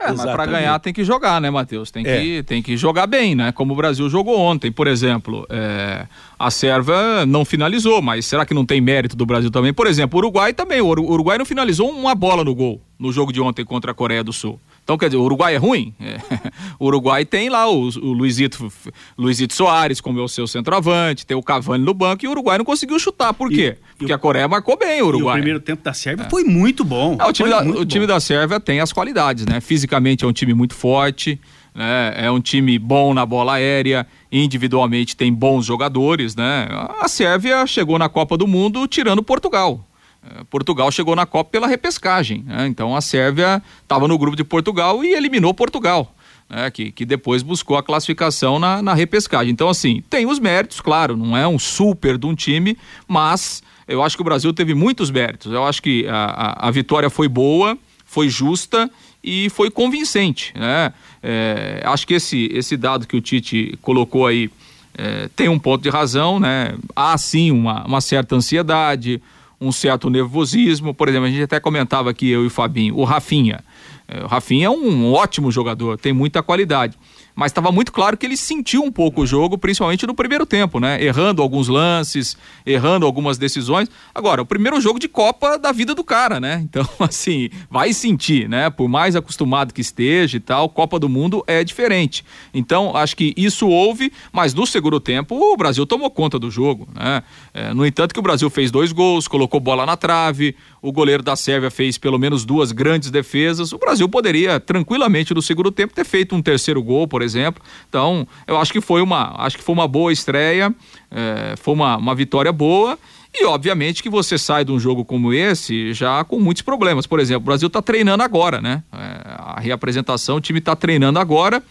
É, 0.00 0.12
mas 0.12 0.22
para 0.22 0.46
ganhar 0.46 0.78
tem 0.78 0.92
que 0.92 1.04
jogar, 1.04 1.40
né, 1.40 1.50
Matheus? 1.50 1.90
Tem, 1.90 2.06
é. 2.06 2.20
que, 2.20 2.42
tem 2.44 2.62
que 2.62 2.76
jogar 2.76 3.06
bem, 3.06 3.34
né? 3.34 3.50
Como 3.50 3.72
o 3.72 3.76
Brasil 3.76 4.08
jogou 4.08 4.38
ontem, 4.38 4.70
por 4.70 4.86
exemplo. 4.86 5.44
É, 5.50 6.06
a 6.38 6.50
Sérvia 6.50 7.26
não 7.26 7.44
finalizou, 7.44 8.00
mas 8.00 8.24
será 8.24 8.46
que 8.46 8.54
não 8.54 8.64
tem 8.64 8.80
mérito 8.80 9.16
do 9.16 9.26
Brasil 9.26 9.50
também? 9.50 9.72
Por 9.72 9.88
exemplo, 9.88 10.16
o 10.16 10.20
Uruguai 10.20 10.52
também. 10.52 10.80
O 10.80 10.86
Uruguai 10.86 11.36
não 11.36 11.44
finalizou 11.44 11.90
uma 11.90 12.14
bola 12.14 12.44
no 12.44 12.54
gol 12.54 12.80
no 12.98 13.12
jogo 13.12 13.32
de 13.32 13.40
ontem 13.40 13.64
contra 13.64 13.90
a 13.90 13.94
Coreia 13.94 14.22
do 14.22 14.32
Sul. 14.32 14.60
Então, 14.88 14.96
quer 14.96 15.08
dizer, 15.08 15.18
o 15.18 15.22
Uruguai 15.22 15.54
é 15.54 15.58
ruim? 15.58 15.94
É. 16.00 16.16
O 16.80 16.86
Uruguai 16.86 17.24
tem 17.24 17.48
lá 17.48 17.68
o, 17.68 17.88
o 17.88 18.12
Luizito, 18.12 18.72
Luizito 19.18 19.52
Soares 19.52 20.00
como 20.00 20.20
é 20.20 20.22
o 20.22 20.28
seu 20.28 20.46
centroavante, 20.46 21.26
tem 21.26 21.36
o 21.36 21.42
Cavani 21.42 21.84
no 21.84 21.92
banco 21.92 22.24
e 22.24 22.28
o 22.28 22.30
Uruguai 22.30 22.56
não 22.56 22.64
conseguiu 22.64 22.98
chutar. 23.00 23.34
Por 23.34 23.50
quê? 23.50 23.76
E, 23.76 23.96
Porque 23.98 24.12
e 24.12 24.14
a 24.14 24.18
Coreia 24.18 24.46
marcou 24.46 24.78
bem 24.78 25.02
o 25.02 25.08
Uruguai. 25.08 25.34
o 25.34 25.38
primeiro 25.38 25.60
tempo 25.60 25.82
da 25.82 25.92
Sérvia 25.92 26.24
é. 26.24 26.30
foi 26.30 26.44
muito 26.44 26.84
bom. 26.84 27.18
É, 27.20 27.24
o 27.24 27.32
time, 27.32 27.50
da, 27.50 27.62
o 27.62 27.84
time 27.84 28.06
da 28.06 28.20
Sérvia 28.20 28.60
tem 28.60 28.80
as 28.80 28.92
qualidades, 28.92 29.44
né? 29.44 29.60
Fisicamente 29.60 30.24
é 30.24 30.28
um 30.28 30.32
time 30.32 30.54
muito 30.54 30.74
forte, 30.74 31.38
né? 31.74 32.14
é 32.16 32.30
um 32.30 32.40
time 32.40 32.78
bom 32.78 33.12
na 33.12 33.26
bola 33.26 33.54
aérea, 33.54 34.06
individualmente 34.30 35.16
tem 35.16 35.32
bons 35.32 35.66
jogadores, 35.66 36.36
né? 36.36 36.68
A 37.00 37.08
Sérvia 37.08 37.66
chegou 37.66 37.98
na 37.98 38.08
Copa 38.08 38.38
do 38.38 38.46
Mundo 38.46 38.86
tirando 38.86 39.22
Portugal. 39.22 39.87
É, 40.36 40.44
Portugal 40.44 40.90
chegou 40.90 41.14
na 41.16 41.26
Copa 41.26 41.50
pela 41.50 41.66
repescagem. 41.66 42.44
Né? 42.46 42.66
Então 42.66 42.94
a 42.94 43.00
Sérvia 43.00 43.62
estava 43.82 44.08
no 44.08 44.18
grupo 44.18 44.36
de 44.36 44.44
Portugal 44.44 45.04
e 45.04 45.14
eliminou 45.14 45.54
Portugal. 45.54 46.14
Né? 46.48 46.70
Que, 46.70 46.90
que 46.90 47.04
depois 47.04 47.42
buscou 47.42 47.76
a 47.76 47.82
classificação 47.82 48.58
na, 48.58 48.82
na 48.82 48.94
repescagem. 48.94 49.52
Então, 49.52 49.68
assim, 49.68 50.02
tem 50.08 50.26
os 50.26 50.38
méritos, 50.38 50.80
claro, 50.80 51.16
não 51.16 51.36
é 51.36 51.46
um 51.46 51.58
super 51.58 52.16
de 52.18 52.26
um 52.26 52.34
time, 52.34 52.76
mas 53.06 53.62
eu 53.86 54.02
acho 54.02 54.16
que 54.16 54.22
o 54.22 54.24
Brasil 54.24 54.52
teve 54.52 54.74
muitos 54.74 55.10
méritos. 55.10 55.52
Eu 55.52 55.64
acho 55.64 55.82
que 55.82 56.06
a, 56.08 56.24
a, 56.24 56.68
a 56.68 56.70
vitória 56.70 57.10
foi 57.10 57.28
boa, 57.28 57.76
foi 58.04 58.28
justa 58.28 58.90
e 59.22 59.50
foi 59.50 59.70
convincente. 59.70 60.52
Né? 60.54 60.92
É, 61.22 61.82
acho 61.84 62.06
que 62.06 62.14
esse, 62.14 62.48
esse 62.52 62.76
dado 62.76 63.06
que 63.06 63.16
o 63.16 63.20
Tite 63.20 63.78
colocou 63.82 64.26
aí 64.26 64.50
é, 64.96 65.28
tem 65.36 65.48
um 65.48 65.58
ponto 65.58 65.82
de 65.82 65.88
razão, 65.88 66.40
né? 66.40 66.74
Há 66.94 67.16
sim 67.16 67.52
uma, 67.52 67.84
uma 67.84 68.00
certa 68.00 68.34
ansiedade, 68.34 69.22
um 69.60 69.72
certo 69.72 70.08
nervosismo. 70.10 70.94
Por 70.94 71.08
exemplo, 71.08 71.26
a 71.26 71.30
gente 71.30 71.42
até 71.42 71.58
comentava 71.60 72.10
aqui, 72.10 72.28
eu 72.30 72.44
e 72.44 72.46
o 72.46 72.50
Fabinho, 72.50 72.96
o 72.96 73.04
Rafinha. 73.04 73.60
É, 74.06 74.24
o 74.24 74.26
Rafinha 74.26 74.66
é 74.66 74.70
um 74.70 75.12
ótimo 75.12 75.50
jogador, 75.50 75.98
tem 75.98 76.12
muita 76.12 76.42
qualidade 76.42 76.96
mas 77.38 77.52
estava 77.52 77.70
muito 77.70 77.92
claro 77.92 78.16
que 78.16 78.26
ele 78.26 78.36
sentiu 78.36 78.82
um 78.82 78.90
pouco 78.90 79.22
o 79.22 79.26
jogo, 79.26 79.56
principalmente 79.56 80.04
no 80.04 80.12
primeiro 80.12 80.44
tempo, 80.44 80.80
né? 80.80 81.00
Errando 81.00 81.40
alguns 81.40 81.68
lances, 81.68 82.36
errando 82.66 83.06
algumas 83.06 83.38
decisões. 83.38 83.88
Agora, 84.12 84.42
o 84.42 84.44
primeiro 84.44 84.80
jogo 84.80 84.98
de 84.98 85.06
Copa 85.06 85.56
da 85.56 85.70
vida 85.70 85.94
do 85.94 86.02
cara, 86.02 86.40
né? 86.40 86.58
Então, 86.68 86.86
assim, 86.98 87.48
vai 87.70 87.92
sentir, 87.92 88.48
né? 88.48 88.68
Por 88.70 88.88
mais 88.88 89.14
acostumado 89.14 89.72
que 89.72 89.80
esteja 89.80 90.36
e 90.36 90.40
tal, 90.40 90.68
Copa 90.68 90.98
do 90.98 91.08
Mundo 91.08 91.44
é 91.46 91.62
diferente. 91.62 92.24
Então, 92.52 92.94
acho 92.96 93.16
que 93.16 93.32
isso 93.36 93.68
houve, 93.68 94.12
mas 94.32 94.52
no 94.52 94.66
segundo 94.66 94.98
tempo 94.98 95.34
o 95.36 95.56
Brasil 95.56 95.86
tomou 95.86 96.10
conta 96.10 96.38
do 96.38 96.50
jogo, 96.50 96.88
né? 96.92 97.22
É, 97.54 97.72
no 97.72 97.86
entanto 97.86 98.12
que 98.12 98.18
o 98.18 98.22
Brasil 98.22 98.50
fez 98.50 98.70
dois 98.72 98.90
gols, 98.90 99.28
colocou 99.28 99.60
bola 99.60 99.86
na 99.86 99.96
trave, 99.96 100.56
o 100.80 100.92
goleiro 100.92 101.22
da 101.22 101.34
Sérvia 101.36 101.70
fez 101.70 101.98
pelo 101.98 102.18
menos 102.18 102.44
duas 102.44 102.72
grandes 102.72 103.10
defesas. 103.10 103.72
O 103.72 103.78
Brasil 103.78 104.08
poderia 104.08 104.60
tranquilamente 104.60 105.34
no 105.34 105.42
segundo 105.42 105.70
tempo 105.70 105.94
ter 105.94 106.04
feito 106.04 106.34
um 106.34 106.42
terceiro 106.42 106.82
gol, 106.82 107.08
por 107.08 107.22
exemplo. 107.22 107.62
Então, 107.88 108.26
eu 108.46 108.56
acho 108.56 108.72
que 108.72 108.80
foi 108.80 109.02
uma, 109.02 109.34
acho 109.42 109.58
que 109.58 109.64
foi 109.64 109.74
uma 109.74 109.88
boa 109.88 110.12
estreia, 110.12 110.74
é, 111.10 111.54
foi 111.56 111.74
uma, 111.74 111.96
uma 111.96 112.14
vitória 112.14 112.52
boa. 112.52 112.98
E 113.34 113.44
obviamente 113.44 114.02
que 114.02 114.08
você 114.08 114.38
sai 114.38 114.64
de 114.64 114.72
um 114.72 114.80
jogo 114.80 115.04
como 115.04 115.32
esse 115.32 115.92
já 115.92 116.24
com 116.24 116.38
muitos 116.40 116.62
problemas. 116.62 117.06
Por 117.06 117.20
exemplo, 117.20 117.42
o 117.42 117.46
Brasil 117.46 117.66
está 117.66 117.82
treinando 117.82 118.22
agora, 118.22 118.60
né? 118.60 118.82
É, 118.92 118.98
a 119.38 119.60
reapresentação, 119.60 120.36
o 120.36 120.40
time 120.40 120.58
está 120.58 120.74
treinando 120.74 121.18
agora. 121.18 121.62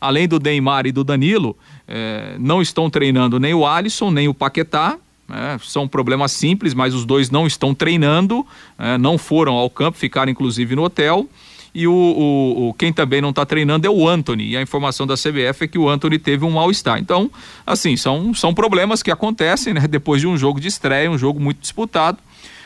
Além 0.00 0.28
do 0.28 0.38
Neymar 0.38 0.86
e 0.86 0.92
do 0.92 1.02
Danilo, 1.02 1.56
é, 1.88 2.36
não 2.38 2.60
estão 2.60 2.90
treinando 2.90 3.38
nem 3.38 3.54
o 3.54 3.66
Alisson, 3.66 4.10
nem 4.10 4.28
o 4.28 4.34
Paquetá 4.34 4.98
É, 5.30 5.58
são 5.62 5.88
problemas 5.88 6.32
simples, 6.32 6.74
mas 6.74 6.94
os 6.94 7.04
dois 7.04 7.30
não 7.30 7.46
estão 7.46 7.74
treinando, 7.74 8.46
é, 8.78 8.98
não 8.98 9.16
foram 9.16 9.54
ao 9.54 9.70
campo, 9.70 9.96
ficaram 9.96 10.30
inclusive 10.30 10.76
no 10.76 10.84
hotel. 10.84 11.28
E 11.74 11.88
o, 11.88 11.92
o, 11.92 12.68
o 12.68 12.74
quem 12.74 12.92
também 12.92 13.20
não 13.20 13.30
está 13.30 13.44
treinando 13.44 13.86
é 13.86 13.90
o 13.90 14.08
Anthony. 14.08 14.50
E 14.50 14.56
a 14.56 14.62
informação 14.62 15.06
da 15.06 15.14
CBF 15.14 15.64
é 15.64 15.66
que 15.66 15.78
o 15.78 15.88
Anthony 15.88 16.18
teve 16.18 16.44
um 16.44 16.50
mal-estar. 16.52 16.98
Então, 16.98 17.28
assim, 17.66 17.96
são, 17.96 18.32
são 18.32 18.54
problemas 18.54 19.02
que 19.02 19.10
acontecem 19.10 19.74
né, 19.74 19.88
depois 19.88 20.20
de 20.20 20.26
um 20.26 20.36
jogo 20.36 20.60
de 20.60 20.68
estreia, 20.68 21.10
um 21.10 21.18
jogo 21.18 21.40
muito 21.40 21.60
disputado. 21.60 22.18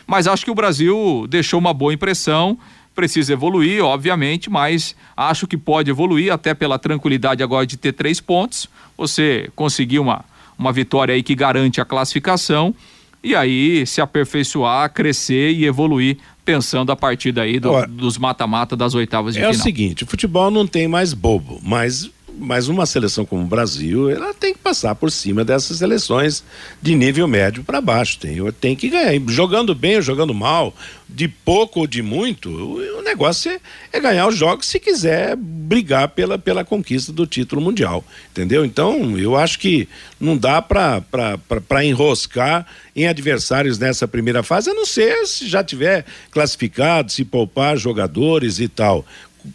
Mas 0.07 0.27
acho 0.27 0.45
que 0.45 0.51
o 0.51 0.55
Brasil 0.55 1.27
deixou 1.29 1.59
uma 1.59 1.73
boa 1.73 1.95
impressão 1.95 2.59
precisa 2.99 3.33
evoluir, 3.33 3.81
obviamente, 3.85 4.51
mas 4.51 4.97
acho 5.17 5.47
que 5.47 5.57
pode 5.57 5.89
evoluir 5.89 6.33
até 6.33 6.53
pela 6.53 6.81
tranquilidade 6.81 7.45
agora 7.45 7.65
de 7.65 7.77
ter 7.77 7.93
três 7.93 8.21
pontos. 8.21 8.69
Você 8.97 9.49
conseguir 9.55 10.01
uma, 10.01 10.25
uma 10.59 10.73
vitória 10.73 11.15
aí 11.15 11.23
que 11.23 11.35
garante 11.35 11.81
a 11.81 11.85
classificação 11.85 12.75
e 13.23 13.35
aí 13.35 13.87
se 13.87 14.01
aperfeiçoar, 14.01 14.93
crescer 14.93 15.53
e 15.53 15.65
evoluir 15.65 16.19
pensando 16.45 16.91
a 16.91 16.97
partir 16.97 17.33
daí 17.33 17.61
do, 17.61 17.87
dos 17.87 18.17
mata-mata 18.17 18.75
das 18.75 18.95
oitavas 18.95 19.35
de 19.35 19.41
é 19.41 19.43
final. 19.43 19.55
É 19.55 19.57
o 19.57 19.63
seguinte, 19.63 20.05
o 20.05 20.07
futebol 20.07 20.51
não 20.51 20.67
tem 20.67 20.89
mais 20.89 21.13
bobo, 21.13 21.61
mas 21.63 22.11
mas 22.39 22.69
uma 22.69 22.87
seleção 22.87 23.25
como 23.25 23.43
o 23.43 23.47
Brasil, 23.47 24.09
ela 24.11 24.33
tem 24.33 24.53
que 24.53 24.61
passar 24.61 24.95
por 24.95 25.11
cima 25.11 25.45
dessas 25.45 25.79
seleções 25.79 26.45
de 26.81 26.95
nível 26.95 27.27
médio 27.27 27.65
para 27.65 27.81
baixo. 27.81 28.19
Tem, 28.19 28.37
tem 28.53 28.77
que 28.77 28.89
ganhar. 28.89 29.21
Jogando 29.29 29.75
bem 29.75 29.97
ou 29.97 30.03
jogando 30.03 30.33
mal, 30.33 30.75
de 31.09 31.27
pouco 31.27 31.81
ou 31.81 31.87
de 31.87 32.03
muito, 32.03 32.51
o, 32.51 33.03
negócio 33.03 33.51
é, 33.51 33.61
é, 33.93 34.01
ganhar 34.01 34.29
os 34.29 34.37
jogos 34.37 34.67
se 34.67 34.79
quiser 34.79 35.35
brigar 35.37 36.09
pela, 36.11 36.39
pela 36.39 36.65
conquista 36.65 37.13
do 37.13 37.27
título 37.27 37.61
mundial. 37.61 38.05
Entendeu? 38.31 38.65
Então, 38.65 39.19
eu 39.19 39.37
acho 39.37 39.59
que 39.59 39.89
não 40.21 40.37
dá 40.37 40.61
para 40.61 41.85
enroscar 41.85 42.67
em 42.95 43.07
adversários 43.09 43.79
nessa 43.79 44.07
primeira 44.07 44.43
fase, 44.43 44.71
a 44.71 44.75
não 44.75 44.85
ser 44.85 45.27
se 45.27 45.49
já 45.49 45.65
tiver 45.65 46.05
classificado, 46.31 47.11
se 47.11 47.25
poupar 47.25 47.77
jogadores 47.77 48.61
e 48.61 48.69
tal. 48.69 49.05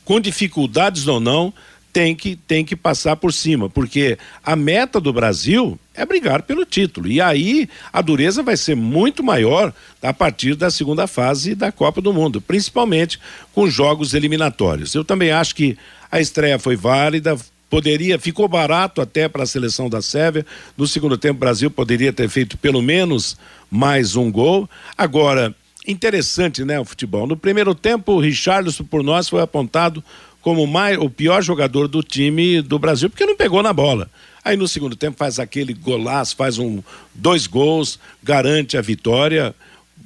Com 0.04 0.20
dificuldades 0.20 1.08
ou 1.08 1.20
não, 1.20 1.54
tem 1.94 2.16
que, 2.16 2.36
tem 2.36 2.66
que 2.66 2.76
passar 2.76 3.16
por 3.16 3.32
cima, 3.32 3.70
porque 3.70 4.18
a 4.44 4.56
meta 4.56 5.00
do 5.00 5.14
Brasil 5.14 5.80
é 5.94 6.04
brigar 6.04 6.41
pelo 6.41 6.66
título. 6.66 7.08
E 7.08 7.22
aí 7.22 7.70
a 7.94 8.02
dureza 8.02 8.41
vai 8.41 8.58
ser 8.58 8.76
muito 8.76 9.24
maior 9.24 9.72
a 10.02 10.12
partir 10.12 10.56
da 10.56 10.72
segunda 10.72 11.06
fase 11.06 11.54
da 11.54 11.72
Copa 11.72 12.02
do 12.02 12.12
Mundo, 12.12 12.41
principalmente 12.41 13.20
com 13.54 13.70
jogos 13.70 14.16
eliminatórios. 14.16 14.96
Eu 14.96 15.06
também 15.06 15.32
acho 15.32 15.54
que 15.54 15.78
a 16.12 16.20
estreia 16.20 16.58
foi 16.58 16.76
válida, 16.76 17.38
poderia, 17.70 18.18
ficou 18.18 18.48
barato 18.48 19.00
até 19.00 19.30
para 19.30 19.44
a 19.44 19.48
seleção 19.48 19.88
da 19.88 20.02
Sérvia. 20.02 20.44
No 20.76 20.88
segundo 20.88 21.16
tempo, 21.16 21.38
o 21.38 21.39
Brasil 21.39 21.70
poderia 21.70 22.12
ter 22.12 22.28
feito 22.28 22.58
pelo 22.58 22.82
menos 22.82 23.38
mais 23.70 24.16
um 24.16 24.32
gol. 24.32 24.68
Agora, 24.98 25.56
interessante, 25.88 26.66
né, 26.66 26.80
o 26.80 26.86
futebol. 26.86 27.28
No 27.28 27.38
primeiro 27.38 27.76
tempo, 27.76 28.14
o 28.14 28.20
Richarlison, 28.20 28.84
por 28.84 29.04
nós, 29.04 29.30
foi 29.30 29.41
apontado 29.41 30.04
como 30.44 30.68
mais, 30.68 30.98
o 31.00 31.10
pior 31.10 31.41
jogador 31.41 31.88
do 31.88 32.04
time 32.04 32.62
do 32.62 32.78
Brasil, 32.78 33.10
porque 33.10 33.26
não 33.26 33.36
pegou 33.36 33.64
na 33.64 33.74
bola. 33.74 34.10
Aí 34.44 34.58
no 34.58 34.68
segundo 34.68 34.94
tempo 34.94 35.18
faz 35.18 35.39
aquele 35.39 35.74
golaço, 35.74 36.36
faz 36.36 36.60
um 36.60 36.84
dois 37.16 37.48
gols, 37.48 37.98
garante 38.22 38.78
a 38.78 38.82
vitória 38.82 39.56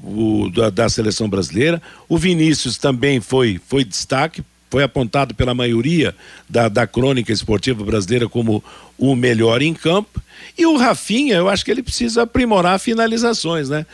o, 0.02 0.48
da, 0.54 0.70
da, 0.70 0.88
seleção 0.88 1.28
brasileira. 1.28 1.82
O 2.08 2.20
Vinícius 2.20 2.78
também 2.78 3.20
foi, 3.20 3.60
foi 3.68 3.84
destaque, 3.84 4.44
foi 4.70 4.84
apontado 4.84 5.34
pela 5.34 5.53
maioria 5.53 6.13
da, 6.49 6.68
da 6.70 6.86
crônica 6.86 7.32
esportiva 7.32 7.84
brasileira 7.84 8.28
como 8.28 8.63
o 8.97 9.15
melhor 9.15 9.61
em 9.61 9.74
campo. 9.74 10.22
E 10.57 10.65
o 10.65 10.76
Rafinha, 10.76 11.36
eu 11.36 11.49
acho 11.49 11.63
que 11.63 11.72
ele 11.72 11.84
precisa 11.84 12.24
aprimorar 12.24 12.80
finalizações, 12.80 13.70
né? 13.70 13.86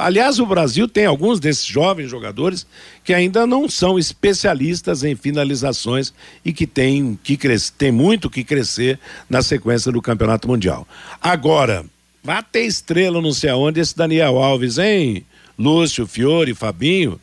Aliás, 0.00 0.38
o 0.38 0.46
Brasil 0.46 0.88
tem 0.88 1.06
alguns 1.06 1.38
desses 1.38 1.64
jovens 1.64 2.10
jogadores 2.10 2.66
que 3.04 3.14
ainda 3.14 3.46
não 3.46 3.68
são 3.68 3.98
especialistas 3.98 5.04
em 5.04 5.14
finalizações 5.14 6.12
e 6.44 6.52
que 6.52 6.66
tem, 6.66 7.18
que 7.22 7.36
cres... 7.36 7.70
tem 7.70 7.92
muito 7.92 8.28
que 8.28 8.42
crescer 8.42 8.98
na 9.30 9.42
sequência 9.42 9.92
do 9.92 10.02
Campeonato 10.02 10.48
Mundial. 10.48 10.86
Agora, 11.20 11.84
vai 12.22 12.42
ter 12.42 12.64
estrela 12.64 13.22
não 13.22 13.32
sei 13.32 13.50
aonde 13.50 13.80
esse 13.80 13.96
Daniel 13.96 14.38
Alves, 14.38 14.78
hein? 14.78 15.24
Lúcio, 15.58 16.06
Fiore, 16.06 16.54
Fabinho. 16.54 17.20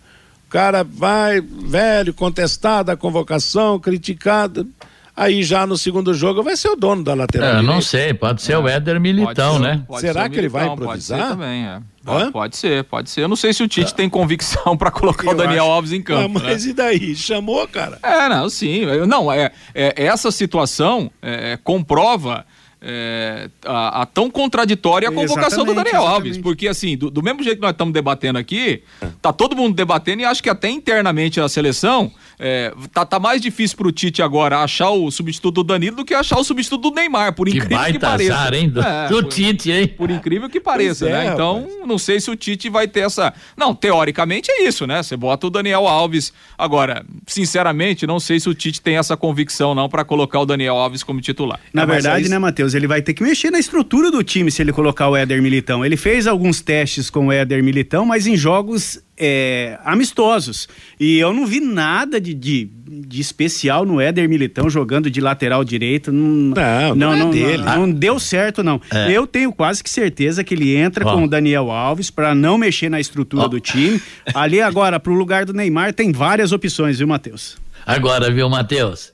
O 0.55 0.57
cara 0.57 0.85
vai, 0.85 1.41
velho, 1.41 2.13
contestado 2.13 2.89
a 2.89 2.95
convocação, 2.95 3.77
criticado 3.77 4.65
aí 5.13 5.43
já 5.43 5.67
no 5.67 5.77
segundo 5.77 6.13
jogo 6.13 6.41
vai 6.41 6.55
ser 6.55 6.69
o 6.69 6.77
dono 6.77 7.03
da 7.03 7.13
lateral. 7.13 7.57
É, 7.57 7.61
não 7.61 7.81
sei, 7.81 8.13
pode 8.13 8.41
ser 8.41 8.53
é. 8.53 8.57
o 8.57 8.65
Éder 8.65 8.97
Militão, 8.97 9.55
ser, 9.55 9.59
né? 9.59 9.83
Será 9.99 10.29
que 10.29 10.37
ele 10.37 10.47
vai 10.47 10.67
improvisar? 10.67 11.19
Pode 11.19 11.29
ser 11.29 11.35
também, 11.35 11.65
é. 11.65 11.81
Pode, 12.05 12.31
pode 12.31 12.55
ser, 12.55 12.83
pode 12.85 13.09
ser. 13.09 13.23
Eu 13.23 13.27
não 13.27 13.35
sei 13.35 13.53
se 13.53 13.63
o 13.63 13.67
Tite 13.67 13.91
é. 13.91 13.95
tem 13.97 14.09
convicção 14.09 14.77
para 14.77 14.89
colocar 14.91 15.25
Eu 15.27 15.31
o 15.33 15.35
Daniel 15.35 15.65
acho... 15.65 15.73
Alves 15.73 15.91
em 15.91 16.01
campo. 16.01 16.37
Ah, 16.37 16.41
mas 16.41 16.63
né? 16.63 16.71
e 16.71 16.73
daí? 16.73 17.15
Chamou, 17.17 17.67
cara? 17.67 17.99
É, 18.01 18.29
não, 18.29 18.49
sim. 18.49 18.85
Não, 19.05 19.29
é, 19.29 19.51
é 19.73 20.05
essa 20.05 20.31
situação 20.31 21.11
é, 21.21 21.59
comprova 21.61 22.45
é, 22.87 23.49
a, 23.65 24.03
a, 24.03 24.05
tão 24.05 24.29
contraditória 24.29 25.09
a 25.09 25.11
convocação 25.11 25.63
exatamente, 25.63 25.65
do 25.65 25.75
Daniel 25.75 26.01
exatamente. 26.03 26.15
Alves. 26.15 26.37
Porque, 26.37 26.67
assim, 26.67 26.95
do, 26.95 27.09
do, 27.09 27.23
mesmo 27.23 27.41
jeito 27.41 27.55
que 27.55 27.61
nós 27.63 27.71
estamos 27.71 27.91
debatendo 27.91 28.37
aqui, 28.37 28.83
tá 29.21 29.33
todo 29.33 29.55
mundo 29.55 29.75
debatendo 29.75 30.21
e 30.21 30.25
acho 30.25 30.43
que 30.43 30.49
até 30.49 30.69
internamente 30.69 31.41
a 31.41 31.49
seleção 31.49 32.11
é, 32.39 32.73
tá, 32.93 33.05
tá 33.05 33.19
mais 33.19 33.41
difícil 33.41 33.77
pro 33.77 33.91
Tite 33.91 34.21
agora 34.21 34.59
achar 34.59 34.89
o 34.89 35.09
substituto 35.09 35.55
do 35.55 35.63
Danilo 35.63 35.97
do 35.97 36.05
que 36.05 36.13
achar 36.13 36.37
o 36.37 36.43
substituto 36.43 36.89
do 36.89 36.95
Neymar, 36.95 37.33
por 37.33 37.47
que 37.47 37.57
incrível 37.57 37.85
que 37.85 37.99
pareça. 37.99 38.33
Azar, 38.33 38.53
hein? 38.53 38.69
Do, 38.69 38.81
é, 38.81 39.07
do 39.07 39.23
por, 39.23 39.29
Tite, 39.29 39.71
hein? 39.71 39.87
Por 39.87 40.11
incrível 40.11 40.49
que 40.49 40.59
pareça, 40.59 41.05
né? 41.05 41.31
Então, 41.33 41.61
rapaz. 41.61 41.87
não 41.87 41.97
sei 41.97 42.19
se 42.19 42.29
o 42.29 42.35
Tite 42.35 42.69
vai 42.69 42.87
ter 42.87 43.01
essa. 43.01 43.33
Não, 43.55 43.73
teoricamente 43.73 44.51
é 44.51 44.67
isso, 44.67 44.85
né? 44.85 45.01
Você 45.01 45.15
bota 45.15 45.47
o 45.47 45.49
Daniel 45.49 45.87
Alves. 45.87 46.33
Agora, 46.57 47.05
sinceramente, 47.25 48.05
não 48.05 48.19
sei 48.19 48.39
se 48.39 48.49
o 48.49 48.53
Tite 48.53 48.81
tem 48.81 48.97
essa 48.97 49.15
convicção, 49.15 49.73
não, 49.73 49.87
para 49.87 50.03
colocar 50.03 50.39
o 50.39 50.45
Daniel 50.45 50.75
Alves 50.75 51.03
como 51.03 51.21
titular. 51.21 51.59
Na 51.73 51.83
é, 51.83 51.85
verdade, 51.85 52.29
né, 52.29 52.37
Matheus? 52.37 52.73
Ele 52.73 52.87
vai 52.87 53.01
ter 53.01 53.13
que 53.13 53.23
mexer 53.23 53.51
na 53.51 53.59
estrutura 53.59 54.11
do 54.11 54.23
time 54.23 54.51
se 54.51 54.61
ele 54.61 54.73
colocar 54.73 55.09
o 55.09 55.15
Éder 55.15 55.41
Militão. 55.41 55.85
Ele 55.85 55.97
fez 55.97 56.27
alguns 56.27 56.61
testes 56.61 57.09
com 57.09 57.27
o 57.27 57.31
Éder 57.31 57.63
Militão, 57.63 58.05
mas 58.05 58.27
em 58.27 58.35
jogos 58.35 59.01
é, 59.17 59.79
amistosos. 59.83 60.67
E 60.99 61.17
eu 61.17 61.33
não 61.33 61.45
vi 61.45 61.59
nada 61.59 62.19
de, 62.19 62.33
de, 62.33 62.65
de, 62.65 63.21
especial 63.21 63.85
no 63.85 64.01
Éder 64.01 64.27
Militão 64.27 64.69
jogando 64.69 65.09
de 65.09 65.21
lateral 65.21 65.63
direito. 65.63 66.11
Não, 66.11 66.53
não, 66.53 66.95
não, 66.95 67.17
não, 67.17 67.29
é 67.29 67.31
dele. 67.31 67.63
não, 67.63 67.87
não 67.87 67.91
deu 67.91 68.19
certo, 68.19 68.63
não. 68.63 68.81
É. 68.91 69.11
Eu 69.11 69.25
tenho 69.25 69.53
quase 69.53 69.83
que 69.83 69.89
certeza 69.89 70.43
que 70.43 70.53
ele 70.53 70.75
entra 70.75 71.07
oh. 71.07 71.13
com 71.13 71.23
o 71.23 71.29
Daniel 71.29 71.71
Alves 71.71 72.09
para 72.09 72.35
não 72.35 72.57
mexer 72.57 72.89
na 72.89 72.99
estrutura 72.99 73.45
oh. 73.45 73.49
do 73.49 73.59
time. 73.59 74.01
Ali 74.33 74.61
agora, 74.61 74.99
para 74.99 75.11
o 75.11 75.15
lugar 75.15 75.45
do 75.45 75.53
Neymar, 75.53 75.93
tem 75.93 76.11
várias 76.11 76.51
opções, 76.51 76.97
viu, 76.97 77.07
Matheus? 77.07 77.57
Agora, 77.85 78.31
viu, 78.31 78.49
Matheus? 78.49 79.13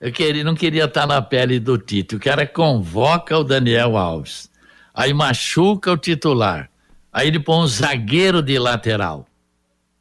Eu 0.00 0.12
queria, 0.12 0.44
não 0.44 0.54
queria 0.54 0.84
estar 0.84 1.06
na 1.06 1.20
pele 1.20 1.58
do 1.58 1.76
Tite. 1.76 2.16
O 2.16 2.20
cara 2.20 2.46
convoca 2.46 3.36
o 3.36 3.42
Daniel 3.42 3.96
Alves, 3.96 4.48
aí 4.94 5.12
machuca 5.12 5.90
o 5.90 5.96
titular, 5.96 6.70
aí 7.12 7.26
ele 7.26 7.40
põe 7.40 7.64
um 7.64 7.66
zagueiro 7.66 8.40
de 8.40 8.58
lateral 8.60 9.27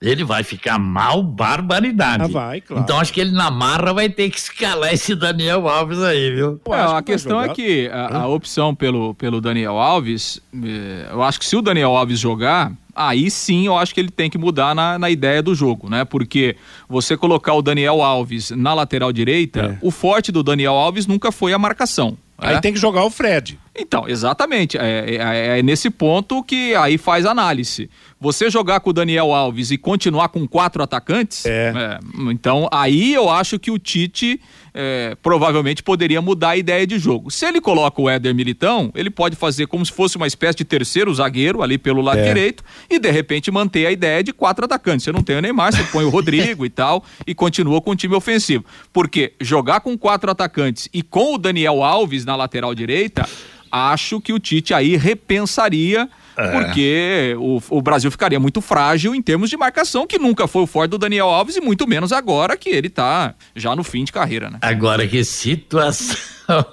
ele 0.01 0.23
vai 0.23 0.43
ficar 0.43 0.77
mal 0.77 1.23
barbaridade. 1.23 2.23
Ah, 2.23 2.27
vai, 2.27 2.61
claro. 2.61 2.83
Então 2.83 2.99
acho 2.99 3.11
que 3.11 3.19
ele 3.19 3.31
na 3.31 3.49
marra 3.49 3.93
vai 3.93 4.09
ter 4.09 4.29
que 4.29 4.37
escalar 4.37 4.93
esse 4.93 5.15
Daniel 5.15 5.67
Alves 5.67 5.99
aí, 5.99 6.35
viu? 6.35 6.61
É, 6.69 6.75
a 6.75 7.01
que 7.01 7.11
questão 7.11 7.41
é 7.41 7.49
que 7.49 7.89
a, 7.89 8.19
a, 8.19 8.27
opção 8.27 8.75
pelo, 8.75 9.15
pelo 9.15 9.41
Daniel 9.41 9.77
Alves, 9.77 10.39
eh, 10.53 11.09
eu 11.11 11.23
acho 11.23 11.39
que 11.39 11.45
se 11.45 11.55
o 11.55 11.61
Daniel 11.61 11.95
Alves 11.95 12.19
jogar, 12.19 12.71
aí 12.95 13.31
sim 13.31 13.65
eu 13.65 13.75
acho 13.75 13.93
que 13.93 13.99
ele 13.99 14.11
tem 14.11 14.29
que 14.29 14.37
mudar 14.37 14.75
na, 14.75 14.99
na 14.99 15.09
ideia 15.09 15.41
do 15.41 15.55
jogo, 15.55 15.89
né? 15.89 16.05
Porque 16.05 16.55
você 16.87 17.17
colocar 17.17 17.53
o 17.53 17.61
Daniel 17.63 18.03
Alves 18.03 18.51
na 18.51 18.75
lateral 18.75 19.11
direita, 19.11 19.59
é. 19.59 19.77
o 19.81 19.89
forte 19.89 20.31
do 20.31 20.43
Daniel 20.43 20.73
Alves 20.73 21.07
nunca 21.07 21.31
foi 21.31 21.53
a 21.53 21.59
marcação. 21.59 22.17
Aí 22.37 22.55
é? 22.55 22.61
tem 22.61 22.71
que 22.71 22.79
jogar 22.79 23.03
o 23.03 23.09
Fred. 23.09 23.59
Então, 23.75 24.07
exatamente. 24.07 24.77
É, 24.77 25.15
é, 25.15 25.59
é, 25.59 25.63
nesse 25.63 25.89
ponto 25.89 26.43
que 26.43 26.75
aí 26.75 26.97
faz 26.97 27.25
análise. 27.25 27.89
Você 28.19 28.49
jogar 28.49 28.79
com 28.79 28.89
o 28.89 28.93
Daniel 28.93 29.33
Alves 29.33 29.71
e 29.71 29.77
continuar 29.77 30.29
com 30.29 30.47
quatro 30.47 30.81
atacantes, 30.81 31.45
é. 31.45 31.73
é 31.75 31.99
então 32.31 32.67
aí 32.71 33.13
eu 33.13 33.29
acho 33.29 33.59
que 33.59 33.71
o 33.71 33.77
Tite 33.77 34.39
é, 34.79 35.17
provavelmente 35.23 35.81
poderia 35.81 36.21
mudar 36.21 36.49
a 36.49 36.57
ideia 36.57 36.85
de 36.85 36.99
jogo. 36.99 37.31
Se 37.31 37.47
ele 37.47 37.59
coloca 37.59 37.99
o 37.99 38.07
Éder 38.07 38.35
Militão, 38.35 38.91
ele 38.93 39.09
pode 39.09 39.35
fazer 39.35 39.65
como 39.65 39.83
se 39.83 39.91
fosse 39.91 40.17
uma 40.17 40.27
espécie 40.27 40.59
de 40.59 40.65
terceiro 40.65 41.11
zagueiro 41.11 41.63
ali 41.63 41.79
pelo 41.79 41.99
lado 41.99 42.19
é. 42.19 42.27
direito 42.27 42.63
e 42.87 42.99
de 42.99 43.09
repente 43.09 43.49
manter 43.49 43.87
a 43.87 43.91
ideia 43.91 44.23
de 44.23 44.31
quatro 44.31 44.65
atacantes. 44.65 45.03
Você 45.03 45.11
não 45.11 45.23
tem 45.23 45.35
o 45.35 45.41
Neymar, 45.41 45.73
você 45.73 45.83
põe 45.85 46.05
o 46.05 46.09
Rodrigo 46.09 46.63
e 46.63 46.69
tal 46.69 47.03
e 47.25 47.33
continua 47.33 47.81
com 47.81 47.89
o 47.89 47.95
time 47.95 48.13
ofensivo. 48.13 48.63
Porque 48.93 49.33
jogar 49.41 49.79
com 49.79 49.97
quatro 49.97 50.29
atacantes 50.29 50.87
e 50.93 51.01
com 51.01 51.33
o 51.33 51.37
Daniel 51.39 51.83
Alves 51.83 52.23
na 52.23 52.35
lateral 52.35 52.75
direita, 52.75 53.27
acho 53.71 54.21
que 54.21 54.31
o 54.31 54.37
Tite 54.37 54.75
aí 54.75 54.95
repensaria 54.95 56.07
é. 56.37 56.51
porque 56.51 57.35
o, 57.39 57.61
o 57.69 57.81
Brasil 57.81 58.11
ficaria 58.11 58.39
muito 58.39 58.61
frágil 58.61 59.15
em 59.15 59.21
termos 59.21 59.49
de 59.49 59.57
marcação, 59.57 60.05
que 60.05 60.19
nunca 60.19 60.47
foi 60.47 60.61
o 60.61 60.67
forte 60.67 60.91
do 60.91 60.97
Daniel 60.97 61.27
Alves 61.27 61.55
e 61.55 61.61
muito 61.61 61.87
menos 61.87 62.11
agora 62.13 62.55
que 62.55 62.69
ele 62.69 62.89
tá 62.89 63.33
já 63.55 63.75
no 63.75 63.83
fim 63.83 64.03
de 64.03 64.11
carreira, 64.11 64.49
né? 64.49 64.59
Agora, 64.61 65.07
que 65.07 65.23
situação. 65.23 66.15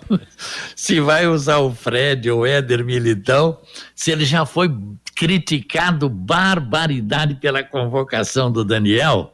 se 0.77 1.01
vai 1.01 1.27
usar 1.27 1.59
o 1.59 1.75
Fred 1.75 2.31
ou 2.31 2.41
o 2.41 2.47
Éder 2.47 2.85
Militão, 2.85 3.59
se 3.95 4.11
ele 4.11 4.25
já 4.25 4.47
foi 4.47 4.71
criticado 5.15 6.09
barbaridade 6.09 7.37
pela 7.37 7.63
convocação 7.63 8.51
do 8.51 8.65
Daniel, 8.65 9.34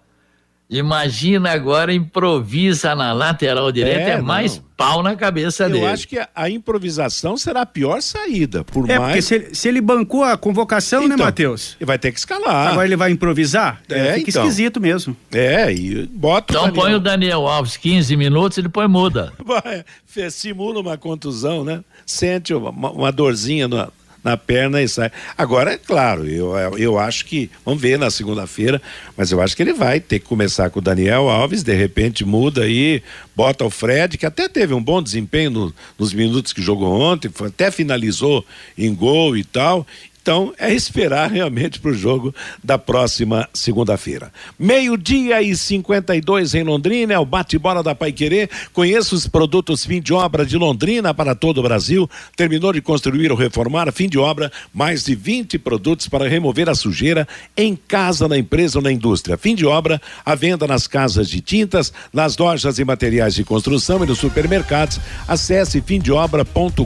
Imagina 0.70 1.50
agora, 1.50 1.92
improvisa 1.92 2.94
na 2.94 3.12
lateral 3.12 3.72
direita, 3.72 4.00
é, 4.02 4.10
é 4.10 4.20
mais 4.20 4.62
pau 4.76 5.02
na 5.02 5.16
cabeça 5.16 5.64
Eu 5.64 5.70
dele. 5.70 5.84
Eu 5.84 5.88
acho 5.88 6.06
que 6.06 6.16
a, 6.16 6.28
a, 6.32 6.48
improvisação 6.48 7.36
será 7.36 7.62
a 7.62 7.66
pior 7.66 8.00
saída, 8.00 8.62
por 8.62 8.88
é, 8.88 8.96
mais... 8.96 9.10
porque 9.10 9.22
se 9.22 9.34
ele, 9.34 9.54
se 9.54 9.68
ele 9.68 9.80
bancou 9.80 10.22
a 10.22 10.36
convocação, 10.36 11.00
né, 11.00 11.06
então, 11.06 11.18
né, 11.18 11.24
Matheus? 11.24 11.76
Ele 11.80 11.86
vai 11.86 11.98
ter 11.98 12.12
que 12.12 12.20
escalar. 12.20 12.68
Agora 12.68 12.86
ele 12.86 12.94
vai 12.94 13.10
improvisar? 13.10 13.82
É, 13.88 14.14
Fica 14.14 14.30
então. 14.30 14.44
esquisito 14.44 14.80
mesmo. 14.80 15.16
É, 15.32 15.72
e 15.72 16.06
bota 16.06 16.54
Então 16.54 16.72
põe 16.72 16.94
o 16.94 17.00
Daniel 17.00 17.48
Alves 17.48 17.76
15 17.76 18.16
minutos, 18.16 18.56
ele 18.56 18.68
põe 18.68 18.86
muda. 18.86 19.32
Vai, 19.44 19.84
simula 20.30 20.80
uma 20.80 20.96
contusão, 20.96 21.64
né? 21.64 21.82
Sente 22.06 22.54
uma, 22.54 22.70
uma 22.70 23.10
dorzinha 23.10 23.66
no, 23.66 23.92
na 24.22 24.36
perna 24.36 24.82
e 24.82 24.88
sai. 24.88 25.10
Agora, 25.36 25.72
é 25.72 25.76
claro, 25.76 26.26
eu, 26.26 26.54
eu 26.76 26.98
acho 26.98 27.24
que, 27.24 27.50
vamos 27.64 27.80
ver 27.80 27.98
na 27.98 28.10
segunda-feira, 28.10 28.80
mas 29.16 29.32
eu 29.32 29.40
acho 29.40 29.56
que 29.56 29.62
ele 29.62 29.72
vai 29.72 30.00
ter 30.00 30.18
que 30.18 30.26
começar 30.26 30.70
com 30.70 30.78
o 30.78 30.82
Daniel 30.82 31.28
Alves, 31.28 31.62
de 31.62 31.74
repente 31.74 32.24
muda 32.24 32.62
aí, 32.62 33.02
bota 33.34 33.64
o 33.64 33.70
Fred, 33.70 34.18
que 34.18 34.26
até 34.26 34.48
teve 34.48 34.74
um 34.74 34.82
bom 34.82 35.02
desempenho 35.02 35.50
no, 35.50 35.74
nos 35.98 36.12
minutos 36.12 36.52
que 36.52 36.60
jogou 36.62 36.92
ontem, 37.00 37.30
até 37.46 37.70
finalizou 37.70 38.44
em 38.76 38.94
gol 38.94 39.36
e 39.36 39.44
tal, 39.44 39.86
então, 40.22 40.52
é 40.58 40.72
esperar 40.72 41.30
realmente 41.30 41.80
para 41.80 41.90
o 41.90 41.94
jogo 41.94 42.34
da 42.62 42.76
próxima 42.76 43.48
segunda-feira. 43.54 44.30
Meio-dia 44.58 45.40
e 45.40 45.56
52 45.56 46.54
em 46.54 46.62
Londrina, 46.62 47.14
é 47.14 47.18
o 47.18 47.24
bate-bola 47.24 47.82
da 47.82 47.94
Pai 47.94 48.12
Querer. 48.12 48.50
Conheça 48.72 49.14
os 49.14 49.26
produtos 49.26 49.86
fim 49.86 50.00
de 50.00 50.12
obra 50.12 50.44
de 50.44 50.58
Londrina 50.58 51.14
para 51.14 51.34
todo 51.34 51.58
o 51.58 51.62
Brasil. 51.62 52.08
Terminou 52.36 52.70
de 52.72 52.82
construir 52.82 53.30
ou 53.32 53.36
reformar, 53.36 53.90
fim 53.92 54.08
de 54.08 54.18
obra, 54.18 54.52
mais 54.74 55.04
de 55.04 55.14
20 55.14 55.58
produtos 55.58 56.06
para 56.06 56.28
remover 56.28 56.68
a 56.68 56.74
sujeira 56.74 57.26
em 57.56 57.74
casa, 57.74 58.28
na 58.28 58.36
empresa 58.36 58.78
ou 58.78 58.82
na 58.82 58.92
indústria. 58.92 59.38
Fim 59.38 59.54
de 59.54 59.64
obra, 59.64 60.00
a 60.24 60.34
venda 60.34 60.66
nas 60.66 60.86
casas 60.86 61.30
de 61.30 61.40
tintas, 61.40 61.92
nas 62.12 62.36
lojas 62.36 62.78
e 62.78 62.84
materiais 62.84 63.34
de 63.34 63.42
construção 63.42 64.04
e 64.04 64.06
nos 64.06 64.18
supermercados. 64.18 65.00
Acesse 65.26 65.80
fimdeobra.com.br. 65.80 66.84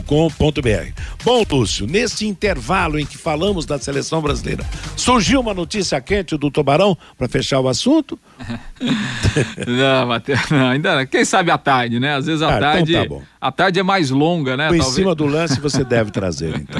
Bom, 1.23 1.43
Lúcio, 1.51 1.85
nesse 1.85 2.25
intervalo 2.27 2.99
em 2.99 3.05
que 3.05 3.24
falamos 3.25 3.65
da 3.65 3.79
seleção 3.79 4.21
brasileira. 4.21 4.63
Surgiu 4.95 5.39
uma 5.39 5.51
notícia 5.51 5.99
quente 5.99 6.37
do 6.37 6.51
Tubarão 6.51 6.95
para 7.17 7.27
fechar 7.27 7.59
o 7.59 7.67
assunto? 7.67 8.19
não, 9.65 10.07
Matheus, 10.07 10.51
não, 10.51 10.67
ainda 10.69 11.07
quem 11.07 11.25
sabe 11.25 11.49
à 11.49 11.57
tarde, 11.57 11.99
né? 11.99 12.15
Às 12.15 12.27
vezes 12.27 12.43
à 12.43 12.49
ah, 12.49 12.57
então 12.57 12.59
tarde, 12.59 12.95
então 12.95 13.19
tá 13.19 13.25
a 13.41 13.51
tarde 13.51 13.79
é 13.79 13.83
mais 13.83 14.11
longa, 14.11 14.55
né? 14.55 14.65
Em 14.67 14.77
Talvez... 14.77 14.93
cima 14.93 15.15
do 15.15 15.25
lance 15.25 15.59
você 15.59 15.83
deve 15.83 16.11
trazer, 16.11 16.53
então. 16.61 16.79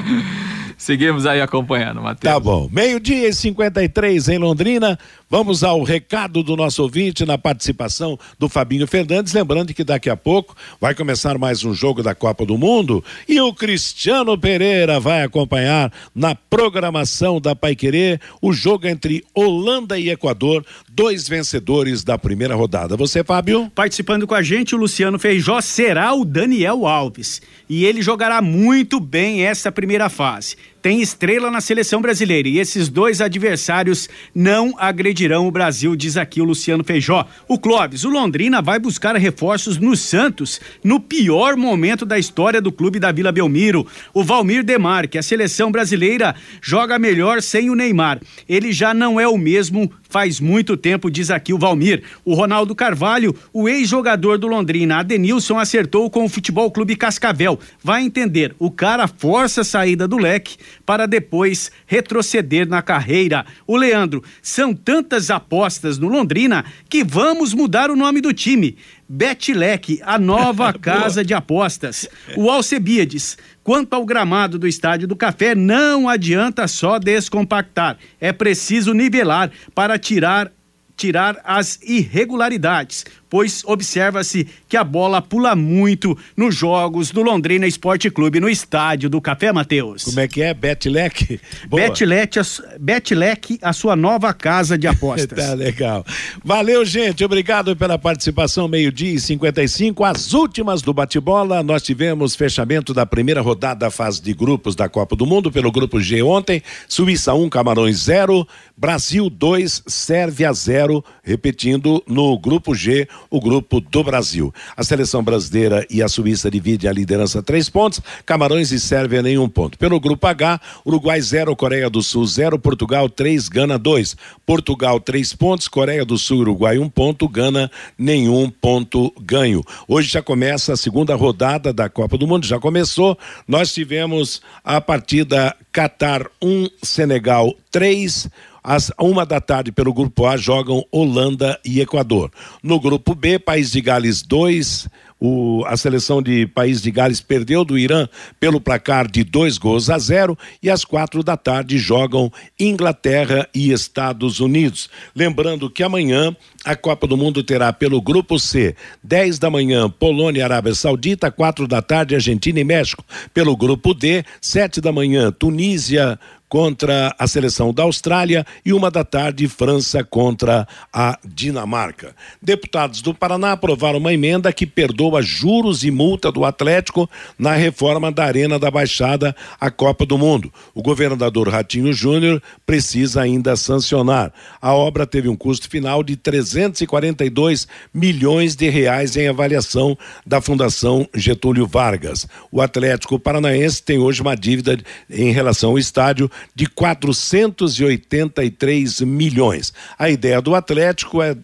Seguimos 0.78 1.26
aí 1.26 1.42
acompanhando, 1.42 2.00
Matheus. 2.00 2.32
Tá 2.32 2.40
bom. 2.40 2.70
Meio-dia 2.72 3.30
e 3.30 3.34
53 3.34 4.30
em 4.30 4.38
Londrina. 4.38 5.00
Vamos 5.28 5.64
ao 5.64 5.82
recado 5.82 6.44
do 6.44 6.56
nosso 6.56 6.84
ouvinte 6.84 7.26
na 7.26 7.36
participação 7.36 8.18
do 8.38 8.48
Fabinho 8.48 8.86
Fernandes. 8.86 9.34
Lembrando 9.34 9.74
que 9.74 9.84
daqui 9.84 10.08
a 10.08 10.16
pouco 10.16 10.56
vai 10.80 10.94
começar 10.94 11.36
mais 11.40 11.64
um 11.64 11.74
jogo 11.74 12.04
da 12.04 12.14
Copa 12.14 12.46
do 12.46 12.60
Mundo 12.60 13.04
e 13.28 13.42
o 13.42 13.52
Cristiano 13.52 14.38
Pereira 14.38 15.00
vai 15.00 15.24
acompanhar 15.24 15.92
na 16.14 16.36
programação 16.36 17.42
da 17.42 17.56
Paiquerê 17.56 18.20
o 18.40 18.54
jogo 18.54 18.88
entre 18.88 19.26
Holanda 19.34 19.98
e 19.98 20.12
Equador, 20.12 20.64
dois 20.92 21.28
vencedores 21.28 22.04
da 22.04 22.20
primeira 22.20 22.54
rodada. 22.54 22.96
Você, 22.96 23.24
Fábio? 23.24 23.72
Participando 23.74 24.28
com 24.28 24.36
a 24.36 24.44
gente, 24.44 24.76
o 24.76 24.78
Luciano 24.78 25.18
Feijó 25.18 25.60
será 25.60 26.14
o 26.14 26.24
Daniel 26.24 26.86
Alves 26.86 27.42
e 27.68 27.84
ele 27.84 28.04
jogará 28.04 28.44
muito 28.44 29.00
bem 29.00 29.42
essa 29.44 29.72
primeira 29.72 30.08
fase 30.08 30.56
tem 30.86 31.02
estrela 31.02 31.50
na 31.50 31.62
seleção 31.62 32.00
brasileira 32.00 32.48
e 32.48 32.60
esses 32.60 32.90
dois 32.90 33.20
adversários 33.20 34.08
não 34.36 34.76
agredirão 34.78 35.48
o 35.48 35.52
Brasil, 35.52 35.96
diz 35.96 36.16
aqui 36.16 36.40
o 36.40 36.44
Luciano 36.44 36.84
Feijó. 36.84 37.28
O 37.48 37.58
Clóvis, 37.58 38.04
o 38.04 38.10
Londrina 38.12 38.62
vai 38.62 38.78
buscar 38.78 39.16
reforços 39.16 39.80
no 39.80 39.96
Santos 39.96 40.62
no 40.84 41.00
pior 41.00 41.58
momento 41.58 42.06
da 42.06 42.20
história 42.20 42.62
do 42.62 42.72
clube 42.72 43.00
da 43.00 43.12
Vila 43.12 43.32
Belmiro. 43.32 43.88
O 44.14 44.24
Valmir 44.24 44.64
Demarque, 44.64 45.18
a 45.18 45.24
seleção 45.24 45.72
brasileira 45.72 46.36
joga 46.62 47.00
melhor 47.00 47.42
sem 47.42 47.72
o 47.72 47.76
Neymar. 47.76 48.20
Ele 48.48 48.72
já 48.72 48.94
não 48.94 49.20
é 49.20 49.28
o 49.28 49.40
mesmo 49.40 49.92
faz 50.16 50.40
muito 50.40 50.78
tempo, 50.78 51.12
diz 51.12 51.30
aqui 51.30 51.52
o 51.52 51.58
Valmir. 51.58 52.02
O 52.24 52.34
Ronaldo 52.36 52.74
Carvalho, 52.74 53.36
o 53.52 53.68
ex-jogador 53.68 54.38
do 54.38 54.48
Londrina, 54.48 55.00
Adenilson, 55.00 55.60
acertou 55.60 56.10
com 56.10 56.24
o 56.24 56.30
Futebol 56.30 56.72
Clube 56.72 56.96
Cascavel. 56.96 57.60
Vai 57.84 58.04
entender, 58.04 58.56
o 58.58 58.72
cara 58.72 59.08
força 59.08 59.60
a 59.60 59.66
saída 59.66 60.08
do 60.08 60.18
leque 60.18 60.56
para 60.86 61.06
depois 61.06 61.72
retroceder 61.86 62.68
na 62.68 62.82
carreira. 62.82 63.46
O 63.68 63.78
Leandro, 63.78 64.24
são 64.42 64.74
tantas 64.74 65.30
apostas 65.30 65.98
no 65.98 66.08
Londrina 66.08 66.66
que 66.90 67.04
vamos 67.04 67.54
mudar 67.54 67.92
o 67.92 67.96
nome 67.96 68.22
do 68.22 68.34
time. 68.34 68.78
Betlec, 69.08 70.02
a 70.04 70.18
nova 70.18 70.74
casa 70.78 71.24
de 71.24 71.34
apostas. 71.34 72.08
O 72.36 72.50
Alcebiades, 72.50 73.38
quanto 73.64 73.94
ao 73.94 74.06
gramado 74.06 74.58
do 74.58 74.68
Estádio 74.68 75.08
do 75.08 75.16
Café, 75.16 75.54
não 75.54 76.10
adianta 76.10 76.68
só 76.68 76.98
descompactar. 76.98 77.98
É 78.20 78.32
preciso 78.32 78.94
nivelar 78.94 79.52
para 79.74 80.00
tirar 80.00 80.52
tirar 80.98 81.42
as 81.44 81.78
irregularidades 81.84 83.06
pois 83.36 83.64
observa-se 83.66 84.48
que 84.70 84.78
a 84.78 84.84
bola 84.86 85.22
pula 85.22 85.58
muito 85.58 86.18
nos 86.38 86.56
jogos 86.56 87.12
do 87.12 87.22
Londrina 87.22 87.68
Esporte 87.68 88.10
Clube 88.10 88.40
no 88.40 88.48
estádio 88.48 89.10
do 89.10 89.20
Café 89.20 89.52
Mateus. 89.52 90.06
Como 90.06 90.22
é 90.22 90.26
que 90.26 90.42
é? 90.42 90.54
Betlec? 90.54 91.42
Betlec, 91.68 92.40
Betlec, 92.80 93.60
a 93.62 93.74
sua 93.74 93.94
nova 93.94 94.34
casa 94.34 94.78
de 94.78 94.88
apostas. 94.88 95.36
tá 95.38 95.54
legal. 95.54 96.06
Valeu, 96.46 96.86
gente. 96.86 97.26
Obrigado 97.26 97.76
pela 97.76 98.00
participação. 98.00 98.70
Meio-dia 98.70 99.16
e 99.16 99.20
55. 99.20 100.06
As 100.06 100.32
últimas 100.32 100.82
do 100.82 100.94
bate-bola. 100.94 101.62
Nós 101.62 101.84
tivemos 101.84 102.38
fechamento 102.38 102.94
da 102.94 103.06
primeira 103.06 103.42
rodada 103.42 103.82
da 103.82 103.92
fase 103.92 104.22
de 104.22 104.34
grupos 104.34 104.78
da 104.78 104.88
Copa 104.88 105.14
do 105.14 105.26
Mundo 105.26 105.52
pelo 105.52 105.74
grupo 105.74 106.00
G 106.00 106.22
ontem. 106.22 106.64
Suíça 106.88 107.34
1, 107.34 107.44
um, 107.44 107.50
Camarões 107.50 107.98
0, 108.04 108.48
Brasil 108.78 109.30
2, 109.30 109.84
Sérvia 109.88 110.54
0. 110.54 111.04
Repetindo 111.22 112.02
no 112.08 112.40
grupo 112.40 112.74
G, 112.74 113.10
o 113.30 113.40
grupo 113.40 113.80
do 113.80 114.04
Brasil. 114.04 114.54
A 114.76 114.84
seleção 114.84 115.24
brasileira 115.24 115.86
e 115.90 116.02
a 116.02 116.08
Suíça 116.08 116.50
dividem 116.50 116.90
a 116.90 116.94
liderança 116.94 117.42
três 117.42 117.70
pontos, 117.70 118.02
Camarões 118.26 118.72
e 118.72 118.80
Sérvia 118.80 119.22
nenhum 119.22 119.48
ponto. 119.50 119.78
Pelo 119.78 120.00
grupo 120.00 120.26
H, 120.28 120.60
Uruguai 120.86 121.22
0, 121.22 121.56
Coreia 121.56 121.90
do 121.90 122.02
Sul 122.02 122.26
0, 122.26 122.60
Portugal 122.60 123.10
3, 123.10 123.50
Gana 123.50 123.78
2. 123.78 124.16
Portugal 124.46 125.00
três 125.00 125.34
pontos, 125.34 125.68
Coreia 125.68 126.06
do 126.06 126.18
Sul, 126.18 126.40
Uruguai 126.40 126.78
um 126.78 126.90
ponto, 126.90 127.28
Gana 127.28 127.72
nenhum 127.98 128.50
ponto 128.50 129.14
ganho. 129.20 129.64
Hoje 129.88 130.10
já 130.10 130.22
começa 130.22 130.74
a 130.74 130.78
segunda 130.78 131.16
rodada 131.16 131.74
da 131.74 131.90
Copa 131.90 132.18
do 132.18 132.28
Mundo, 132.28 132.46
já 132.46 132.60
começou. 132.60 133.18
Nós 133.48 133.74
tivemos 133.74 134.42
a 134.64 134.80
partida 134.80 135.56
Qatar 135.74 136.30
1, 136.42 136.48
um, 136.48 136.70
Senegal 136.82 137.54
3. 137.72 138.30
Às 138.68 138.92
uma 139.00 139.28
da 139.28 139.40
tarde, 139.40 139.72
pelo 139.72 139.94
grupo 139.94 140.26
A, 140.26 140.36
jogam 140.36 140.84
Holanda 140.92 141.60
e 141.64 141.82
Equador. 141.82 142.32
No 142.64 142.80
grupo 142.80 143.14
B, 143.14 143.38
País 143.38 143.72
de 143.72 143.80
Gales 143.80 144.24
2, 144.24 144.90
o, 145.22 145.64
a 145.68 145.78
seleção 145.78 146.20
de 146.20 146.48
País 146.48 146.82
de 146.82 146.90
Gales 146.90 147.22
perdeu 147.22 147.64
do 147.64 147.78
Irã 147.78 148.08
pelo 148.40 148.60
placar 148.60 149.08
de 149.08 149.24
dois 149.24 149.60
gols 149.60 149.88
a 149.88 150.00
zero 150.00 150.36
e 150.64 150.70
às 150.70 150.84
quatro 150.84 151.24
da 151.24 151.38
tarde 151.38 151.78
jogam 151.78 152.32
Inglaterra 152.60 153.48
e 153.54 153.72
Estados 153.72 154.40
Unidos. 154.40 154.90
Lembrando 155.16 155.70
que 155.70 155.84
amanhã 155.84 156.36
a 156.66 156.76
Copa 156.76 157.06
do 157.06 157.16
Mundo 157.16 157.44
terá 157.44 157.72
pelo 157.72 158.02
grupo 158.02 158.40
C, 158.40 158.76
10 159.04 159.38
da 159.38 159.50
manhã, 159.52 159.88
Polônia 159.88 160.40
e 160.40 160.44
Arábia 160.44 160.74
Saudita, 160.74 161.30
quatro 161.30 161.68
da 161.68 161.84
tarde, 161.84 162.16
Argentina 162.16 162.60
e 162.60 162.64
México. 162.64 163.06
Pelo 163.32 163.56
grupo 163.56 163.94
D, 163.94 164.26
sete 164.42 164.82
da 164.82 164.92
manhã, 164.92 165.32
Tunísia, 165.32 166.20
contra 166.56 167.14
a 167.20 167.28
seleção 167.28 167.74
da 167.74 167.84
Austrália 167.84 168.46
e 168.66 168.72
uma 168.72 168.90
da 168.90 169.04
tarde 169.04 169.46
França 169.46 170.06
contra 170.06 170.66
a 170.94 171.20
Dinamarca. 171.22 172.16
Deputados 172.42 173.02
do 173.02 173.14
Paraná 173.14 173.52
aprovaram 173.52 174.00
uma 174.00 174.14
emenda 174.14 174.54
que 174.54 174.66
perdoa 174.66 175.22
juros 175.22 175.84
e 175.84 175.92
multa 175.92 176.32
do 176.32 176.46
Atlético 176.46 177.10
na 177.38 177.56
reforma 177.56 178.10
da 178.10 178.24
Arena 178.24 178.58
da 178.58 178.72
Baixada 178.72 179.36
à 179.60 179.70
Copa 179.70 180.06
do 180.06 180.18
Mundo. 180.18 180.50
O 180.74 180.82
governador 180.82 181.50
Ratinho 181.50 181.92
Júnior 181.92 182.42
precisa 182.66 183.24
ainda 183.24 183.58
sancionar. 183.58 184.32
A 184.62 184.74
obra 184.74 185.06
teve 185.06 185.28
um 185.28 185.36
custo 185.36 185.70
final 185.70 186.02
de 186.04 186.16
342 186.16 187.68
milhões 187.94 188.56
de 188.56 188.70
reais 188.70 189.18
em 189.18 189.28
avaliação 189.28 189.98
da 190.26 190.40
Fundação 190.40 191.06
Getúlio 191.14 191.68
Vargas. 191.68 192.26
O 192.50 192.62
Atlético 192.62 193.20
Paranaense 193.20 193.84
tem 193.84 193.98
hoje 193.98 194.22
uma 194.22 194.38
dívida 194.38 194.78
em 195.10 195.34
relação 195.34 195.72
ao 195.72 195.78
estádio 195.78 196.32
de 196.54 196.68
483 196.68 199.02
milhões. 199.02 199.74
A 199.98 200.10
ideia 200.10 200.42
do 200.42 200.56
Atlético 200.56 201.22
é 201.22 201.38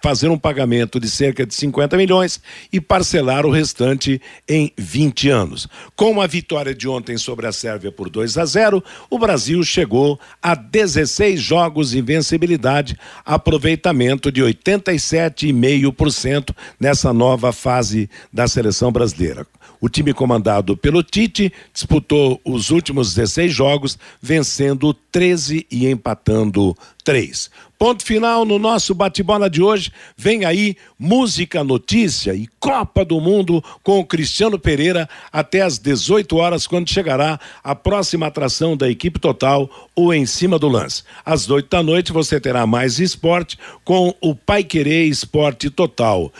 fazer 0.00 0.28
um 0.28 0.38
pagamento 0.38 1.00
de 1.00 1.10
cerca 1.10 1.44
de 1.44 1.52
50 1.54 1.96
milhões 1.96 2.40
e 2.72 2.80
parcelar 2.80 3.44
o 3.44 3.50
restante 3.50 4.22
em 4.48 4.72
20 4.76 5.28
anos. 5.28 5.66
Com 5.96 6.20
a 6.20 6.26
vitória 6.26 6.72
de 6.74 6.88
ontem 6.88 7.18
sobre 7.18 7.46
a 7.46 7.52
Sérvia 7.52 7.90
por 7.90 8.08
2 8.08 8.38
a 8.38 8.44
0, 8.44 8.84
o 9.10 9.18
Brasil 9.18 9.60
chegou 9.62 10.20
a 10.42 10.54
16 10.54 11.40
jogos 11.40 11.90
de 11.90 11.98
invencibilidade, 11.98 12.96
aproveitamento 13.24 14.30
de 14.30 14.42
87,5% 14.42 16.54
nessa 16.78 17.12
nova 17.12 17.52
fase 17.52 18.08
da 18.32 18.46
seleção 18.46 18.92
brasileira. 18.92 19.44
O 19.80 19.88
time 19.88 20.12
comandado 20.12 20.76
pelo 20.76 21.02
Tite 21.02 21.52
disputou 21.72 22.40
os 22.44 22.70
últimos 22.70 23.14
16 23.14 23.52
jogos, 23.52 23.98
vencendo 24.20 24.92
13 24.92 25.66
e 25.70 25.86
empatando 25.86 26.76
3. 27.04 27.50
Ponto 27.78 28.04
final 28.04 28.44
no 28.44 28.58
nosso 28.58 28.92
bate-bola 28.92 29.48
de 29.48 29.62
hoje. 29.62 29.92
Vem 30.16 30.44
aí 30.44 30.76
música, 30.98 31.62
notícia 31.62 32.34
e 32.34 32.48
Copa 32.58 33.04
do 33.04 33.20
Mundo 33.20 33.62
com 33.84 34.00
o 34.00 34.04
Cristiano 34.04 34.58
Pereira 34.58 35.08
até 35.32 35.62
às 35.62 35.78
18 35.78 36.36
horas, 36.36 36.66
quando 36.66 36.90
chegará 36.90 37.38
a 37.62 37.74
próxima 37.76 38.26
atração 38.26 38.76
da 38.76 38.90
equipe 38.90 39.20
total, 39.20 39.70
o 39.94 40.12
Em 40.12 40.26
Cima 40.26 40.58
do 40.58 40.66
Lance. 40.68 41.04
Às 41.24 41.48
8 41.48 41.68
da 41.70 41.82
noite 41.82 42.12
você 42.12 42.40
terá 42.40 42.66
mais 42.66 42.98
esporte 42.98 43.56
com 43.84 44.12
o 44.20 44.34
Pai 44.34 44.64
Querer 44.64 45.06
Esporte 45.06 45.70
Total. 45.70 46.32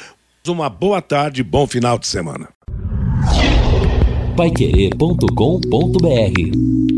Uma 0.46 0.68
boa 0.70 1.02
tarde, 1.02 1.42
bom 1.42 1.66
final 1.66 1.98
de 1.98 2.06
semana 2.06 2.57
paiquerê.com.br 4.36 6.97